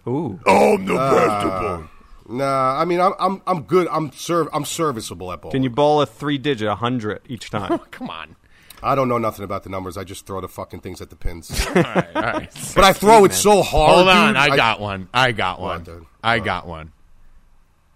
[0.07, 1.89] Ooh, I'm the best of uh, bowling.
[2.31, 3.87] Nah, I mean I'm I'm I'm good.
[3.91, 5.51] I'm serv I'm serviceable at bowling.
[5.53, 7.77] can you bowl a three digit, a hundred each time?
[7.91, 8.35] Come on.
[8.83, 9.95] I don't know nothing about the numbers.
[9.95, 11.51] I just throw the fucking things at the pins.
[11.67, 12.71] All right, all right.
[12.75, 13.95] but I throw it so hard.
[13.95, 15.07] Hold on, dude, I got one.
[15.13, 15.83] I got one.
[15.83, 16.05] dude?
[16.23, 16.91] I got one.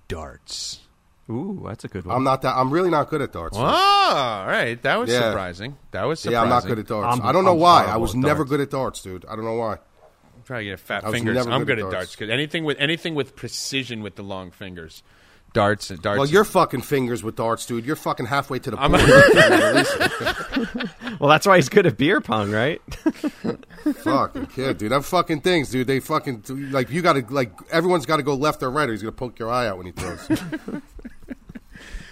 [0.08, 0.82] Darts.
[1.30, 2.16] Ooh, that's a good one.
[2.16, 2.56] I'm not that.
[2.56, 3.58] I'm really not good at darts.
[3.58, 4.80] Oh, all right.
[4.84, 5.22] That was Yeah.
[5.32, 5.76] surprising.
[5.90, 6.34] That was surprising.
[6.38, 6.44] yeah.
[6.44, 7.18] I'm not good at darts.
[7.20, 7.86] I'm- I don't know I'm why.
[7.86, 8.50] I was never darts.
[8.52, 9.26] good at darts, dude.
[9.26, 9.78] I don't know why.
[10.46, 11.36] Try to get fat I fingers.
[11.36, 11.96] never I'm good good at at darts.
[11.96, 15.02] darts because anything with anything with precision with the long fingers.
[15.54, 16.20] Darts and darts.
[16.20, 17.86] Well, your fucking fingers with darts, dude.
[17.86, 19.00] You're fucking halfway to the I'm pool.
[21.20, 22.82] well, that's why he's good at beer pong, right?
[24.04, 24.92] fucking kid, dude.
[24.92, 25.88] Them fucking things, dude.
[25.88, 28.92] They fucking like you got to like everyone's got to go left or right, or
[28.92, 30.28] he's gonna poke your eye out when he throws.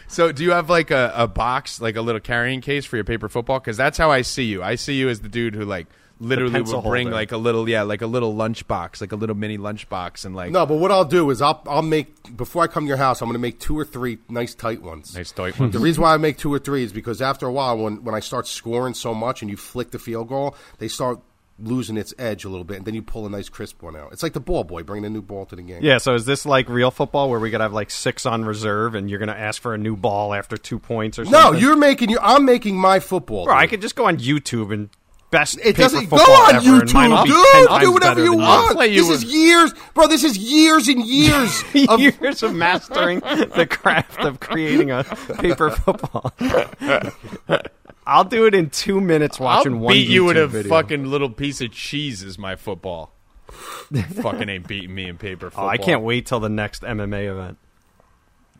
[0.07, 3.03] So, do you have like a, a box, like a little carrying case for your
[3.03, 3.59] paper football?
[3.59, 4.61] Because that's how I see you.
[4.61, 5.87] I see you as the dude who like
[6.23, 7.15] literally pencil will bring holder.
[7.15, 10.51] like a little, yeah, like a little lunchbox like a little mini lunchbox and like
[10.51, 13.21] no, but what I'll do is I'll I'll make before I come to your house,
[13.21, 15.15] I'm gonna make two or three nice tight ones.
[15.15, 15.73] nice tight ones.
[15.73, 18.15] The reason why I make two or three is because after a while, when when
[18.15, 21.19] I start scoring so much and you flick the field goal, they start
[21.59, 24.11] losing its edge a little bit, and then you pull a nice crisp one out.
[24.11, 25.83] It's like the ball boy bringing a new ball to the game.
[25.83, 25.99] Yeah.
[25.99, 29.09] So is this like real football where we gotta have like six on reserve, and
[29.09, 31.53] you're gonna ask for a new ball after two points or something?
[31.53, 32.19] No, you're making you.
[32.21, 33.45] I'm making my football.
[33.45, 33.71] Bro, I dude.
[33.71, 34.89] could just go on YouTube and
[35.33, 37.81] best It paper doesn't go football on ever, and mine will YouTube, be dude.
[37.81, 38.77] Do whatever you want.
[38.77, 40.07] I'll you This is with- years, bro.
[40.07, 43.19] This is years and years of years of mastering
[43.55, 46.31] the craft of creating a paper football.
[48.05, 50.69] I'll do it in two minutes watching I'll one beat you with YouTube a video.
[50.69, 53.13] fucking little piece of cheese is my football.
[53.49, 55.69] fucking ain't beating me in paper Oh, football.
[55.69, 57.57] I can't wait till the next MMA event.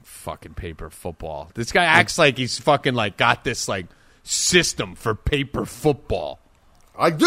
[0.03, 1.51] Fucking paper football.
[1.55, 3.87] This guy acts like he's fucking like got this like
[4.23, 6.39] system for paper football.
[6.97, 7.25] I do.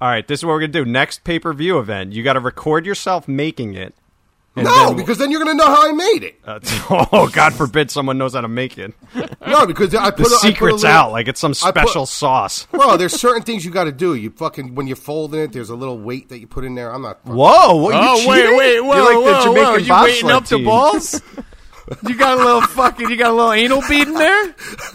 [0.00, 0.84] All right, this is what we're gonna do.
[0.84, 3.94] Next pay per view event, you got to record yourself making it.
[4.56, 6.40] and no, then- because then you're gonna know how I made it.
[6.44, 6.60] Uh,
[7.12, 8.94] oh, God forbid someone knows how to make it.
[9.46, 11.52] No, because I put The a- I put a secret's little- out, like it's some
[11.64, 12.66] I put- special sauce.
[12.70, 14.14] Bro, there's certain things you got to do.
[14.14, 16.92] You fucking when you're folding it, there's a little weight that you put in there.
[16.92, 17.24] I'm not.
[17.24, 17.76] Whoa!
[17.76, 18.56] What, you Oh wait, cheating?
[18.58, 19.76] wait, whoa, You're like the whoa, Jamaican whoa!
[19.78, 20.58] You bobsled waiting up team.
[20.58, 21.22] the balls?
[22.08, 24.54] You got a little fucking, you got a little anal bead in there?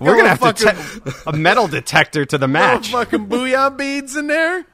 [0.00, 2.92] We're gonna have Fucking- to te- a metal detector to the Little match.
[2.92, 4.64] fucking booyah beads in there?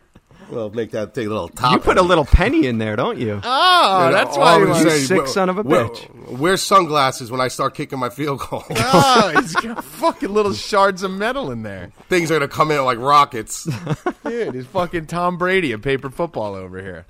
[0.50, 1.72] Well, make that thing a little top.
[1.72, 3.40] You put a little penny in there, don't you?
[3.86, 6.38] Oh, that's why I'm you say, sick wear- son of a wear- bitch.
[6.38, 8.64] Wear sunglasses when I start kicking my field goal.
[8.70, 11.90] Oh, he's got fucking little shards of metal in there.
[12.10, 13.66] Things are gonna come in like rockets.
[14.26, 17.06] Dude, he's fucking Tom Brady of paper football over here.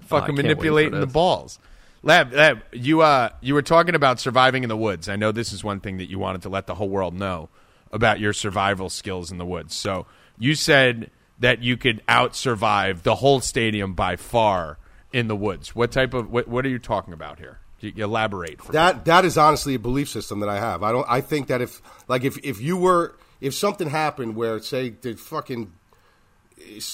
[0.00, 1.58] Fucking Oh, can't wait for manipulating the balls.
[2.02, 5.08] Lab, Lab, you uh, you were talking about surviving in the woods.
[5.08, 7.48] I know this is one thing that you wanted to let the whole world know
[7.92, 9.74] about your survival skills in the woods.
[9.74, 10.06] So
[10.38, 14.78] you said that you could out survive the whole stadium by far
[15.12, 15.74] in the woods.
[15.74, 17.60] What type of what, what are you talking about here?
[17.82, 18.60] Elaborate.
[18.60, 18.76] For me.
[18.76, 20.82] That that is honestly a belief system that I have.
[20.82, 21.06] I don't.
[21.08, 25.14] I think that if like if if you were if something happened where say the
[25.14, 25.72] fucking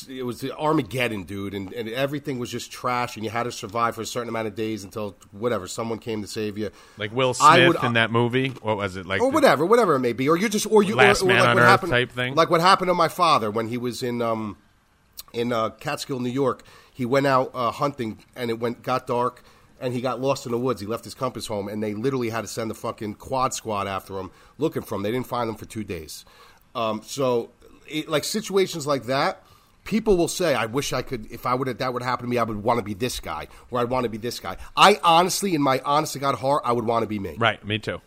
[0.09, 3.53] it was the Armageddon, dude, and, and everything was just trash, and you had to
[3.53, 7.13] survive for a certain amount of days until whatever someone came to save you, Like
[7.13, 8.49] Will Smith would- in that movie.
[8.63, 9.21] What was it like?
[9.21, 11.29] or the- whatever, whatever it may be, or you just or you Last or, or
[11.29, 12.35] Man like on what Earth happened, type thing?
[12.35, 14.57] like what happened to my father when he was in um
[15.33, 16.63] in uh, Catskill, New York.
[16.95, 19.43] He went out uh, hunting, and it went got dark,
[19.81, 20.81] and he got lost in the woods.
[20.81, 23.87] He left his compass home, and they literally had to send the fucking quad squad
[23.89, 25.03] after him, looking for him.
[25.03, 26.27] They didn't find him for two days.
[26.75, 27.51] Um, so,
[27.89, 29.43] it, like situations like that,
[29.85, 31.31] people will say, "I wish I could.
[31.31, 33.49] If I would, that would happen to me, I would want to be this guy,
[33.71, 36.63] or I'd want to be this guy." I honestly, in my honest to God heart,
[36.65, 37.37] I would want to be me.
[37.39, 38.01] Right, me too.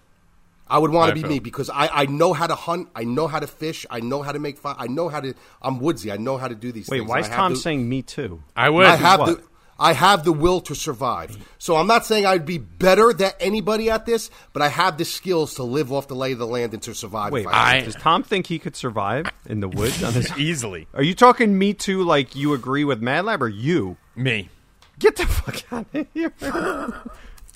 [0.67, 2.89] I would want to be feel- me because I, I know how to hunt.
[2.95, 3.86] I know how to fish.
[3.89, 4.76] I know how to make fire.
[4.78, 5.34] I know how to.
[5.61, 6.11] I'm woodsy.
[6.11, 7.09] I know how to do these Wait, things.
[7.09, 8.41] why is I have Tom the- saying me too?
[8.55, 8.86] I would.
[8.88, 9.38] I have what?
[9.38, 9.43] the.
[9.78, 11.38] I have the will to survive.
[11.57, 15.05] So I'm not saying I'd be better than anybody at this, but I have the
[15.05, 17.34] skills to live off the lay of the land and to survive.
[17.34, 20.36] Wait, I, does Tom think he could survive in the woods on his?
[20.38, 22.03] easily Are you talking me too?
[22.03, 23.97] Like you agree with Mad Lab or you?
[24.15, 24.49] me.
[24.97, 26.34] Get the fuck out of here!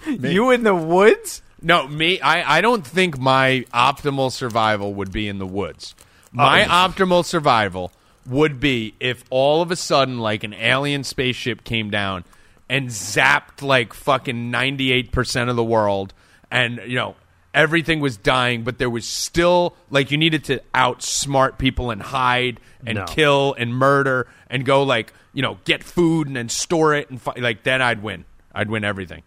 [0.08, 1.42] you in the woods?
[1.62, 2.20] No, me.
[2.20, 5.96] I, I don't think my optimal survival would be in the woods.
[6.32, 7.92] My optimal survival
[8.30, 12.24] would be if all of a sudden, like an alien spaceship came down
[12.70, 16.14] and zapped like fucking ninety eight percent of the world,
[16.52, 17.16] and you know
[17.54, 22.60] everything was dying, but there was still like you needed to outsmart people and hide
[22.86, 23.06] and No.
[23.06, 27.20] kill and murder and go like you know get food and then store it and
[27.22, 28.26] fi- like then I'd win.
[28.54, 29.24] I'd win everything.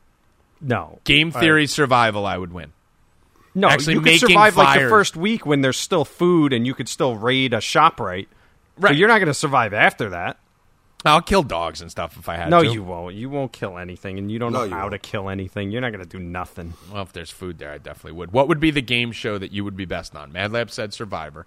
[0.61, 1.01] No.
[1.05, 2.73] Game theory survival, I would win.
[3.55, 6.75] No, actually you could survive like the first week when there's still food and you
[6.75, 8.29] could still raid a shop right.
[8.83, 8.97] So Right.
[8.97, 10.39] you're not going to survive after that.
[11.05, 12.51] I'll kill dogs and stuff if I had to.
[12.51, 12.69] No, to.
[12.73, 13.15] you won't.
[13.17, 14.93] You won't kill anything, and you don't No, know you how won't.
[14.93, 15.73] to kill anything.
[15.73, 16.75] You're not going to do nothing.
[16.93, 18.33] Well, if there's food there, I definitely would.
[18.33, 20.31] What would be the game show that you would be best on?
[20.33, 21.47] Mad Lab said Survivor.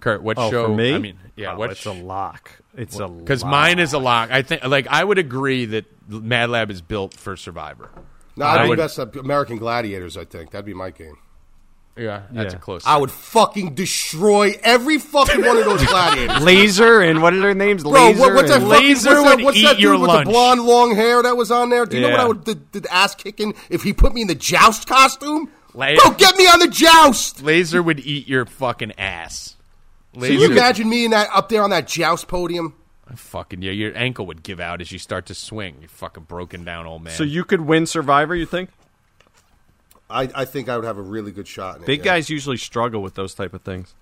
[0.00, 0.66] Kurt, what Oh, show?
[0.66, 0.94] for me?
[0.94, 1.70] I mean, yeah, Oh, what?
[1.70, 2.50] it's a lock.
[2.76, 3.50] It's a Because lock.
[3.52, 4.30] mine is a lock.
[4.32, 7.90] I think, like, I would agree that Mad Lab is built for Survivor.
[8.36, 10.16] no, I I'd be would- best at American Gladiators.
[10.16, 11.16] I think that'd be my game.
[11.96, 12.58] Yeah, that's Yeah.
[12.58, 12.82] a close.
[12.86, 16.42] I would fucking destroy every fucking one of those gladiators.
[16.42, 17.82] laser and what are their names?
[17.82, 18.62] Bro, Laser what, what's that?
[18.62, 20.26] and- fucking- Laser what's that, what's eat that dude your with lunch.
[20.26, 21.84] the blonde, long hair that was on there?
[21.86, 24.28] Do you know what I would the, the ass kicking if he put me in
[24.28, 25.50] the joust costume?
[25.74, 27.42] La- Bro, get me on the joust.
[27.42, 29.56] Laser would eat your fucking ass.
[30.14, 32.74] Can Laser, you imagine me in that up there on that joust podium?
[33.16, 35.76] fucking yeah, your ankle would give out as you start to swing.
[35.82, 37.12] You fucking broken down old man.
[37.12, 38.70] So you could win Survivor, you think?
[40.10, 41.76] I, I think I would have a really good shot.
[41.76, 42.04] In it, Big yeah.
[42.12, 43.94] guys usually struggle with those type of things.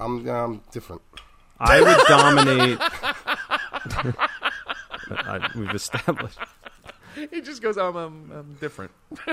[0.00, 1.02] I'm, I'm different.
[1.58, 2.78] I would dominate.
[5.10, 6.38] I, we've established.
[7.30, 8.90] he just goes, "I'm, I'm, I'm different."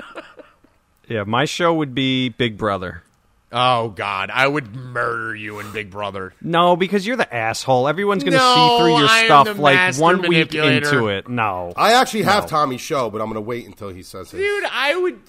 [1.07, 3.03] Yeah, my show would be Big Brother.
[3.51, 6.33] Oh God, I would murder you in Big Brother.
[6.41, 7.89] No, because you're the asshole.
[7.89, 11.27] Everyone's going to No, see through your I stuff like one week into it.
[11.27, 11.73] No.
[11.75, 14.37] I actually have Tommy's show, but I'm going to wait until he says it.
[14.37, 15.25] Dude, I would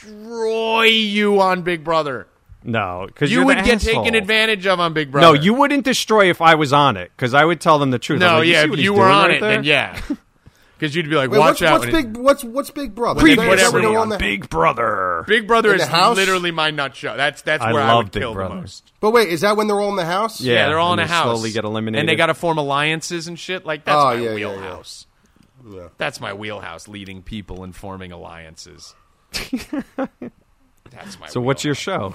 [0.00, 2.26] destroy you on Big Brother.
[2.64, 4.02] No, because You would get asshole.
[4.04, 5.36] taken advantage of on Big Brother.
[5.36, 7.98] No, you wouldn't destroy if I was on it because I would tell them the
[8.00, 8.20] truth.
[8.20, 9.50] No, like, you yeah, see if you were on right it, there?
[9.56, 10.00] then yeah.
[10.78, 11.80] Because you'd be like, Wait, watch what's, out.
[11.80, 12.16] what's when it- big?
[12.22, 13.20] What's what's Big Brother?
[13.20, 15.24] Preview Is that whatever when on the- Big Brother.
[15.26, 16.16] Big Brother is the house?
[16.16, 17.16] literally my nut show.
[17.16, 18.54] That's that's I where I, love would Big kill Brother.
[18.54, 18.92] the most.
[19.00, 20.40] But wait, is that when they're all in the house?
[20.40, 20.52] Yeah.
[20.54, 21.24] Yeah, they're all in and a house.
[21.24, 21.98] slowly get eliminated.
[21.98, 23.66] and they got to form alliances and shit.
[23.66, 24.34] Like that's Oh, my yeah, yeah, yeah.
[24.52, 25.06] wheelhouse.
[25.68, 25.88] Yeah.
[25.98, 28.94] That's my wheelhouse, leading people and forming alliances.
[29.32, 31.26] That's my.
[31.28, 32.14] So what's your wheelhouse.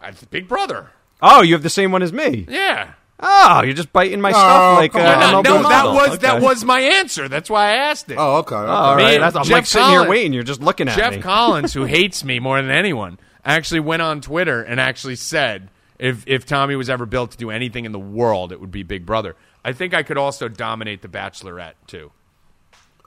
[0.00, 0.90] I, Big Brother.
[1.22, 2.46] Oh, you have the same one as me.
[2.48, 2.92] Yeah.
[3.20, 5.32] Oh, you're just biting my stuff like uh, come on.
[5.32, 5.94] no, MLB no, that Bundle.
[5.94, 6.44] was that Okay.
[6.44, 7.28] was my answer.
[7.28, 8.16] That's why I asked it.
[8.18, 8.56] Oh, okay.
[8.56, 8.66] okay.
[8.66, 9.14] Oh, all Me right.
[9.14, 10.32] and That's, I'm Jeff like sitting here Collins- waiting.
[10.32, 11.02] You're just looking at me.
[11.02, 11.22] Jeff me.
[11.22, 16.24] Collins, who hates me more than anyone, actually went on Twitter and actually said if
[16.26, 19.06] if Tommy was ever built to do anything in the world, it would be Big
[19.06, 19.36] Brother.
[19.64, 22.10] I think I could also dominate the Bachelorette too.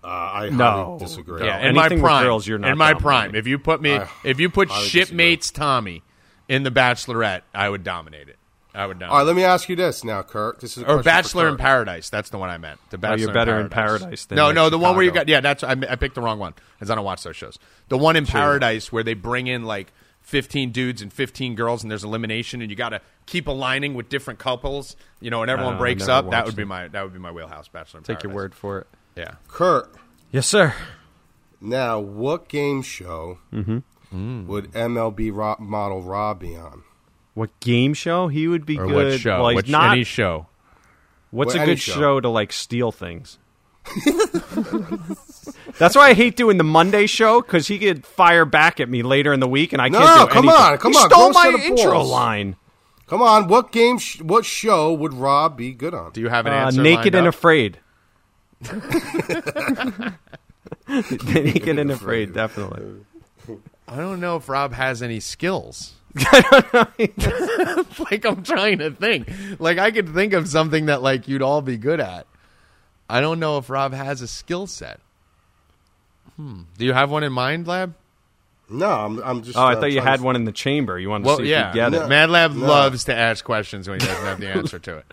[0.03, 0.98] Uh, I No.
[0.99, 1.44] disagree.
[1.45, 2.24] Yeah, in anything my with prime.
[2.24, 3.36] girls, you're not in my prime.
[3.36, 6.03] If you put me, I if you put highly shipmates Tommy
[6.48, 8.38] in the Bachelorette, I would dominate it.
[8.76, 9.11] I would dominate.
[9.11, 10.60] All right, let me ask you this now, Kurt.
[10.60, 12.10] This is a or question for Bachelor in Paradise.
[12.11, 12.80] That's the one I meant.
[12.91, 15.28] The Bachelor Oh, you're better in Paradise than, no, no, the one where you got.
[15.28, 17.57] Yeah, that's I, I picked the wrong one because I don't watch those shows.
[17.90, 19.91] The one in Paradise where they bring in like
[20.22, 24.10] 15 dudes and 15 girls and there's elimination and you got to keep aligning with
[24.10, 24.95] different couples.
[25.22, 26.26] You know, and everyone Oh, breaks up.
[26.30, 27.68] That watched would be my that would be my wheelhouse.
[27.68, 28.24] Bachelor in Take Paradise.
[28.26, 28.88] your word for it.
[29.18, 29.35] Yeah.
[29.48, 29.91] Kurt,
[30.31, 30.73] Yes, sir.
[31.60, 34.48] now what game show Mm-hmm.
[34.48, 36.84] would MLB Rob, model Rob be on?
[37.34, 38.27] What game show?
[38.30, 39.11] He would be Or good.
[39.11, 39.39] what show?
[39.41, 39.91] Well, he's What- not.
[39.94, 40.48] any show.
[41.31, 41.94] what's Well, a good show.
[41.94, 42.19] show.
[42.22, 43.38] to like steal things?
[45.80, 49.03] That's why I hate doing the Monday show because he could fire back at me
[49.03, 50.65] later in the week, and I No, can't do come anything.
[50.72, 52.10] on, come he on, Stole my intro balls.
[52.11, 52.56] line.
[53.07, 53.98] Come on, what game?
[53.99, 56.11] Sh- what show would Rob be good on?
[56.11, 56.81] Do you have an Uh, answer?
[56.81, 57.34] naked lined and up?
[57.34, 57.80] afraid.
[60.88, 63.02] Naked and afraid, definitely.
[63.88, 65.94] I don't know if Rob has any skills.
[68.10, 69.30] like I'm trying to think.
[69.60, 72.26] Like I could think of something that like you'd all be good at.
[73.10, 75.00] I don't know if Rob has a skill set.
[76.36, 76.64] Hmm.
[76.78, 77.94] Do you have one in mind, Lab?
[78.70, 79.58] No, I'm, I'm just.
[79.58, 81.00] Oh, I uh, thought you had to- one in the chamber.
[81.00, 81.70] You wanted to Well, see if yeah.
[81.70, 82.08] you get it.
[82.10, 82.66] Mad Lab No.
[82.68, 85.06] loves to ask questions when he doesn't have the answer to it.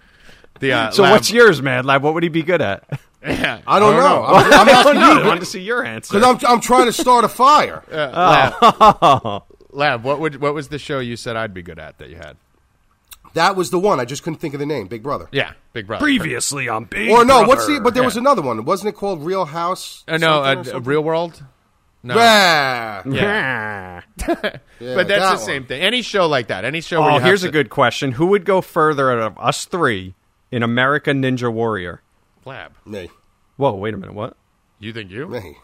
[0.61, 2.03] The, uh, So Lab- what's yours, Mad Lab?
[2.03, 2.83] What would he be good at?
[3.25, 4.25] Yeah, I don't know.
[4.25, 5.13] I'm, I'm asking don't know.
[5.15, 6.19] you I wanted to see your answer.
[6.19, 7.83] because I'm, I'm trying to start a fire.
[7.91, 9.43] Lab.
[9.71, 12.17] Lab, what would what was the show you said I'd be good at that you
[12.17, 12.37] had?
[13.35, 13.99] That was the one.
[13.99, 14.87] I just couldn't think of the name.
[14.87, 15.29] Big Brother.
[15.33, 16.05] Yeah, Big Brother.
[16.05, 17.47] Previously on Big Or no, Brother.
[17.49, 17.81] what's the?
[17.83, 18.65] But there was another one.
[18.65, 20.05] Wasn't it called Real House?
[20.07, 20.81] Uh, no, something or uh.
[20.81, 21.43] Real World.
[22.05, 23.03] No, Yeah.
[23.07, 24.01] Yeah.
[24.19, 24.35] Yeah,
[24.95, 25.81] but that's the that same thing.
[25.81, 27.01] Any show like that, any show.
[27.01, 28.13] where Oh, you have here's to- a good question.
[28.13, 30.15] Who would go further out of us three
[30.53, 32.03] in America Ninja Warrior?
[32.47, 32.73] Lab.
[32.85, 33.09] Me.
[33.57, 34.15] Whoa, wait a minute.
[34.15, 34.37] What?
[34.79, 35.27] You think you?
[35.29, 35.57] Me.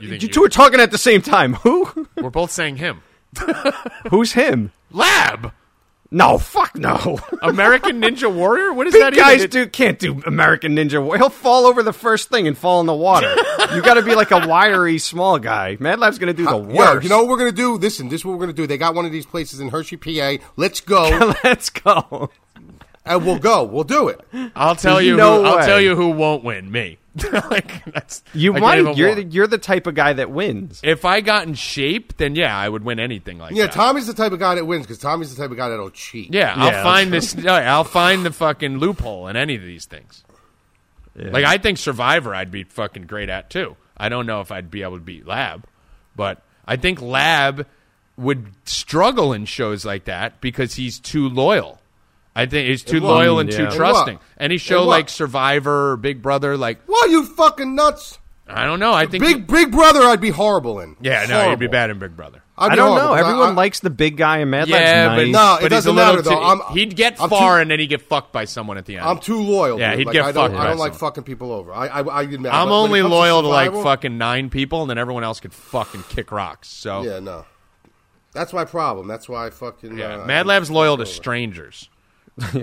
[0.08, 0.28] think You you?
[0.28, 1.54] two are talking at the same time.
[1.62, 2.06] Who?
[2.16, 3.02] We're both saying him.
[4.10, 4.72] Who's him?
[4.90, 5.52] Lab.
[6.12, 7.20] No, fuck no.
[7.42, 8.72] American Ninja Warrior.
[8.72, 9.14] What is Big that?
[9.14, 9.50] guys even?
[9.50, 11.18] do can't do American Ninja Warrior.
[11.18, 13.32] He'll fall over the first thing and fall in the water.
[13.72, 15.76] you got to be like a wiry small guy.
[15.78, 17.04] Mad Lab's going to do the Yo, worst.
[17.04, 17.74] you know what we're gonna do?
[17.76, 18.66] Listen, this is what we're gonna do.
[18.66, 20.44] They got one of these places in Hershey, PA.
[20.56, 22.30] Let's go, Let's go.
[23.10, 23.64] And we'll go.
[23.64, 24.20] We'll do it.
[24.54, 25.16] I'll tell There's you.
[25.16, 25.66] no who, I'll way.
[25.66, 26.70] tell you who won't win.
[26.70, 26.98] Me.
[27.50, 28.22] like that's.
[28.32, 28.96] you I might.
[28.96, 30.80] You're the, you're the type of guy that wins.
[30.84, 33.56] If I got in shape, then yeah, I would win anything like that.
[33.56, 33.72] Yeah, that.
[33.72, 36.32] Tommy's the type of guy that wins because Tommy's the type of guy that'll cheat.
[36.32, 37.36] Yeah, Yeah, I'll find this.
[37.46, 40.22] I'll find the fucking loophole in any of these things.
[41.16, 43.76] Like I think Survivor, I'd be fucking great at too.
[43.96, 45.64] I don't know if I'd be able to beat Lab,
[46.16, 47.66] but I think Lab
[48.16, 51.79] would struggle in shows like that because he's too loyal.
[52.34, 53.68] I think he's too In loyal and Yeah.
[53.70, 54.14] too trusting.
[54.16, 54.22] what?
[54.38, 58.18] Any show In like Survivor or Big Brother, like What you fucking nuts?
[58.48, 58.92] I don't know.
[58.92, 60.96] I think Big Big Brother, I'd be horrible in.
[61.00, 62.42] yeah, no, you'd be bad in Big Brother.
[62.58, 63.14] I'd I don't horrible know.
[63.14, 64.76] 'cause Everyone I- likes the big guy in Mad Yeah,
[65.08, 65.28] Lab's but.
[65.28, 66.30] No, it but doesn't a little matter, though.
[66.30, 68.84] too- I'm- he'd get I'm far too- and then he'd get fucked by someone at
[68.86, 69.06] the end.
[69.06, 69.78] I'm too loyal.
[69.78, 69.98] Yeah, dude.
[70.00, 71.10] he'd like, get I don't, fucked I don't like someone.
[71.12, 71.72] fucking people over.
[71.72, 74.18] I, I, I admit, I'm but when it only comes to loyal to like fucking
[74.18, 76.68] nine people, and then everyone else could fucking kick rocks.
[76.68, 77.44] So Yeah, no.
[78.34, 79.08] That's my problem.
[79.08, 79.96] That's why I fucking.
[79.96, 81.88] yeah, uh, Mad Lab's loyal to strangers.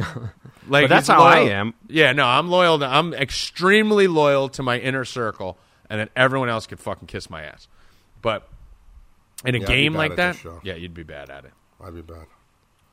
[0.68, 1.74] like But that's he's how I am.
[1.88, 2.80] Yeah, no, I'm loyal.
[2.80, 5.58] To, I'm extremely loyal to my inner circle,
[5.90, 7.68] and then everyone else could fucking kiss my ass.
[8.22, 8.48] But
[9.46, 11.52] in a Yeah, game like that, yeah, you'd be bad at it.
[11.84, 12.26] I'd be bad.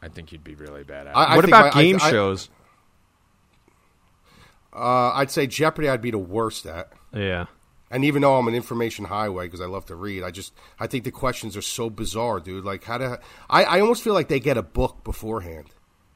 [0.03, 1.17] I think you'd be really bad at it.
[1.17, 2.51] I, I what think about my- I- game I- shows?
[4.75, 5.89] Uh, I'd say Jeopardy.
[5.89, 6.93] I'd be the worst at.
[7.13, 7.47] Yeah.
[7.91, 10.89] And even though I'm an information highway because I love to read, I just I
[10.89, 12.65] think the questions are so bizarre, dude.
[12.65, 15.67] Like how to I, I almost feel like they get a book beforehand.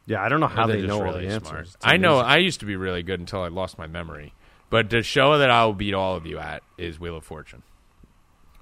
[0.08, 1.32] Yeah, I don't know how They're they just know all the smart.
[1.54, 1.74] answers.
[1.74, 2.14] It's I know.
[2.18, 2.30] amazing.
[2.30, 4.32] I used to be really good until I lost my memory.
[4.70, 7.62] But the show that I will beat all of you at is Wheel of Fortune.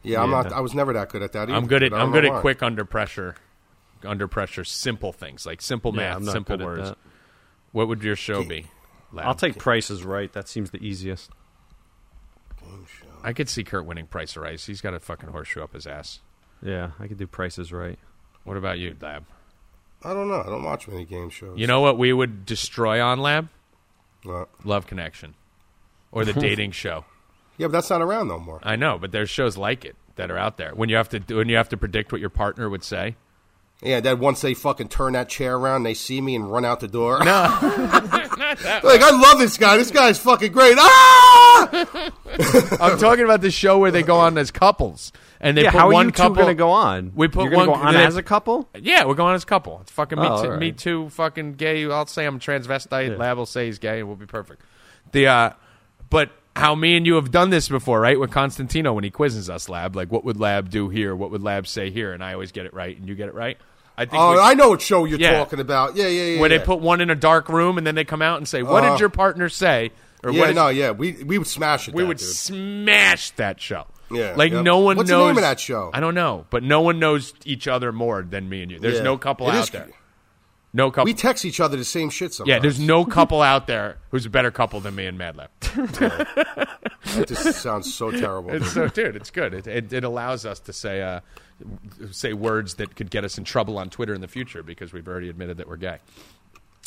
[0.02, 0.42] Yeah, I'm Yeah.
[0.42, 0.52] not.
[0.52, 1.48] I was never that good at that.
[1.48, 2.40] Either, I'm good at I don't I'm good at why.
[2.40, 3.36] quick under pressure,
[4.04, 6.92] under pressure, simple things like simple Yeah, math, I'm simple words.
[7.72, 8.66] What would your show be?
[9.12, 9.26] Lab?
[9.26, 10.32] I'll take prices right.
[10.32, 11.30] That seems the easiest.
[13.22, 14.66] I could see Kurt winning Price of Rice.
[14.66, 16.20] He's got a fucking horseshoe up his ass.
[16.62, 17.98] Yeah, I could do prices right.
[18.44, 19.24] What about you, Lab?
[20.02, 20.40] I don't know.
[20.40, 21.58] I don't watch many game shows.
[21.58, 23.48] You know what we would destroy on Lab?
[24.22, 24.48] What?
[24.64, 25.34] Love Connection,
[26.12, 27.04] or the dating show.
[27.58, 28.60] Yeah, but that's not around no more.
[28.62, 30.74] I know, but there's shows like it that are out there.
[30.74, 33.16] When you have to when you have to predict what your partner would say.
[33.82, 36.80] Yeah, that once they fucking turn that chair around, they see me and run out
[36.80, 37.22] the door.
[37.22, 37.58] No,
[38.84, 39.76] like I love this guy.
[39.76, 40.76] This guy's fucking great.
[40.78, 42.10] Ah!
[42.80, 45.78] I'm talking about the show where they go on as couples, and they yeah, put
[45.80, 46.34] how are one you two couple.
[46.36, 47.12] going to go on?
[47.14, 48.68] We put You're one- go on they- as a couple.
[48.78, 49.78] Yeah, we're going as a couple.
[49.82, 50.60] It's fucking me, Oh, too, all right.
[50.60, 51.08] me too.
[51.10, 51.84] Fucking gay.
[51.90, 53.10] I'll say I'm transvestite.
[53.10, 53.16] Yeah.
[53.16, 53.98] Lab will say he's gay.
[54.00, 54.62] and We'll be perfect.
[55.12, 55.50] The uh,
[56.10, 58.18] but how me and you have done this before, right?
[58.18, 59.94] With Constantino when he quizzes us, Lab.
[59.96, 61.14] Like, what would Lab do here?
[61.14, 62.12] What would Lab say here?
[62.12, 63.58] And I always get it right, and you get it right.
[63.98, 64.22] I think.
[64.22, 65.38] Oh, we- I know what show you're Yeah.
[65.38, 65.96] talking about.
[65.96, 66.40] Yeah, yeah, yeah.
[66.40, 66.58] where yeah.
[66.58, 68.82] they put one in a dark room and then they come out and say, "What
[68.84, 68.92] Uh-huh.
[68.94, 69.90] did your partner say?"
[70.24, 70.90] Or Yeah, what did no, yeah.
[70.90, 71.94] We we would smash it.
[71.94, 72.26] we that, would dude.
[72.28, 73.86] smash that show.
[74.10, 74.62] Yeah, like yep.
[74.64, 75.90] no one What's the name of that show?
[75.92, 78.78] I don't know, but no one knows each other more than me and you.
[78.78, 79.02] There's Yeah.
[79.02, 79.88] no couple It out is- there.
[80.72, 81.04] No couple.
[81.06, 82.50] We text each other the same shit sometimes.
[82.54, 85.48] yeah, there's no couple out there who's a better couple than me and Mad Lab.
[87.14, 88.50] That just sounds so terrible.
[88.52, 89.54] It's so, dude, it's good.
[89.54, 91.20] It, it, it allows us to say uh,
[92.10, 95.08] say words that could get us in trouble on Twitter in the future because we've
[95.08, 95.98] already admitted that we're gay.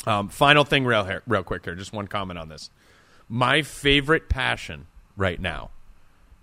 [0.06, 1.74] Um, final thing, real here, real quick here.
[1.74, 2.70] Just one comment on this.
[3.28, 4.86] My favorite passion
[5.16, 5.70] right now,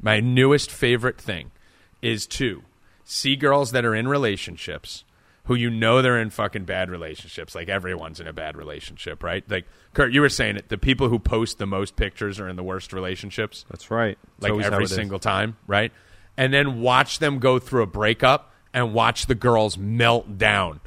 [0.02, 1.52] my newest favorite thing,
[2.02, 2.64] is to
[3.04, 5.04] see girls that are in relationships
[5.45, 7.56] who you know they're in fucking bad relationships.
[7.56, 9.49] Like everyone's in a bad relationship, right?
[9.49, 10.70] Like Kurt, you were saying it.
[10.70, 14.18] The people who post the most pictures are in the worst relationships That's right.
[14.38, 15.91] It's like every single time, right?
[16.38, 20.80] And then watch them go through a breakup and watch the girls melt down.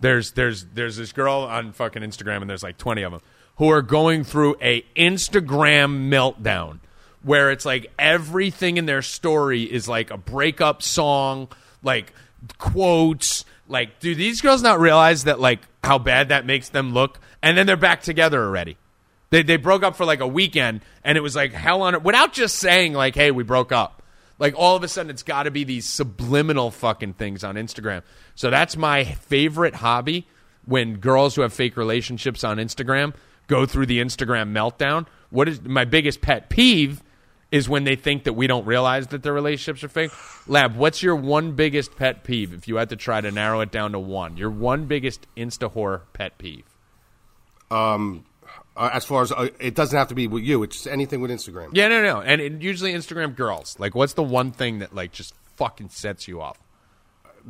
[0.00, 3.20] There's there's there's this girl on fucking Instagram and there's like 20 of them
[3.56, 6.78] who are going through a Instagram meltdown
[7.22, 11.48] where it's like everything in their story is like a breakup song,
[11.82, 12.12] like
[12.58, 17.18] quotes, like do these girls not realize that like how bad that makes them look
[17.42, 18.76] and then they're back together already.
[19.30, 22.02] They they broke up for like a weekend, and it was like hell on it
[22.02, 23.97] without just saying like, "Hey, we broke up."
[24.38, 28.02] Like all of a sudden, it's got to be these subliminal fucking things on Instagram.
[28.34, 30.28] So that's my favorite hobby
[30.64, 33.14] when girls who have fake relationships on Instagram
[33.48, 35.06] go through the Instagram meltdown.
[35.30, 37.02] What is my biggest pet peeve?
[37.50, 40.10] Is when they think that we don't realize that their relationships are fake.
[40.46, 43.72] Lab, what's your one biggest pet peeve if you had to try to narrow it
[43.72, 44.36] down to one?
[44.36, 46.64] Your one biggest insta whore pet peeve.
[47.70, 48.26] Um,
[48.78, 51.20] Uh, as far as uh, it doesn't have to be with you; it's just anything
[51.20, 51.70] with Instagram.
[51.72, 53.76] Yeah, no, no, and it, usually Instagram girls.
[53.80, 56.60] Like, what's the one thing that like just fucking sets you off?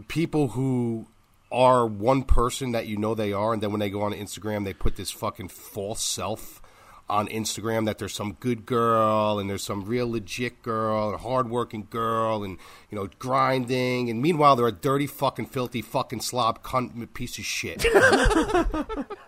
[0.08, 1.06] People who
[1.52, 4.64] are one person that you know they are, and then when they go on Instagram,
[4.64, 6.62] they put this fucking false self
[7.10, 11.86] on Instagram that there's some good girl and there's some real legit girl, and hardworking
[11.90, 12.58] girl, and
[12.90, 17.44] you know grinding, and meanwhile they're a dirty fucking filthy fucking slob cunt piece of
[17.44, 17.84] shit.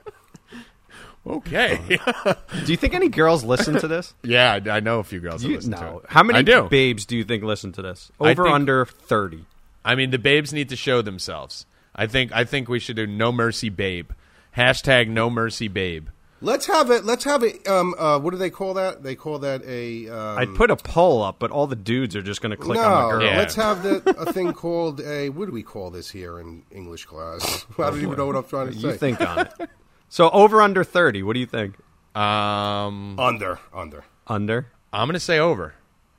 [1.27, 1.79] Okay,
[2.65, 4.15] Do you think any girls listen to this?
[4.25, 5.43] yeah, I, I know a few girls.
[5.43, 5.99] That You- listen to no.
[5.99, 6.07] it.
[6.09, 6.69] How many I do.
[6.69, 8.11] babes do you think listen to this?
[8.21, 9.45] I Over think- under thirty.
[9.85, 11.67] I mean, the babes need to show themselves.
[11.95, 12.33] I think.
[12.33, 14.11] I think we should do no mercy, babe.
[14.57, 16.09] Hashtag no mercy, babe.
[16.41, 17.05] let's have it.
[17.05, 17.69] Let's have it.
[17.69, 19.03] Um, uh, what do they call that?
[19.03, 20.09] They call that a.
[20.09, 22.79] Um, I'd put a poll up, but all the dudes are just going to click
[22.79, 23.27] no, on the girl.
[23.27, 23.39] Yeah.
[23.39, 25.29] let's have the, a thing called a.
[25.29, 27.67] What do we call this here in English class?
[27.79, 28.89] I don't even know what I'm trying to say.
[28.89, 29.71] You think on it.
[30.11, 31.23] So over under thirty.
[31.23, 31.77] What do you think?
[32.15, 34.67] Um, under under Under.
[34.93, 35.75] I'm gonna say over.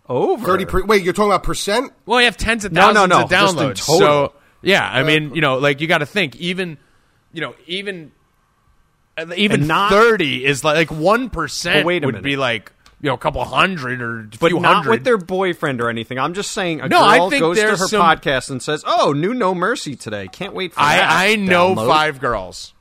[0.09, 0.45] Over.
[0.45, 0.65] thirty?
[0.65, 1.91] Per, wait, you're talking about percent?
[2.05, 3.85] Well, you have tens of No, no, thousands no, of just in downloads.
[3.85, 3.99] total.
[3.99, 6.77] So yeah, I mean, you know, like you got to think even,
[7.33, 8.11] you know, even,
[9.17, 12.23] uh, even And not- thirty is like one But percent wait a would minute.
[12.23, 14.89] be like you know a couple hundred or a But few not hundred.
[14.91, 16.17] with their boyfriend or anything.
[16.19, 18.61] I'm just saying a No, girl I think goes to her there's some- podcast and
[18.63, 20.27] says, "Oh, new No Mercy today.
[20.31, 21.87] Can't wait for that." I, I know Download.
[21.87, 22.73] five girls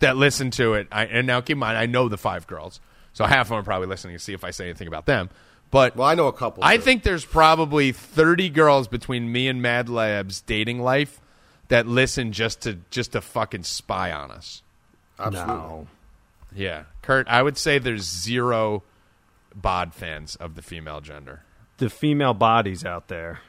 [0.00, 0.88] that listen to it.
[0.90, 2.80] I, and now keep in mind, I know the five girls,
[3.12, 5.30] so half of them are probably listening to see if I say anything about them.
[5.70, 6.62] But Well, I know a couple.
[6.62, 6.82] I too.
[6.82, 11.20] think there's probably 30 girls between me and Mad Lab's dating life
[11.68, 14.62] that listen just to just to fucking spy on us.
[15.18, 15.54] absolutely.
[15.54, 15.86] No.
[16.54, 18.84] Yeah, Kurt, I would say there's zero
[19.54, 21.42] bod fans of the female gender.
[21.78, 23.40] The female bodies out there.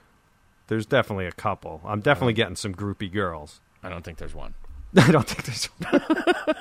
[0.68, 1.82] There's definitely a couple.
[1.86, 2.38] I'm definitely uh-huh.
[2.38, 3.62] getting some groupie girls.
[3.84, 4.56] I don't think there's one.
[5.08, 5.70] I don't think there's.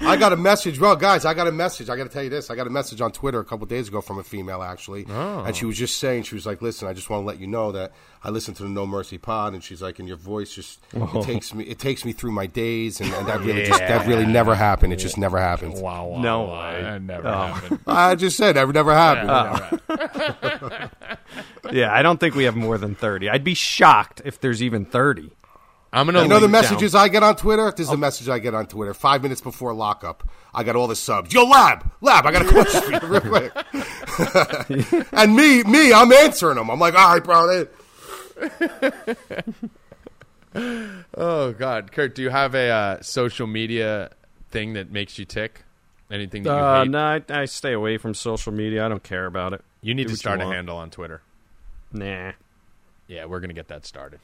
[0.00, 0.80] I got a message.
[0.80, 1.88] Well, guys, I got a message.
[1.88, 2.50] I got to tell you this.
[2.50, 5.44] I got a message on Twitter a couple days ago from a female, actually, Oh.
[5.44, 7.46] and she was just saying, she was like, "Listen, I just want to let you
[7.46, 7.92] know that
[8.24, 11.00] I listen to the No Mercy Pod," and she's like, "And your voice just it
[11.00, 11.22] oh.
[11.22, 14.26] takes me, it takes me through my days, and, and that really just that really
[14.26, 14.92] never happened.
[14.92, 15.74] It just never happened.
[15.80, 16.72] Wow, wow No wow.
[16.72, 16.82] way.
[16.82, 17.46] That never Oh.
[17.46, 17.78] happened.
[17.86, 19.80] I just said that never happened.
[21.72, 23.30] yeah, I don't think we have more than thirty.
[23.30, 25.30] I'd be shocked if there's even thirty.
[25.94, 27.70] I'm gonna You know the link down- messages I get on Twitter?
[27.70, 28.94] This is the message I get on Twitter.
[28.94, 31.34] Five minutes before lockup, I got all the subs.
[31.34, 35.06] Yo, Lab, Lab, I got a question for you real quick.
[35.12, 36.70] and me, me, I'm answering them.
[36.70, 37.46] I'm like, all right, bro.
[37.46, 37.66] They,
[41.14, 44.10] Oh God, Kurt, do you have a uh, social media
[44.50, 45.64] thing that makes you tick?
[46.10, 46.90] Anything that you Uh, hate?
[46.90, 48.84] no, I, I stay away from social media.
[48.84, 49.62] I don't care about it.
[49.80, 51.22] You need Do to start a handle on Twitter.
[51.90, 52.32] Nah.
[53.08, 54.20] Yeah, we're gonna get that started.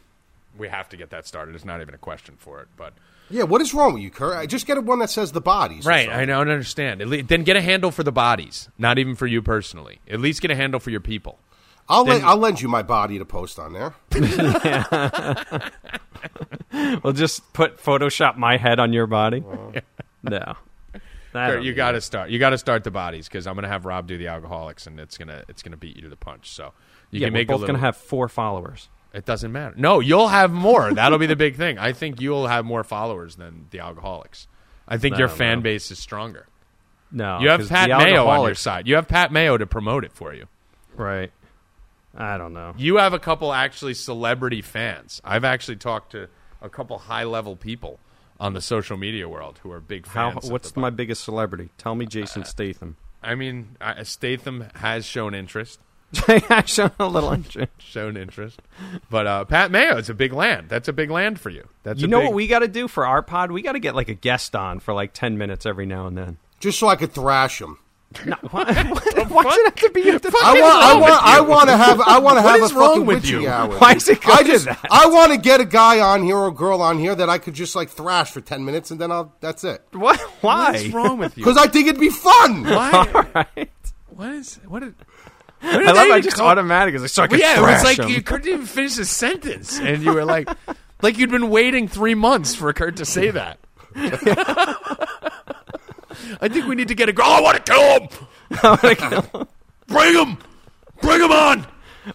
[0.57, 1.55] We have to get that started.
[1.55, 2.95] It's not even a question for it, but
[3.31, 4.37] yeah, what is wrong with you, Kurt?
[4.37, 5.85] I just get one that says the bodies.
[5.85, 6.09] right.
[6.09, 6.29] I something.
[6.29, 7.01] don't understand.
[7.03, 10.01] At least, then get a handle for the bodies, not even for you personally.
[10.11, 11.39] At least get a handle for your people.
[11.91, 13.95] I'll, Then- let, I'll lend you my body to post on there.
[17.03, 19.43] Well, just put Photoshop my head on your body.
[20.23, 20.55] no.
[21.33, 22.31] Kurt, you got to start.
[22.31, 24.99] You got to start the bodies because I'm gonna have Rob do the alcoholics, and
[24.99, 26.51] it's gonna it's gonna beat you to the punch.
[26.51, 26.73] So
[27.11, 27.67] you Yeah, can we're both little.
[27.75, 28.89] gonna have four followers.
[29.13, 29.75] It doesn't matter.
[29.79, 30.93] No, you'll have more.
[30.93, 31.79] That'll be the big thing.
[31.79, 34.47] I think you'll have more followers than the alcoholics.
[34.87, 35.63] I think I your fan know.
[35.63, 36.47] base is stronger.
[37.11, 38.87] No, You have 'cause Pat the Mayo on your alcoholics- side.
[38.87, 40.47] You have Pat Mayo to promote it for you.
[40.95, 41.33] Right.
[42.17, 42.75] I don't know.
[42.77, 45.21] You have a couple actually celebrity fans.
[45.25, 46.29] I've actually talked to
[46.61, 47.99] a couple high level people
[48.41, 50.33] on the social media world who are big How?
[50.33, 50.45] fans.
[50.47, 51.71] of What's the my biggest celebrity?
[51.79, 52.97] Tell me, Jason Statham.
[53.23, 55.81] I mean, uh, Statham has shown interest.
[56.29, 57.71] I shown a little interest.
[57.79, 58.61] Shown interest,
[59.11, 60.69] but uh, Pat Mayo is a big land.
[60.69, 61.69] That's a big land for you.
[61.83, 63.51] That's You a know big- what we got to do for our pod?
[63.53, 66.17] We got to get like a guest on for like ten minutes every now and
[66.17, 66.39] then.
[66.61, 67.79] Just so I could thrash him.
[68.25, 70.01] No, why, why does it have to be?
[70.01, 72.57] You have to I want, I want, I want to have, I want to have
[72.59, 73.49] a wrong fucking with witchy you?
[73.49, 73.77] hour.
[73.79, 74.79] Why is it I just, that?
[74.91, 77.37] I want to get a guy on here or a girl on here that I
[77.37, 79.35] could just like thrash for ten minutes and then I'll.
[79.41, 79.83] That's it.
[79.93, 80.19] What?
[80.41, 80.73] Why?
[80.73, 81.45] What is wrong with you?
[81.45, 82.65] Because I think it'd be fun.
[82.65, 83.27] Why?
[83.35, 83.71] Right.
[84.09, 84.83] What is what?
[84.83, 84.95] Is,
[85.63, 86.95] I love how just automatic.
[86.95, 88.15] It's like so I Well, can yeah, it was thrash like him.
[88.15, 90.49] you couldn't even finish a sentence, and you were like,
[91.03, 93.59] like you'd been waiting three months for Kurt to say that.
[96.41, 97.27] I think we need to get a girl.
[97.29, 99.49] Oh, I want to kill him.
[99.87, 100.39] Bring him.
[101.01, 101.67] Bring him on.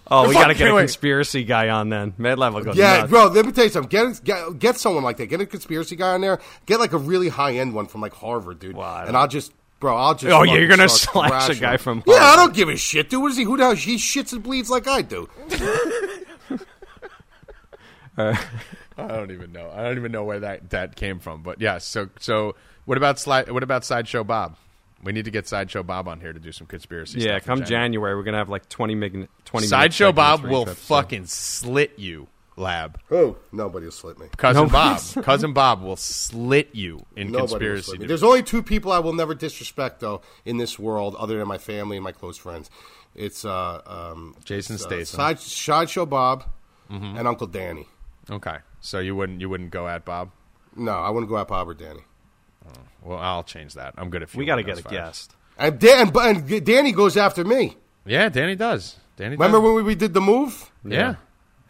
[0.10, 0.82] Oh, we Fuck, got to get a can't wait.
[0.84, 2.14] conspiracy guy on then.
[2.18, 3.10] Mad Lab will go Yeah, nuts.
[3.12, 3.28] bro.
[3.28, 3.90] Let me tell you something.
[3.90, 5.28] Get, get get someone like that.
[5.28, 6.40] Get a conspiracy guy on there.
[6.66, 8.76] Get like a really high end one from like Harvard, dude.
[8.76, 9.54] Well, I don't- and I'll just,
[9.84, 9.98] bro.
[9.98, 10.34] I'll just.
[10.34, 11.78] Oh, fucking you're gonna slash a guy him.
[11.78, 13.22] from Yeah, I don't give a shit, dude.
[13.22, 13.44] What is he?
[13.44, 13.76] Who the hell?
[13.76, 15.30] He shits and bleeds like I do.
[18.16, 18.38] Uh,
[18.96, 19.72] I don't even know.
[19.74, 21.42] I don't even know where that, that came from.
[21.42, 21.80] But yeah.
[21.80, 22.56] So so
[22.86, 23.50] what about slide?
[23.50, 24.56] What about sideshow Bob?
[25.02, 27.22] We need to get sideshow Bob on here to do some conspiracy.
[27.22, 29.66] Yeah, stuff come January, we're gonna have like twenty minute, twenty.
[29.66, 30.96] Sideshow Bob will each episode.
[30.96, 33.00] fucking slit you, lab.
[33.12, 34.28] Oh, nobody will slit me.
[34.38, 37.84] Cousin Bob, cousin Bob will slit you in Nobody will conspiracy.
[37.84, 38.04] slip me.
[38.04, 38.10] dude.
[38.10, 41.58] There's only two people I will never disrespect though in this world, other than my
[41.58, 42.70] family and my close friends.
[43.16, 45.06] It's uh, um, Jason it's, uh, Statham.
[45.06, 46.46] Side, Sideshow Bob,
[46.92, 47.18] Mm-hmm.
[47.18, 47.88] and Uncle Danny.
[48.30, 50.32] Okay, so you wouldn't you wouldn't go at Bob?
[50.76, 52.02] No, I wouldn't go at Bob or Danny.
[53.02, 53.94] Well, I'll change that.
[53.98, 55.08] I'm good at We got to fielding get a those fires.
[55.10, 55.36] guest.
[55.58, 57.76] And, Dan, and, and Danny goes after me.
[58.06, 58.96] Yeah, Danny does.
[59.18, 59.64] Danny Remember does.
[59.66, 60.72] when we, we did the move?
[60.86, 61.16] Yeah,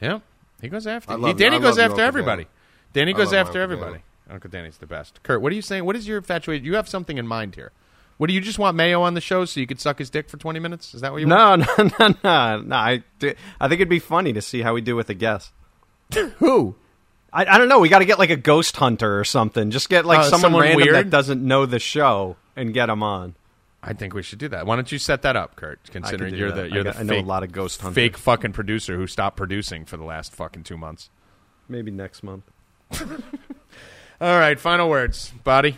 [0.01, 0.19] yeah.
[0.64, 1.15] He goes after.
[1.19, 2.48] He, Danny I goes after Uncle everybody.
[2.94, 4.03] Danny I goes love my after Uncle everybody.
[4.30, 5.22] Uncle Danny's the best.
[5.22, 5.85] Kurt, what are you saying?
[5.85, 6.65] What is your infatuation?
[6.65, 7.72] You have something in mind here.
[8.18, 10.30] What do you just want Mayo on the show so you could suck his dick
[10.30, 10.94] for 20 minutes?
[10.94, 11.60] Is that what you want?
[11.77, 12.76] No, no, no, no, no.
[12.76, 15.52] I, do- I think it'd be funny to see how we do with a guest.
[16.38, 16.76] Who?
[17.34, 17.80] I, I don't know.
[17.80, 19.72] We got to get like a ghost hunter or something.
[19.72, 20.95] Just get like Uh, someone, someone random weird?
[20.95, 23.35] that doesn't know the show and get him on.
[23.85, 24.65] I think we should do that.
[24.65, 25.84] Why don't you set that up, Kurt?
[25.91, 26.55] Considering you're that.
[26.55, 27.95] the I you're got- the I know a lot of ghost hunters.
[27.95, 31.10] fake fucking producer who stopped producing for the last fucking two months.
[31.68, 32.43] Maybe next month.
[34.22, 35.77] All right, final words, body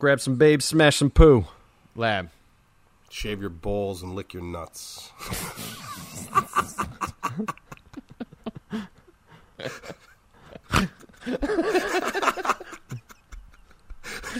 [0.00, 1.46] Grab some babes, smash some poo.
[1.94, 2.30] lab.
[3.10, 5.10] Shave your balls and lick your nuts.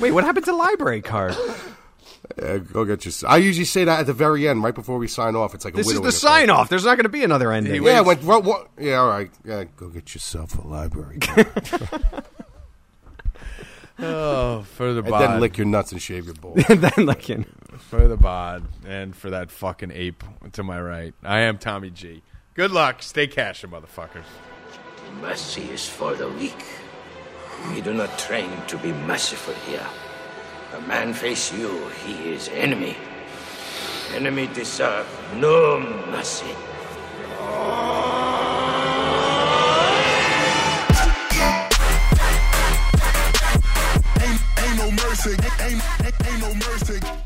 [0.00, 1.36] Wait, what happened to library card?
[2.40, 3.12] Yeah, go get your.
[3.30, 5.54] I usually say that at the very end, right before we sign off.
[5.54, 6.16] It's like a This is the effect.
[6.16, 6.68] sign off.
[6.70, 7.72] There's not going to be another ending.
[7.74, 8.18] Hey, Yeah, Wait.
[8.22, 9.30] when, what, what, yeah, all right.
[9.44, 11.46] Yeah, go get yourself a library, card.
[13.96, 16.64] Oh, for the and bod, then lick your nuts and shave your balls.
[16.68, 17.44] and then like you know,
[17.78, 21.14] for the bod, and for that fucking ape to my right.
[21.22, 22.22] I am Tommy G.
[22.54, 23.02] Good luck.
[23.02, 24.24] Stay cashin', motherfuckers.
[25.20, 26.64] Mercy is for the weak.
[27.72, 29.86] We do not train to be merciful here.
[30.74, 32.96] The man face you, he is enemy.
[34.12, 35.06] Enemy deserve
[35.36, 35.78] no
[36.10, 36.50] mercy.
[44.20, 44.78] Ain't, ain't
[46.26, 47.23] ain't no mercy.